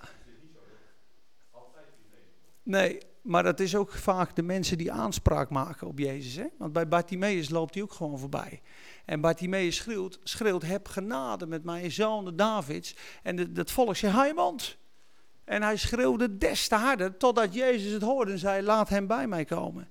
Nee, 2.70 2.98
maar 3.22 3.44
dat 3.44 3.60
is 3.60 3.76
ook 3.76 3.92
vaak 3.92 4.36
de 4.36 4.42
mensen 4.42 4.78
die 4.78 4.92
aanspraak 4.92 5.50
maken 5.50 5.88
op 5.88 6.00
Jezus. 6.00 6.36
Hè? 6.36 6.46
Want 6.58 6.74
bij 6.74 6.88
Bartimaeus 6.88 7.50
loopt 7.50 7.74
hij 7.74 7.84
ook 7.84 7.94
gewoon 7.94 8.20
voorbij. 8.20 8.62
En 9.06 9.22
Bartimaeus 9.22 9.76
schreeuwt, 9.76 10.20
schreeuwt, 10.24 10.62
heb 10.62 10.88
genade 10.88 11.48
met 11.48 11.64
mijn 11.64 11.92
zoon 11.92 12.36
Davids. 12.36 12.96
En 13.24 13.38
het 13.56 13.72
volk 13.72 13.96
zegt, 13.96 14.36
mond. 14.36 14.78
En 15.44 15.62
hij 15.62 15.78
schreeuwde 15.78 16.38
des 16.38 16.68
te 16.68 16.76
harder, 16.76 17.18
totdat 17.18 17.54
Jezus 17.54 17.92
het 17.92 18.02
hoorde 18.02 18.32
en 18.32 18.40
zei, 18.40 18.62
laat 18.62 18.90
hem 18.90 19.08
bij 19.08 19.28
mij 19.28 19.46
komen. 19.46 19.90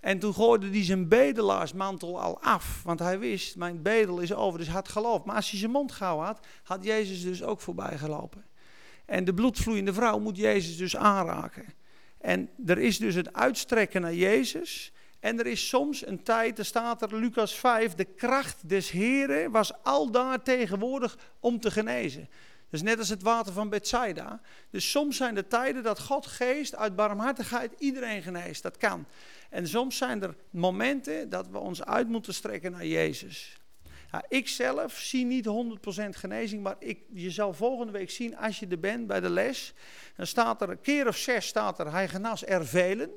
En 0.00 0.18
toen 0.18 0.34
gooide 0.34 0.68
hij 0.68 0.84
zijn 0.84 1.08
bedelaarsmantel 1.08 2.20
al 2.20 2.42
af, 2.42 2.82
want 2.84 2.98
hij 2.98 3.18
wist, 3.18 3.56
mijn 3.56 3.82
bedel 3.82 4.18
is 4.18 4.34
over, 4.34 4.58
dus 4.58 4.68
had 4.68 4.88
geloof. 4.88 5.24
Maar 5.24 5.36
als 5.36 5.50
hij 5.50 5.58
zijn 5.58 5.70
mond 5.70 5.92
gauw 5.92 6.18
had, 6.18 6.46
had 6.62 6.84
Jezus 6.84 7.22
dus 7.22 7.42
ook 7.42 7.60
voorbij 7.60 7.98
gelopen. 7.98 8.44
En 9.04 9.24
de 9.24 9.34
bloedvloeiende 9.34 9.92
vrouw 9.92 10.18
moet 10.18 10.36
Jezus 10.36 10.76
dus 10.76 10.96
aanraken. 10.96 11.80
En 12.22 12.50
er 12.66 12.78
is 12.78 12.98
dus 12.98 13.14
het 13.14 13.32
uitstrekken 13.32 14.00
naar 14.00 14.14
Jezus. 14.14 14.92
En 15.20 15.38
er 15.38 15.46
is 15.46 15.68
soms 15.68 16.06
een 16.06 16.22
tijd, 16.22 16.58
er 16.58 16.64
staat 16.64 17.02
er 17.02 17.16
Lucas 17.16 17.54
5, 17.54 17.94
de 17.94 18.04
kracht 18.04 18.68
des 18.68 18.90
Heren 18.90 19.50
was 19.50 19.72
al 19.82 20.10
daar 20.10 20.42
tegenwoordig 20.42 21.18
om 21.40 21.60
te 21.60 21.70
genezen. 21.70 22.28
Dus 22.70 22.82
net 22.82 22.98
als 22.98 23.08
het 23.08 23.22
water 23.22 23.52
van 23.52 23.68
Bethsaida. 23.68 24.40
Dus 24.70 24.90
soms 24.90 25.16
zijn 25.16 25.36
er 25.36 25.46
tijden 25.46 25.82
dat 25.82 26.00
God 26.00 26.26
geest 26.26 26.76
uit 26.76 26.96
barmhartigheid 26.96 27.72
iedereen 27.78 28.22
geneest. 28.22 28.62
Dat 28.62 28.76
kan. 28.76 29.06
En 29.50 29.68
soms 29.68 29.96
zijn 29.96 30.22
er 30.22 30.34
momenten 30.50 31.28
dat 31.28 31.48
we 31.48 31.58
ons 31.58 31.84
uit 31.84 32.08
moeten 32.08 32.34
strekken 32.34 32.72
naar 32.72 32.86
Jezus. 32.86 33.60
Ja, 34.12 34.24
ik 34.28 34.48
zelf 34.48 34.98
zie 34.98 35.24
niet 35.24 35.46
100% 35.46 36.08
genezing, 36.08 36.62
maar 36.62 36.76
ik, 36.78 36.98
je 37.12 37.30
zal 37.30 37.52
volgende 37.52 37.92
week 37.92 38.10
zien 38.10 38.36
als 38.36 38.58
je 38.58 38.66
er 38.66 38.80
bent 38.80 39.06
bij 39.06 39.20
de 39.20 39.30
les. 39.30 39.74
Dan 40.16 40.26
staat 40.26 40.62
er 40.62 40.70
een 40.70 40.80
keer 40.80 41.08
of 41.08 41.16
zes 41.16 41.46
staat 41.46 41.78
er, 41.78 41.92
hij 41.92 42.08
genas 42.08 42.46
er 42.46 42.66
velen. 42.66 43.10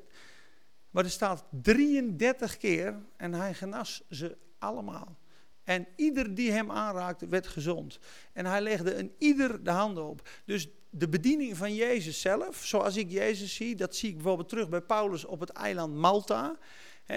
Maar 0.90 1.04
er 1.04 1.10
staat 1.10 1.44
33 1.50 2.56
keer 2.56 2.98
en 3.16 3.34
hij 3.34 3.54
genas 3.54 4.02
ze 4.10 4.36
allemaal. 4.58 5.16
En 5.64 5.86
ieder 5.96 6.34
die 6.34 6.52
hem 6.52 6.70
aanraakte 6.70 7.26
werd 7.26 7.46
gezond. 7.46 7.98
En 8.32 8.46
hij 8.46 8.60
legde 8.60 8.94
een 8.94 9.14
ieder 9.18 9.64
de 9.64 9.70
handen 9.70 10.04
op. 10.04 10.28
Dus 10.44 10.68
de 10.90 11.08
bediening 11.08 11.56
van 11.56 11.74
Jezus 11.74 12.20
zelf, 12.20 12.64
zoals 12.64 12.96
ik 12.96 13.10
Jezus 13.10 13.54
zie, 13.54 13.76
dat 13.76 13.96
zie 13.96 14.08
ik 14.08 14.14
bijvoorbeeld 14.14 14.48
terug 14.48 14.68
bij 14.68 14.80
Paulus 14.80 15.24
op 15.24 15.40
het 15.40 15.50
eiland 15.50 15.94
Malta 15.94 16.56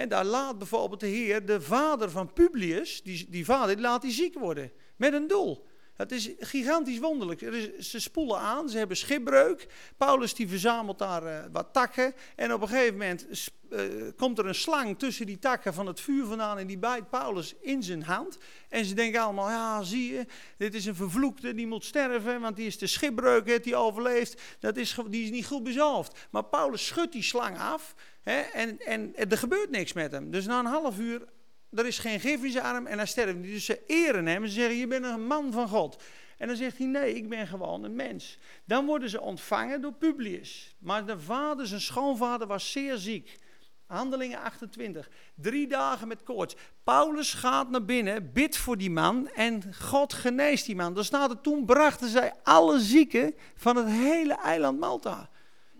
daar 0.08 0.24
laat 0.24 0.58
bijvoorbeeld 0.58 1.00
de 1.00 1.06
Heer 1.06 1.46
de 1.46 1.60
vader 1.60 2.10
van 2.10 2.32
Publius, 2.32 3.02
die, 3.02 3.26
die 3.30 3.44
vader, 3.44 3.74
die 3.74 3.84
laat 3.84 4.02
hij 4.02 4.12
ziek 4.12 4.38
worden. 4.38 4.72
Met 4.96 5.12
een 5.12 5.26
doel. 5.26 5.68
Het 6.00 6.12
is 6.12 6.30
gigantisch 6.38 6.98
wonderlijk. 6.98 7.40
Is, 7.40 7.90
ze 7.90 8.00
spoelen 8.00 8.38
aan, 8.38 8.68
ze 8.68 8.78
hebben 8.78 8.96
schipbreuk. 8.96 9.66
Paulus 9.96 10.34
die 10.34 10.48
verzamelt 10.48 10.98
daar 10.98 11.22
uh, 11.22 11.38
wat 11.52 11.72
takken. 11.72 12.14
En 12.36 12.52
op 12.52 12.62
een 12.62 12.68
gegeven 12.68 12.92
moment 12.92 13.26
uh, 13.70 13.80
komt 14.16 14.38
er 14.38 14.46
een 14.46 14.54
slang 14.54 14.98
tussen 14.98 15.26
die 15.26 15.38
takken 15.38 15.74
van 15.74 15.86
het 15.86 16.00
vuur 16.00 16.26
vandaan. 16.26 16.58
En 16.58 16.66
die 16.66 16.78
bijt 16.78 17.10
Paulus 17.10 17.54
in 17.60 17.82
zijn 17.82 18.02
hand. 18.02 18.38
En 18.68 18.84
ze 18.84 18.94
denken 18.94 19.20
allemaal, 19.20 19.48
ja 19.48 19.82
zie 19.82 20.12
je, 20.12 20.26
dit 20.56 20.74
is 20.74 20.86
een 20.86 20.94
vervloekte, 20.94 21.54
die 21.54 21.66
moet 21.66 21.84
sterven. 21.84 22.40
Want 22.40 22.56
die 22.56 22.66
is 22.66 22.78
de 22.78 22.86
schipbreuk, 22.86 23.64
die 23.64 23.76
overleefd. 23.76 24.42
Dat 24.58 24.76
is, 24.76 24.96
die 25.08 25.24
is 25.24 25.30
niet 25.30 25.46
goed 25.46 25.62
bezalfd. 25.62 26.26
Maar 26.30 26.44
Paulus 26.44 26.86
schudt 26.86 27.12
die 27.12 27.22
slang 27.22 27.58
af. 27.58 27.94
En, 28.22 28.78
en 28.78 29.16
er 29.16 29.38
gebeurt 29.38 29.70
niks 29.70 29.92
met 29.92 30.12
hem. 30.12 30.30
Dus 30.30 30.46
na 30.46 30.58
een 30.58 30.66
half 30.66 30.98
uur 30.98 31.22
er 31.70 31.86
is 31.86 31.98
geen 31.98 32.20
gif 32.20 32.44
in 32.44 32.50
zijn 32.50 32.64
arm 32.64 32.86
en 32.86 32.96
hij 32.96 33.06
sterft. 33.06 33.42
Dus 33.42 33.64
ze 33.64 33.82
eren 33.86 34.26
hem 34.26 34.42
en 34.42 34.48
ze 34.48 34.54
zeggen, 34.54 34.76
je 34.76 34.86
bent 34.86 35.04
een 35.04 35.26
man 35.26 35.52
van 35.52 35.68
God. 35.68 36.02
En 36.38 36.46
dan 36.46 36.56
zegt 36.56 36.78
hij, 36.78 36.86
nee, 36.86 37.14
ik 37.14 37.28
ben 37.28 37.46
gewoon 37.46 37.84
een 37.84 37.96
mens. 37.96 38.38
Dan 38.64 38.86
worden 38.86 39.10
ze 39.10 39.20
ontvangen 39.20 39.80
door 39.80 39.92
Publius. 39.92 40.76
Maar 40.78 41.06
de 41.06 41.18
vader, 41.18 41.66
zijn 41.66 41.80
schoonvader, 41.80 42.46
was 42.46 42.72
zeer 42.72 42.96
ziek. 42.96 43.38
Handelingen 43.86 44.38
28. 44.38 45.10
Drie 45.34 45.66
dagen 45.66 46.08
met 46.08 46.22
koorts. 46.22 46.56
Paulus 46.84 47.34
gaat 47.34 47.70
naar 47.70 47.84
binnen, 47.84 48.32
bidt 48.32 48.56
voor 48.56 48.78
die 48.78 48.90
man 48.90 49.28
en 49.28 49.74
God 49.74 50.12
geneest 50.12 50.66
die 50.66 50.76
man. 50.76 50.94
Dan 50.94 51.40
toen 51.40 51.64
brachten 51.64 52.08
zij 52.08 52.32
alle 52.42 52.80
zieken 52.80 53.34
van 53.54 53.76
het 53.76 53.86
hele 53.86 54.34
eiland 54.34 54.78
Malta. 54.78 55.30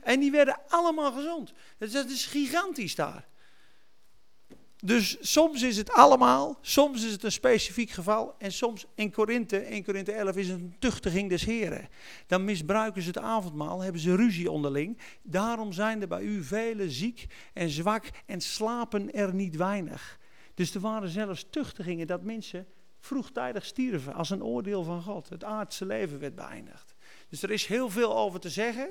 En 0.02 0.20
die 0.20 0.30
werden 0.30 0.58
allemaal 0.68 1.12
gezond. 1.12 1.52
Dus 1.78 1.92
dat 1.92 2.10
is 2.10 2.26
gigantisch 2.26 2.94
daar. 2.94 3.28
Dus 4.82 5.16
soms 5.20 5.62
is 5.62 5.76
het 5.76 5.92
allemaal, 5.92 6.58
soms 6.60 7.04
is 7.04 7.12
het 7.12 7.22
een 7.22 7.32
specifiek 7.32 7.90
geval 7.90 8.34
en 8.38 8.52
soms 8.52 8.86
in 8.94 9.12
Korinthe, 9.12 9.58
1 9.58 9.84
Korinthe 9.84 10.12
11 10.12 10.36
is 10.36 10.48
het 10.48 10.60
een 10.60 10.74
tuchtiging 10.78 11.28
des 11.28 11.44
Heren. 11.44 11.88
Dan 12.26 12.44
misbruiken 12.44 13.02
ze 13.02 13.08
het 13.08 13.18
avondmaal, 13.18 13.80
hebben 13.80 14.00
ze 14.00 14.16
ruzie 14.16 14.50
onderling. 14.50 14.98
Daarom 15.22 15.72
zijn 15.72 16.00
er 16.00 16.08
bij 16.08 16.22
u 16.22 16.44
velen 16.44 16.90
ziek 16.90 17.26
en 17.52 17.68
zwak 17.68 18.04
en 18.26 18.40
slapen 18.40 19.12
er 19.12 19.34
niet 19.34 19.56
weinig. 19.56 20.18
Dus 20.54 20.74
er 20.74 20.80
waren 20.80 21.08
zelfs 21.08 21.46
tuchtigingen 21.50 22.06
dat 22.06 22.22
mensen 22.22 22.66
vroegtijdig 23.00 23.64
stierven 23.64 24.14
als 24.14 24.30
een 24.30 24.44
oordeel 24.44 24.84
van 24.84 25.02
God. 25.02 25.28
Het 25.28 25.44
aardse 25.44 25.86
leven 25.86 26.18
werd 26.18 26.34
beëindigd. 26.34 26.94
Dus 27.28 27.42
er 27.42 27.50
is 27.50 27.66
heel 27.66 27.90
veel 27.90 28.16
over 28.16 28.40
te 28.40 28.50
zeggen. 28.50 28.90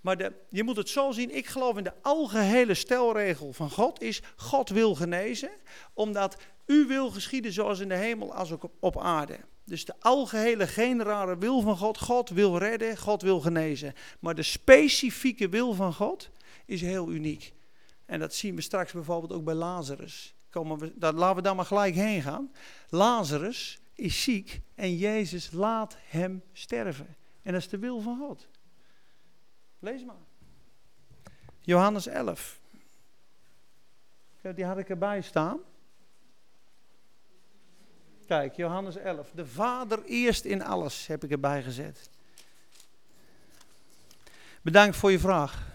Maar 0.00 0.30
je 0.48 0.62
moet 0.64 0.76
het 0.76 0.88
zo 0.88 1.10
zien, 1.10 1.36
ik 1.36 1.46
geloof 1.46 1.76
in 1.76 1.84
de 1.84 1.92
algehele 2.02 2.74
stelregel 2.74 3.52
van 3.52 3.70
God 3.70 4.02
is, 4.02 4.22
God 4.36 4.68
wil 4.68 4.94
genezen, 4.94 5.50
omdat 5.94 6.36
u 6.66 6.86
wil 6.86 7.10
geschieden 7.10 7.52
zoals 7.52 7.78
in 7.78 7.88
de 7.88 7.94
hemel 7.94 8.34
als 8.34 8.52
ook 8.52 8.64
op, 8.80 8.98
aarde. 8.98 9.38
Dus 9.64 9.84
de 9.84 9.94
algehele 10.00 10.66
generale 10.66 11.38
wil 11.38 11.60
van 11.60 11.76
God, 11.76 11.98
God 11.98 12.28
wil 12.30 12.58
redden, 12.58 12.96
God 12.96 13.22
wil 13.22 13.40
genezen. 13.40 13.94
Maar 14.20 14.34
de 14.34 14.42
specifieke 14.42 15.48
wil 15.48 15.74
van 15.74 15.94
God 15.94 16.30
is 16.66 16.80
heel 16.80 17.10
uniek. 17.10 17.52
En 18.06 18.18
dat 18.18 18.34
zien 18.34 18.54
we 18.54 18.60
straks 18.60 18.92
bijvoorbeeld 18.92 19.32
ook 19.32 19.44
bij 19.44 19.54
Lazarus. 19.54 20.34
We, 20.50 20.92
dat, 20.94 21.14
laten 21.14 21.36
we 21.36 21.42
dan 21.42 21.56
maar 21.56 21.64
gelijk 21.64 21.94
heen 21.94 22.22
gaan. 22.22 22.52
Lazarus 22.88 23.78
is 23.94 24.22
ziek 24.22 24.60
en 24.74 24.96
Jezus 24.96 25.50
laat 25.52 25.96
hem 26.08 26.42
sterven. 26.52 27.16
En 27.42 27.52
dat 27.52 27.60
is 27.62 27.68
de 27.68 27.78
wil 27.78 28.00
van 28.00 28.18
God. 28.18 28.48
Lees 29.78 30.04
maar. 30.04 30.16
Johannes 31.60 32.06
11. 32.06 32.58
Die 34.54 34.64
had 34.64 34.78
ik 34.78 34.88
erbij 34.88 35.22
staan. 35.22 35.60
Kijk, 38.26 38.56
Johannes 38.56 38.96
11. 38.96 39.30
De 39.30 39.46
Vader 39.46 40.04
eerst 40.04 40.44
in 40.44 40.62
alles 40.62 41.06
heb 41.06 41.24
ik 41.24 41.30
erbij 41.30 41.62
gezet. 41.62 42.10
Bedankt 44.62 44.96
voor 44.96 45.10
je 45.10 45.18
vraag. 45.18 45.66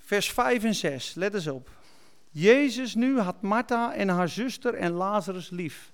Vers 0.00 0.32
5 0.32 0.64
en 0.64 0.74
6, 0.74 1.14
let 1.14 1.34
eens 1.34 1.46
op. 1.46 1.70
Jezus 2.30 2.94
nu 2.94 3.18
had 3.18 3.42
Martha 3.42 3.94
en 3.94 4.08
haar 4.08 4.28
zuster 4.28 4.74
en 4.74 4.90
Lazarus 4.90 5.50
lief. 5.50 5.90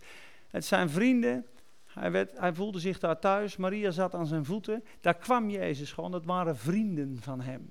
Het 0.49 0.65
zijn 0.65 0.91
vrienden. 0.91 1.47
Hij, 1.85 2.11
werd, 2.11 2.39
hij 2.39 2.55
voelde 2.55 2.79
zich 2.79 2.99
daar 2.99 3.19
thuis. 3.19 3.57
Maria 3.57 3.91
zat 3.91 4.15
aan 4.15 4.27
zijn 4.27 4.45
voeten. 4.45 4.85
Daar 5.01 5.17
kwam 5.17 5.51
Jezus 5.51 5.93
gewoon. 5.93 6.11
Dat 6.11 6.25
waren 6.25 6.57
vrienden 6.57 7.19
van 7.21 7.41
hem. 7.41 7.71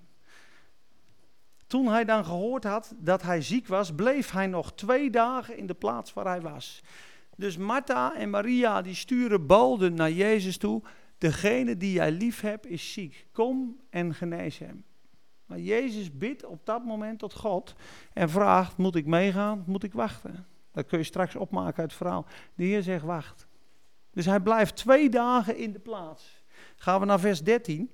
Toen 1.68 1.88
hij 1.88 2.06
dan 2.06 2.26
gehoord 2.26 2.64
had 2.64 2.94
dat 2.98 3.22
hij 3.22 3.42
ziek 3.42 3.68
was, 3.68 3.96
bleef 3.96 4.32
hij 4.32 4.48
nog 4.48 4.74
twee 4.74 5.10
dagen 5.10 5.58
in 5.58 5.66
de 5.66 5.74
plaats 5.74 6.14
waar 6.14 6.26
hij 6.26 6.42
was. 6.42 6.82
Dus 7.36 7.58
Martha 7.58 8.16
en 8.16 8.30
Maria 8.30 8.82
die 8.82 8.96
sturen 8.96 9.46
boden 9.46 9.94
naar 9.94 10.12
Jezus 10.12 10.58
toe. 10.58 10.82
Degene 11.18 11.78
die 11.78 11.92
jij 11.92 12.12
lief 12.12 12.42
hebt 12.42 12.66
is 12.66 12.94
ziek. 12.94 13.28
Kom 13.32 13.80
en 13.90 14.14
genees 14.14 14.58
hem. 14.58 14.84
Maar 15.46 15.60
Jezus 15.60 16.18
bidt 16.18 16.46
op 16.46 16.66
dat 16.66 16.86
moment 16.86 17.20
tot 17.20 17.34
God 17.34 17.76
en 18.14 18.30
vraagt: 18.30 18.78
Moet 18.78 18.96
ik 18.96 19.06
meegaan? 19.06 19.64
Moet 19.68 19.84
ik 19.84 19.94
wachten? 19.94 20.46
Dat 20.76 20.86
kun 20.86 20.98
je 20.98 21.04
straks 21.04 21.36
opmaken 21.36 21.82
uit 21.82 21.90
het 21.90 22.02
verhaal. 22.02 22.26
De 22.56 22.64
Heer 22.64 22.84
zegt 22.84 23.04
wacht. 23.04 23.48
Dus 24.12 24.26
hij 24.26 24.40
blijft 24.40 24.76
twee 24.76 25.10
dagen 25.10 25.58
in 25.58 25.72
de 25.72 25.80
plaats. 25.80 26.44
Gaan 26.76 27.00
we 27.00 27.06
naar 27.06 27.20
vers 27.20 27.44
13. 27.44 27.90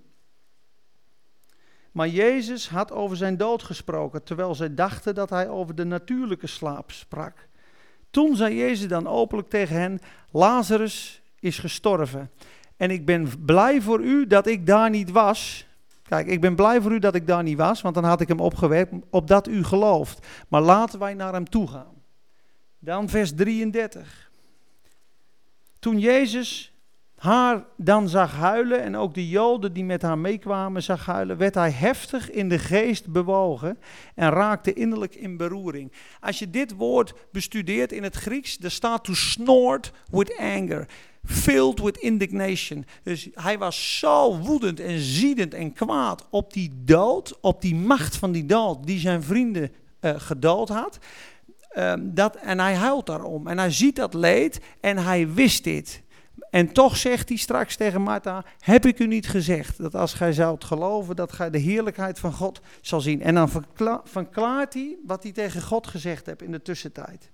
Maar 1.92 2.08
Jezus 2.08 2.70
had 2.70 2.92
over 2.92 3.18
zijn 3.18 3.38
dood 3.38 3.64
gesproken, 3.64 4.24
terwijl 4.24 4.56
zij 4.56 4.74
dachten 4.74 5.16
dat 5.16 5.30
hij 5.30 5.50
over 5.50 5.76
de 5.76 5.84
natuurlijke 5.84 6.48
slaap 6.48 6.92
sprak. 6.92 7.48
Toen 8.10 8.36
zei 8.36 8.56
Jezus 8.56 8.88
dan 8.88 9.08
openlijk 9.08 9.50
tegen 9.50 9.76
hen: 9.76 10.00
Lazarus 10.32 11.22
is 11.40 11.60
gestorven. 11.60 12.32
En 12.78 12.92
ik 12.92 13.06
ben 13.06 13.46
blij 13.46 13.82
voor 13.82 14.02
u 14.02 14.28
dat 14.28 14.48
ik 14.48 14.66
daar 14.66 14.90
niet 14.90 15.12
was. 15.12 15.68
Kijk, 16.04 16.28
ik 16.28 16.42
ben 16.42 16.56
blij 16.56 16.82
voor 16.82 16.92
u 16.92 17.00
dat 17.00 17.16
ik 17.16 17.28
daar 17.28 17.44
niet 17.44 17.58
was, 17.58 17.82
want 17.82 17.96
dan 17.96 18.04
had 18.04 18.22
ik 18.22 18.28
hem 18.28 18.40
opgewekt, 18.40 18.94
opdat 19.10 19.48
u 19.48 19.64
gelooft. 19.64 20.28
Maar 20.48 20.62
laten 20.62 21.00
wij 21.00 21.14
naar 21.14 21.34
hem 21.34 21.50
toe 21.50 21.68
gaan. 21.68 22.01
Dan 22.84 23.10
vers 23.10 23.36
33. 23.36 24.32
Toen 25.80 26.00
Jezus 26.00 26.74
haar 27.16 27.66
dan 27.78 28.10
zag 28.10 28.34
huilen 28.34 28.82
en 28.82 28.96
ook 28.96 29.14
de 29.14 29.30
Joden 29.30 29.74
die 29.74 29.84
met 29.84 30.02
haar 30.02 30.18
meekwamen 30.18 30.84
zag 30.84 31.06
huilen, 31.06 31.38
werd 31.38 31.56
hij 31.56 31.72
heftig 31.72 32.32
in 32.32 32.50
de 32.50 32.60
geest 32.60 33.12
bewogen 33.12 33.78
en 34.16 34.30
raakte 34.30 34.74
innerlijk 34.74 35.16
in 35.16 35.38
beroering. 35.38 35.92
Als 36.20 36.40
je 36.40 36.50
dit 36.50 36.76
woord 36.76 37.14
bestudeert 37.32 37.92
in 37.92 38.04
het 38.04 38.16
Grieks, 38.16 38.58
er 38.62 38.72
staat 38.72 39.04
to 39.04 39.14
snort 39.14 39.92
with 40.12 40.38
anger, 40.38 40.88
filled 41.26 41.80
with 41.80 41.98
indignation. 41.98 42.86
Dus 43.04 43.30
hij 43.34 43.58
was 43.58 44.00
zo 44.00 44.38
woedend 44.38 44.80
en 44.80 45.00
ziedend 45.00 45.54
en 45.54 45.74
kwaad 45.74 46.28
op 46.30 46.54
die 46.54 46.72
dood, 46.86 47.38
op 47.42 47.62
die 47.62 47.76
macht 47.76 48.16
van 48.18 48.32
die 48.32 48.46
dood 48.46 48.86
die 48.86 49.00
zijn 49.00 49.24
vrienden 49.24 49.72
uh, 50.02 50.14
gedood 50.18 50.70
had. 50.70 51.00
Um, 51.78 52.13
dat, 52.13 52.36
en 52.36 52.59
hij 52.59 52.76
huilt 52.76 53.05
daarom. 53.05 53.47
En 53.47 53.57
hij 53.57 53.72
ziet 53.72 53.95
dat 53.95 54.13
leed 54.13 54.59
en 54.82 54.97
hij 54.97 55.34
wist 55.34 55.63
dit. 55.63 56.01
En 56.49 56.74
toch 56.74 56.97
zegt 56.97 57.30
hij 57.30 57.38
straks 57.38 57.76
tegen 57.76 58.01
Martha: 58.01 58.43
Heb 58.59 58.86
ik 58.86 58.99
u 58.99 59.07
niet 59.07 59.28
gezegd 59.28 59.78
dat 59.78 59.95
als 59.95 60.13
gij 60.13 60.34
zoudt 60.34 60.63
geloven, 60.65 61.15
dat 61.15 61.32
gij 61.32 61.49
de 61.49 61.57
heerlijkheid 61.57 62.19
van 62.19 62.34
God 62.34 62.61
zal 62.82 63.01
zien? 63.01 63.22
En 63.22 63.36
dan 63.36 63.49
verklaart 64.03 64.74
hij 64.74 64.97
wat 65.05 65.24
hij 65.24 65.32
tegen 65.32 65.61
God 65.61 65.88
gezegd 65.88 66.26
heeft 66.26 66.41
in 66.41 66.51
de 66.51 66.61
tussentijd. 66.61 67.30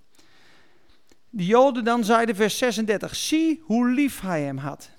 De 1.30 1.46
Joden 1.46 1.84
dan 1.84 2.04
zeiden, 2.04 2.36
vers 2.36 2.58
36, 2.58 3.16
zie 3.16 3.62
hoe 3.64 3.90
lief 3.90 4.20
hij 4.20 4.42
hem 4.42 4.56
had. 4.56 4.90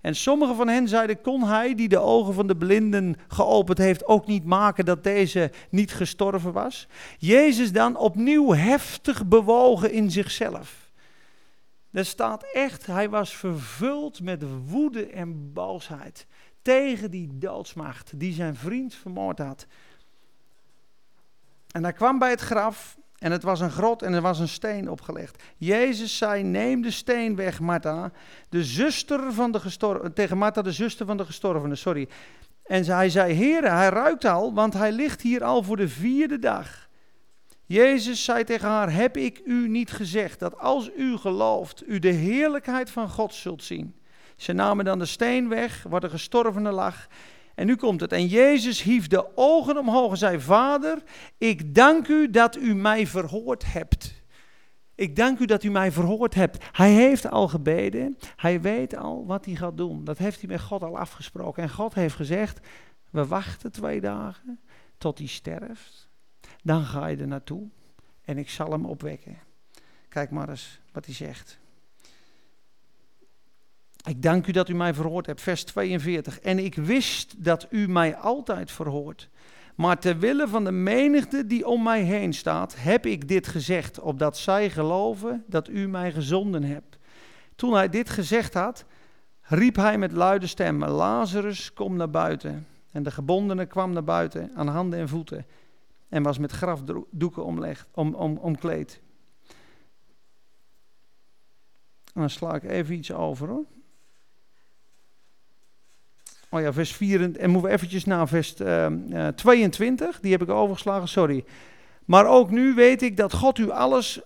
En 0.00 0.16
sommigen 0.16 0.56
van 0.56 0.68
hen 0.68 0.88
zeiden, 0.88 1.20
kon 1.20 1.44
hij 1.44 1.74
die 1.74 1.88
de 1.88 1.98
ogen 1.98 2.34
van 2.34 2.46
de 2.46 2.56
blinden 2.56 3.16
geopend 3.28 3.78
heeft 3.78 4.06
ook 4.06 4.26
niet 4.26 4.44
maken 4.44 4.84
dat 4.84 5.04
deze 5.04 5.50
niet 5.70 5.92
gestorven 5.92 6.52
was? 6.52 6.86
Jezus 7.18 7.72
dan 7.72 7.96
opnieuw 7.96 8.52
heftig 8.52 9.26
bewogen 9.26 9.92
in 9.92 10.10
zichzelf. 10.10 10.90
Er 11.90 12.04
staat 12.04 12.44
echt, 12.52 12.86
hij 12.86 13.08
was 13.08 13.36
vervuld 13.36 14.22
met 14.22 14.44
woede 14.66 15.06
en 15.06 15.52
boosheid 15.52 16.26
tegen 16.62 17.10
die 17.10 17.38
doodsmacht 17.38 18.12
die 18.20 18.32
zijn 18.32 18.56
vriend 18.56 18.94
vermoord 18.94 19.38
had. 19.38 19.66
En 21.70 21.82
hij 21.82 21.92
kwam 21.92 22.18
bij 22.18 22.30
het 22.30 22.40
graf 22.40 22.98
en 23.20 23.32
het 23.32 23.42
was 23.42 23.60
een 23.60 23.70
grot 23.70 24.02
en 24.02 24.12
er 24.12 24.20
was 24.20 24.38
een 24.38 24.48
steen 24.48 24.90
opgelegd. 24.90 25.42
Jezus 25.56 26.16
zei: 26.16 26.42
Neem 26.42 26.82
de 26.82 26.90
steen 26.90 27.36
weg, 27.36 27.60
Martha. 27.60 28.12
De 28.48 28.64
zuster 28.64 29.32
van 29.32 29.52
de 29.52 29.60
gestorven. 29.60 30.12
Tegen 30.12 30.38
Martha, 30.38 30.62
de 30.62 30.72
zuster 30.72 31.06
van 31.06 31.16
de 31.16 31.24
gestorvene, 31.24 31.74
sorry. 31.74 32.08
En 32.64 32.84
hij 32.84 33.10
zei: 33.10 33.34
Heere, 33.34 33.68
hij 33.68 33.88
ruikt 33.88 34.24
al, 34.24 34.54
want 34.54 34.74
hij 34.74 34.92
ligt 34.92 35.20
hier 35.22 35.44
al 35.44 35.62
voor 35.62 35.76
de 35.76 35.88
vierde 35.88 36.38
dag. 36.38 36.88
Jezus 37.66 38.24
zei 38.24 38.44
tegen 38.44 38.68
haar: 38.68 38.92
Heb 38.92 39.16
ik 39.16 39.40
u 39.44 39.68
niet 39.68 39.90
gezegd 39.90 40.38
dat 40.38 40.58
als 40.58 40.90
u 40.96 41.16
gelooft, 41.16 41.82
u 41.86 41.98
de 41.98 42.08
heerlijkheid 42.08 42.90
van 42.90 43.08
God 43.08 43.34
zult 43.34 43.62
zien? 43.62 43.94
Ze 44.36 44.52
namen 44.52 44.84
dan 44.84 44.98
de 44.98 45.04
steen 45.04 45.48
weg 45.48 45.84
waar 45.88 46.00
de 46.00 46.10
gestorvene 46.10 46.70
lag. 46.70 47.06
En 47.54 47.66
nu 47.66 47.76
komt 47.76 48.00
het. 48.00 48.12
En 48.12 48.26
Jezus 48.26 48.82
hief 48.82 49.06
de 49.06 49.36
ogen 49.36 49.78
omhoog 49.78 50.10
en 50.10 50.16
zei: 50.16 50.40
Vader, 50.40 51.02
ik 51.38 51.74
dank 51.74 52.08
u 52.08 52.30
dat 52.30 52.56
u 52.56 52.74
mij 52.74 53.06
verhoord 53.06 53.72
hebt. 53.72 54.22
Ik 54.94 55.16
dank 55.16 55.38
u 55.38 55.44
dat 55.44 55.62
u 55.62 55.70
mij 55.70 55.92
verhoord 55.92 56.34
hebt. 56.34 56.64
Hij 56.72 56.92
heeft 56.92 57.30
al 57.30 57.48
gebeden. 57.48 58.16
Hij 58.36 58.60
weet 58.60 58.96
al 58.96 59.26
wat 59.26 59.44
hij 59.44 59.54
gaat 59.54 59.76
doen. 59.76 60.04
Dat 60.04 60.18
heeft 60.18 60.40
hij 60.40 60.48
met 60.48 60.60
God 60.60 60.82
al 60.82 60.98
afgesproken. 60.98 61.62
En 61.62 61.70
God 61.70 61.94
heeft 61.94 62.14
gezegd: 62.14 62.66
We 63.10 63.26
wachten 63.26 63.72
twee 63.72 64.00
dagen 64.00 64.60
tot 64.98 65.18
hij 65.18 65.26
sterft. 65.26 66.08
Dan 66.62 66.84
ga 66.84 67.06
je 67.06 67.16
er 67.16 67.26
naartoe 67.26 67.68
en 68.24 68.38
ik 68.38 68.50
zal 68.50 68.70
hem 68.70 68.84
opwekken. 68.84 69.38
Kijk 70.08 70.30
maar 70.30 70.48
eens 70.48 70.80
wat 70.92 71.04
hij 71.04 71.14
zegt. 71.14 71.59
Ik 74.08 74.22
dank 74.22 74.46
u 74.46 74.52
dat 74.52 74.68
u 74.68 74.74
mij 74.74 74.94
verhoord 74.94 75.26
hebt. 75.26 75.40
Vers 75.40 75.64
42. 75.64 76.40
En 76.40 76.58
ik 76.58 76.74
wist 76.74 77.44
dat 77.44 77.66
u 77.70 77.88
mij 77.88 78.16
altijd 78.16 78.70
verhoort. 78.70 79.28
Maar 79.74 79.98
ter 79.98 80.18
wille 80.18 80.48
van 80.48 80.64
de 80.64 80.72
menigte 80.72 81.46
die 81.46 81.66
om 81.66 81.82
mij 81.82 82.02
heen 82.02 82.32
staat, 82.32 82.74
heb 82.78 83.06
ik 83.06 83.28
dit 83.28 83.46
gezegd, 83.46 84.00
opdat 84.00 84.38
zij 84.38 84.70
geloven 84.70 85.44
dat 85.46 85.68
u 85.68 85.88
mij 85.88 86.12
gezonden 86.12 86.62
hebt. 86.62 86.98
Toen 87.56 87.74
hij 87.74 87.88
dit 87.88 88.10
gezegd 88.10 88.54
had, 88.54 88.84
riep 89.40 89.76
hij 89.76 89.98
met 89.98 90.12
luide 90.12 90.46
stem: 90.46 90.84
Lazarus, 90.84 91.72
kom 91.72 91.96
naar 91.96 92.10
buiten. 92.10 92.66
En 92.90 93.02
de 93.02 93.10
gebondene 93.10 93.66
kwam 93.66 93.92
naar 93.92 94.04
buiten 94.04 94.50
aan 94.54 94.68
handen 94.68 94.98
en 94.98 95.08
voeten 95.08 95.46
en 96.08 96.22
was 96.22 96.38
met 96.38 96.52
grafdoeken 96.52 97.44
omlegd, 97.44 97.88
om, 97.94 98.14
om, 98.14 98.36
omkleed. 98.36 99.00
En 102.12 102.20
dan 102.20 102.30
sla 102.30 102.54
ik 102.54 102.62
even 102.62 102.94
iets 102.94 103.12
over 103.12 103.48
hoor. 103.48 103.64
Oh 106.50 106.60
ja, 106.60 106.72
vers 106.72 106.92
4, 106.92 107.36
en 107.36 107.50
moeten 107.50 107.68
we 107.68 107.76
eventjes 107.76 108.04
naar 108.04 108.28
vers 108.28 108.54
uh, 108.60 108.86
uh, 109.10 109.28
22, 109.28 110.20
die 110.20 110.32
heb 110.32 110.42
ik 110.42 110.48
overgeslagen, 110.48 111.08
sorry. 111.08 111.44
Maar 112.04 112.26
ook 112.26 112.50
nu 112.50 112.74
weet 112.74 113.02
ik 113.02 113.16
dat 113.16 113.32
God 113.32 113.58
u 113.58 113.70
alles 113.70 114.20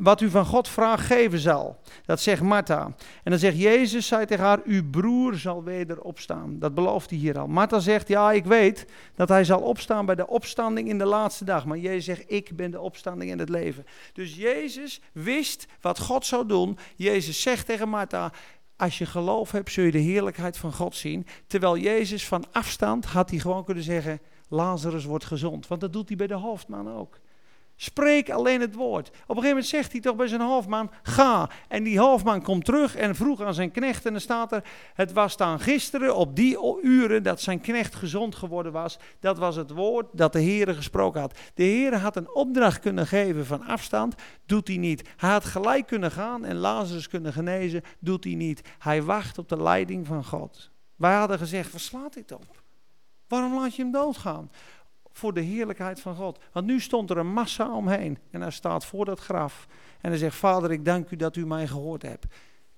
wat 0.00 0.20
u 0.20 0.30
van 0.30 0.46
God 0.46 0.68
vraagt 0.68 1.06
geven 1.06 1.38
zal. 1.38 1.80
Dat 2.04 2.20
zegt 2.20 2.42
Martha. 2.42 2.84
En 3.22 3.30
dan 3.30 3.38
zegt 3.38 3.58
Jezus, 3.58 4.06
zei 4.06 4.26
tegen 4.26 4.44
haar, 4.44 4.60
uw 4.64 4.90
broer 4.90 5.34
zal 5.34 5.64
weder 5.64 6.00
opstaan. 6.00 6.58
Dat 6.58 6.74
belooft 6.74 7.10
hij 7.10 7.18
hier 7.18 7.38
al. 7.38 7.46
Martha 7.46 7.78
zegt, 7.78 8.08
ja, 8.08 8.32
ik 8.32 8.44
weet 8.44 8.86
dat 9.14 9.28
hij 9.28 9.44
zal 9.44 9.60
opstaan 9.60 10.06
bij 10.06 10.14
de 10.14 10.26
opstanding 10.26 10.88
in 10.88 10.98
de 10.98 11.04
laatste 11.04 11.44
dag. 11.44 11.64
Maar 11.64 11.78
Jezus 11.78 12.04
zegt, 12.04 12.24
ik 12.26 12.56
ben 12.56 12.70
de 12.70 12.80
opstanding 12.80 13.30
in 13.30 13.38
het 13.38 13.48
leven. 13.48 13.86
Dus 14.12 14.36
Jezus 14.36 15.00
wist 15.12 15.66
wat 15.80 15.98
God 15.98 16.26
zou 16.26 16.46
doen. 16.46 16.78
Jezus 16.96 17.42
zegt 17.42 17.66
tegen 17.66 17.88
Martha, 17.88 18.32
als 18.80 18.98
je 18.98 19.06
geloof 19.06 19.50
hebt, 19.50 19.72
zul 19.72 19.84
je 19.84 19.90
de 19.90 19.98
heerlijkheid 19.98 20.56
van 20.56 20.72
God 20.72 20.96
zien. 20.96 21.26
Terwijl 21.46 21.76
Jezus 21.76 22.26
van 22.26 22.44
afstand 22.52 23.04
had 23.04 23.30
hij 23.30 23.38
gewoon 23.38 23.64
kunnen 23.64 23.84
zeggen, 23.84 24.20
Lazarus 24.48 25.04
wordt 25.04 25.24
gezond. 25.24 25.66
Want 25.66 25.80
dat 25.80 25.92
doet 25.92 26.08
hij 26.08 26.16
bij 26.16 26.26
de 26.26 26.34
hoofdman 26.34 26.94
ook. 26.94 27.19
Spreek 27.82 28.30
alleen 28.30 28.60
het 28.60 28.74
woord. 28.74 29.08
Op 29.08 29.14
een 29.14 29.20
gegeven 29.26 29.48
moment 29.48 29.66
zegt 29.66 29.92
hij 29.92 30.00
toch 30.00 30.16
bij 30.16 30.26
zijn 30.26 30.40
hoofdman: 30.40 30.90
Ga. 31.02 31.50
En 31.68 31.82
die 31.82 31.98
hoofdman 31.98 32.42
komt 32.42 32.64
terug 32.64 32.96
en 32.96 33.14
vroeg 33.14 33.40
aan 33.40 33.54
zijn 33.54 33.70
knecht. 33.70 34.06
En 34.06 34.12
dan 34.12 34.20
staat 34.20 34.52
er: 34.52 34.64
Het 34.94 35.12
was 35.12 35.36
dan 35.36 35.60
gisteren 35.60 36.16
op 36.16 36.36
die 36.36 36.58
uren 36.82 37.22
dat 37.22 37.40
zijn 37.40 37.60
knecht 37.60 37.94
gezond 37.94 38.34
geworden 38.34 38.72
was. 38.72 38.98
Dat 39.20 39.38
was 39.38 39.56
het 39.56 39.70
woord 39.70 40.06
dat 40.12 40.32
de 40.32 40.40
Heer 40.40 40.74
gesproken 40.74 41.20
had. 41.20 41.38
De 41.54 41.62
Heer 41.62 41.96
had 41.96 42.16
een 42.16 42.34
opdracht 42.34 42.80
kunnen 42.80 43.06
geven 43.06 43.46
van 43.46 43.66
afstand. 43.66 44.14
Doet 44.46 44.68
hij 44.68 44.76
niet. 44.76 45.08
Hij 45.16 45.30
had 45.30 45.44
gelijk 45.44 45.86
kunnen 45.86 46.10
gaan 46.10 46.44
en 46.44 46.56
Lazarus 46.56 47.08
kunnen 47.08 47.32
genezen. 47.32 47.82
Doet 47.98 48.24
hij 48.24 48.34
niet. 48.34 48.62
Hij 48.78 49.02
wacht 49.02 49.38
op 49.38 49.48
de 49.48 49.62
leiding 49.62 50.06
van 50.06 50.24
God. 50.24 50.70
Wij 50.96 51.14
hadden 51.14 51.38
gezegd: 51.38 51.70
Verslaat 51.70 52.14
dit 52.14 52.32
op. 52.32 52.62
Waarom 53.28 53.54
laat 53.54 53.76
je 53.76 53.82
hem 53.82 53.92
doodgaan? 53.92 54.50
Voor 55.12 55.34
de 55.34 55.40
heerlijkheid 55.40 56.00
van 56.00 56.14
God. 56.14 56.38
Want 56.52 56.66
nu 56.66 56.80
stond 56.80 57.10
er 57.10 57.16
een 57.16 57.32
massa 57.32 57.74
omheen 57.74 58.18
en 58.30 58.40
hij 58.40 58.50
staat 58.50 58.84
voor 58.84 59.04
dat 59.04 59.20
graf. 59.20 59.66
En 60.00 60.10
hij 60.10 60.18
zegt, 60.18 60.36
vader 60.36 60.70
ik 60.70 60.84
dank 60.84 61.10
u 61.10 61.16
dat 61.16 61.36
u 61.36 61.46
mij 61.46 61.66
gehoord 61.66 62.02
hebt. 62.02 62.26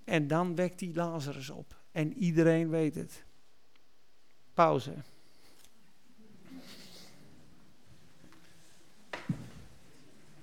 En 0.04 0.26
dan 0.26 0.54
wekt 0.54 0.80
hij 0.80 0.90
Lazarus 0.94 1.50
op. 1.50 1.80
En 1.92 2.12
iedereen 2.12 2.68
weet 2.70 2.94
het. 2.94 3.24
Pauze. 4.54 4.94